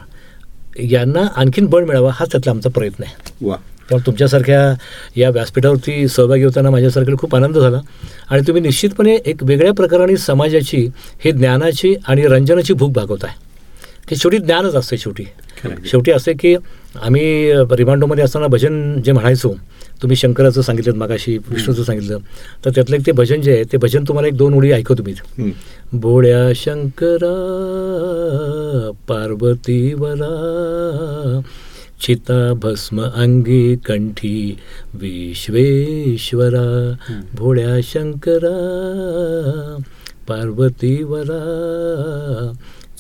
यांना 0.80 1.28
आणखीन 1.36 1.66
बळ 1.66 1.86
मिळावा 1.86 2.12
हाच 2.14 2.32
त्यातला 2.32 2.52
आमचा 2.52 2.70
प्रयत्न 2.70 3.04
आहे. 3.04 3.34
वा. 3.42 3.56
त्यामुळे 3.90 4.06
तुमच्यासारख्या 4.06 4.62
या 5.16 5.30
व्यासपीठावरती 5.30 6.08
सहभागी 6.08 6.44
होताना 6.44 6.70
माझ्यासारख्याला 6.70 7.18
खूप 7.18 7.36
आनंद 7.36 7.58
झाला 7.58 7.80
आणि 8.30 8.42
तुम्ही 8.48 8.62
निश्चितपणे 8.62 9.18
एक 9.26 9.44
वेगळ्या 9.44 9.74
प्रकाराने 9.74 10.18
समाजाची 10.18 10.88
ही 11.26 11.32
ज्ञानाची 11.32 11.94
आणि 12.06 12.28
रंजनाची 12.28 12.74
भूक 12.74 12.92
भागवताय 12.94 13.32
की 14.10 14.16
शेवटी 14.16 14.38
ज्ञानच 14.38 14.76
असते 14.76 14.98
शेवटी. 14.98 15.24
शेवटी 15.86 16.12
असे 16.12 16.34
की 16.34 16.56
आम्ही 17.02 17.52
रिमांडोमध्ये 17.72 18.24
असताना 18.24 18.48
भजन 18.48 19.02
जे 19.02 19.12
म्हणायचो 19.12 19.54
तुम्ही 20.02 20.16
शंकराचं 20.18 20.62
सांगितलं 20.62 20.96
मागाशी 20.96 21.38
विष्णूचं 21.50 21.84
सांगितलं 21.84 22.18
तर 22.66 22.70
त्यातलं 22.70 22.96
एक 22.96 23.06
ते 23.06 23.12
भजन 23.12 23.42
जे 23.42 23.54
आहे 23.54 23.64
ते 23.64 23.78
भजन 23.78 24.04
तुम्हाला 24.08 24.28
एक 24.28 24.36
दोन 24.38 24.54
ओळी 24.54 24.72
ऐकवतो 24.72 25.04
मी 25.04 25.12
हम्म. 25.38 25.52
भोळ्या 25.94 26.52
शंकरा 26.56 27.32
पार्वतीवरा 29.08 30.30
चिता 32.02 32.54
भस्म 32.54 33.02
अंगी 33.02 33.76
कंठी 33.76 34.58
विश्वेश्वरा 34.94 36.68
भोळ्या 37.34 37.80
शंकरा 37.84 38.56
पार्वतीवरा 40.28 41.42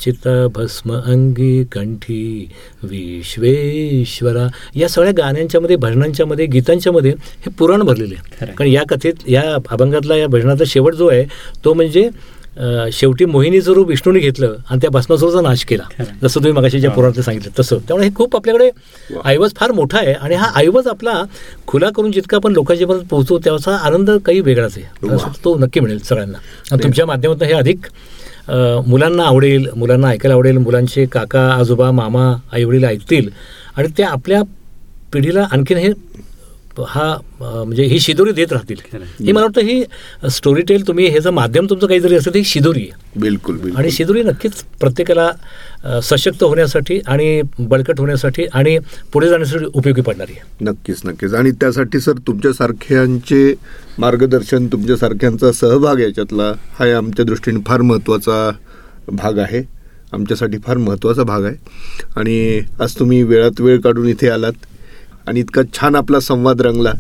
चिता 0.04 0.36
भस्म 0.56 0.96
अंगी 0.96 1.64
कंठी 1.64 2.50
विश्वेश्वरा. 2.84 4.48
या 4.76 4.88
सगळ्या 4.90 5.14
गाण्यांच्या 5.18 5.62
मध्ये 5.62 5.76
भजनांच्या 5.76 6.26
मध्ये 6.26 6.46
गीतांच्या 6.46 6.94
मध्ये 6.94 7.12
हे 7.12 7.50
पुराण 7.50 7.82
भरलेले 7.82 8.16
आहे. 8.16 8.52
कारण 8.52 8.70
या 8.70 8.84
कथेत 8.90 9.14
या 9.28 9.44
अभंगातला 9.72 10.16
या 10.16 10.28
भजनाचा 10.28 10.64
शेवट 10.68 10.94
जो 10.94 11.08
आहे 11.08 11.26
तो 11.66 11.74
म्हणजे 11.74 12.10
शेवटी 12.94 13.26
मोहिनीचं 13.26 13.74
रूप 13.74 13.88
विष्णूने 13.88 14.20
घेतलं 14.20 14.56
आणि 14.70 14.80
त्या 14.82 14.90
भस्मासुराचा 14.92 15.42
नाश 15.42 15.64
केला. 15.66 15.84
जसं 16.22 16.36
तुम्ही 16.36 16.52
मगाशी 16.52 16.80
ज्या 16.80 16.92
पुराणात 16.92 17.22
सांगितलं 17.24 17.60
तसं. 17.60 17.78
त्यामुळे 17.88 18.08
हे 18.08 18.14
खूप 18.16 18.36
आपल्याकडे. 18.36 18.70
ऐवज 19.26 19.54
फार 19.56 19.72
मोठा 19.72 19.98
आहे 19.98 20.14
आणि 20.14 20.36
हा 20.36 20.52
ऐवज 20.62 20.88
आपला 20.88 21.22
खुला 21.68 21.90
करून 21.96 22.12
जितका 22.12 22.38
आपण 22.38 22.54
लोकांच्या 22.54 22.88
पर्यंत 22.88 23.06
पोहोचू 23.10 23.38
त्याचा 23.44 23.76
आनंद 23.78 24.12
काही 24.26 24.40
वेगळाच 24.42 24.78
आहे. 24.78 25.28
तो 25.44 25.56
नक्की 25.58 25.80
मिळेल 25.80 26.00
सगळ्यांना. 26.00 26.38
आणि 26.72 26.84
तुमच्या 26.84 27.06
माध्यमातून 27.06 27.48
हे 27.48 27.54
अधिक 27.54 27.88
मुलांना 28.88 29.24
आवडेल 29.24 29.68
मुलांना 29.76 30.08
ऐकायला 30.08 30.34
आवडेल 30.36 30.58
मुलांचे 30.58 31.06
काका 31.06 31.48
आजोबा 31.52 31.90
मामा 31.92 32.32
आई 32.52 32.64
वडील 32.64 32.86
ऐकतील 32.86 33.30
आणि 33.78 33.88
त्या 33.98 34.08
आपल्या 34.10 34.42
पिढीला 35.14 35.46
आणखीन 35.52 35.78
हे 35.78 35.92
हा 36.88 37.16
म्हणजे 37.42 37.84
ही 37.84 38.00
शिदोरी 38.00 38.32
देत 38.32 38.54
राहतील. 38.54 38.78
ही 39.20 39.32
मला 39.32 39.46
वाटतं 39.46 39.62
ही 39.62 39.84
स्टोरी 40.32 40.62
टेल 40.62 40.88
तुम्ही 40.88 41.06
हे 41.06 41.20
जर 41.20 41.30
माध्यम 41.30 41.66
तुमचं 41.70 41.88
काही 41.88 42.00
जरी 42.00 42.16
असेल 42.16 42.34
तर 42.34 42.38
ही 42.38 42.44
शिदोरी 42.44 42.82
आहे. 42.82 43.20
बिलकुल 43.20 43.58
बिलकुल. 43.58 43.80
आणि 43.80 43.92
शिदोरी 43.92 44.24
नक्कीच 44.24 44.64
प्रत्येकाला 44.80 45.32
सशक्त 46.04 46.44
होण्यासाठी 46.44 47.00
आणि 47.08 47.42
बळकट 47.60 48.00
होण्यासाठी 48.00 48.46
आणि 48.54 48.78
पुढे 49.14 49.30
जाण्यासाठी 49.30 49.66
उपयोगी 49.66 50.02
पडणारी 50.02 50.32
आहे. 50.32 50.66
नक्कीच 50.66 51.02
नक्कीच. 51.06 51.34
आणि 51.34 51.52
त्यासाठी 51.52 52.00
सर 52.00 52.18
तुमच्यासारख्यांचे 52.28 53.54
मार्गदर्शन 54.00 54.68
तुमच्यासारख्यांचा 54.68 55.52
सहभाग 55.52 56.00
याच्यातला 56.00 56.54
हा 56.80 56.96
आमच्या 56.98 57.26
दृष्टीने 57.26 57.60
फार 57.68 57.82
महत्त्वाचा 57.82 58.52
भाग 59.08 59.38
आहे. 59.38 59.62
आमच्यासाठी 60.14 60.58
फार 60.58 60.78
महत्त्वाचा 60.78 61.24
भाग 61.24 61.44
आहे. 61.44 61.56
आणि 62.16 62.62
आज 62.80 62.96
तुम्ही 63.00 63.24
वेळात 63.24 63.62
वेळ 63.62 63.80
काढून 63.82 64.08
इथे 64.08 64.30
आलात. 64.30 64.54
आणि 65.30 65.40
इतका 65.40 65.62
छान 65.74 65.96
आपला 65.96 66.20
संवाद 66.20 66.62
रंगला. 66.62 66.94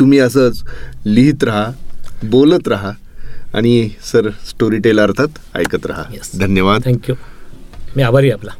तुम्ही 0.00 0.18
असंच 0.18 0.62
लिहित 1.06 1.44
राहा 1.44 1.70
बोलत 2.22 2.68
राहा 2.68 2.90
आणि 3.54 3.90
सर 4.02 4.30
स्टोरी 4.30 4.78
टेल 4.78 5.00
अर्थात 5.00 5.56
ऐकत 5.56 5.86
राहा. 5.86 6.02
Yes. 6.12 6.40
धन्यवाद. 6.40 6.80
थँक्यू 6.84 7.14
मी 7.96 8.02
आभारी 8.02 8.30
आपला. 8.30 8.50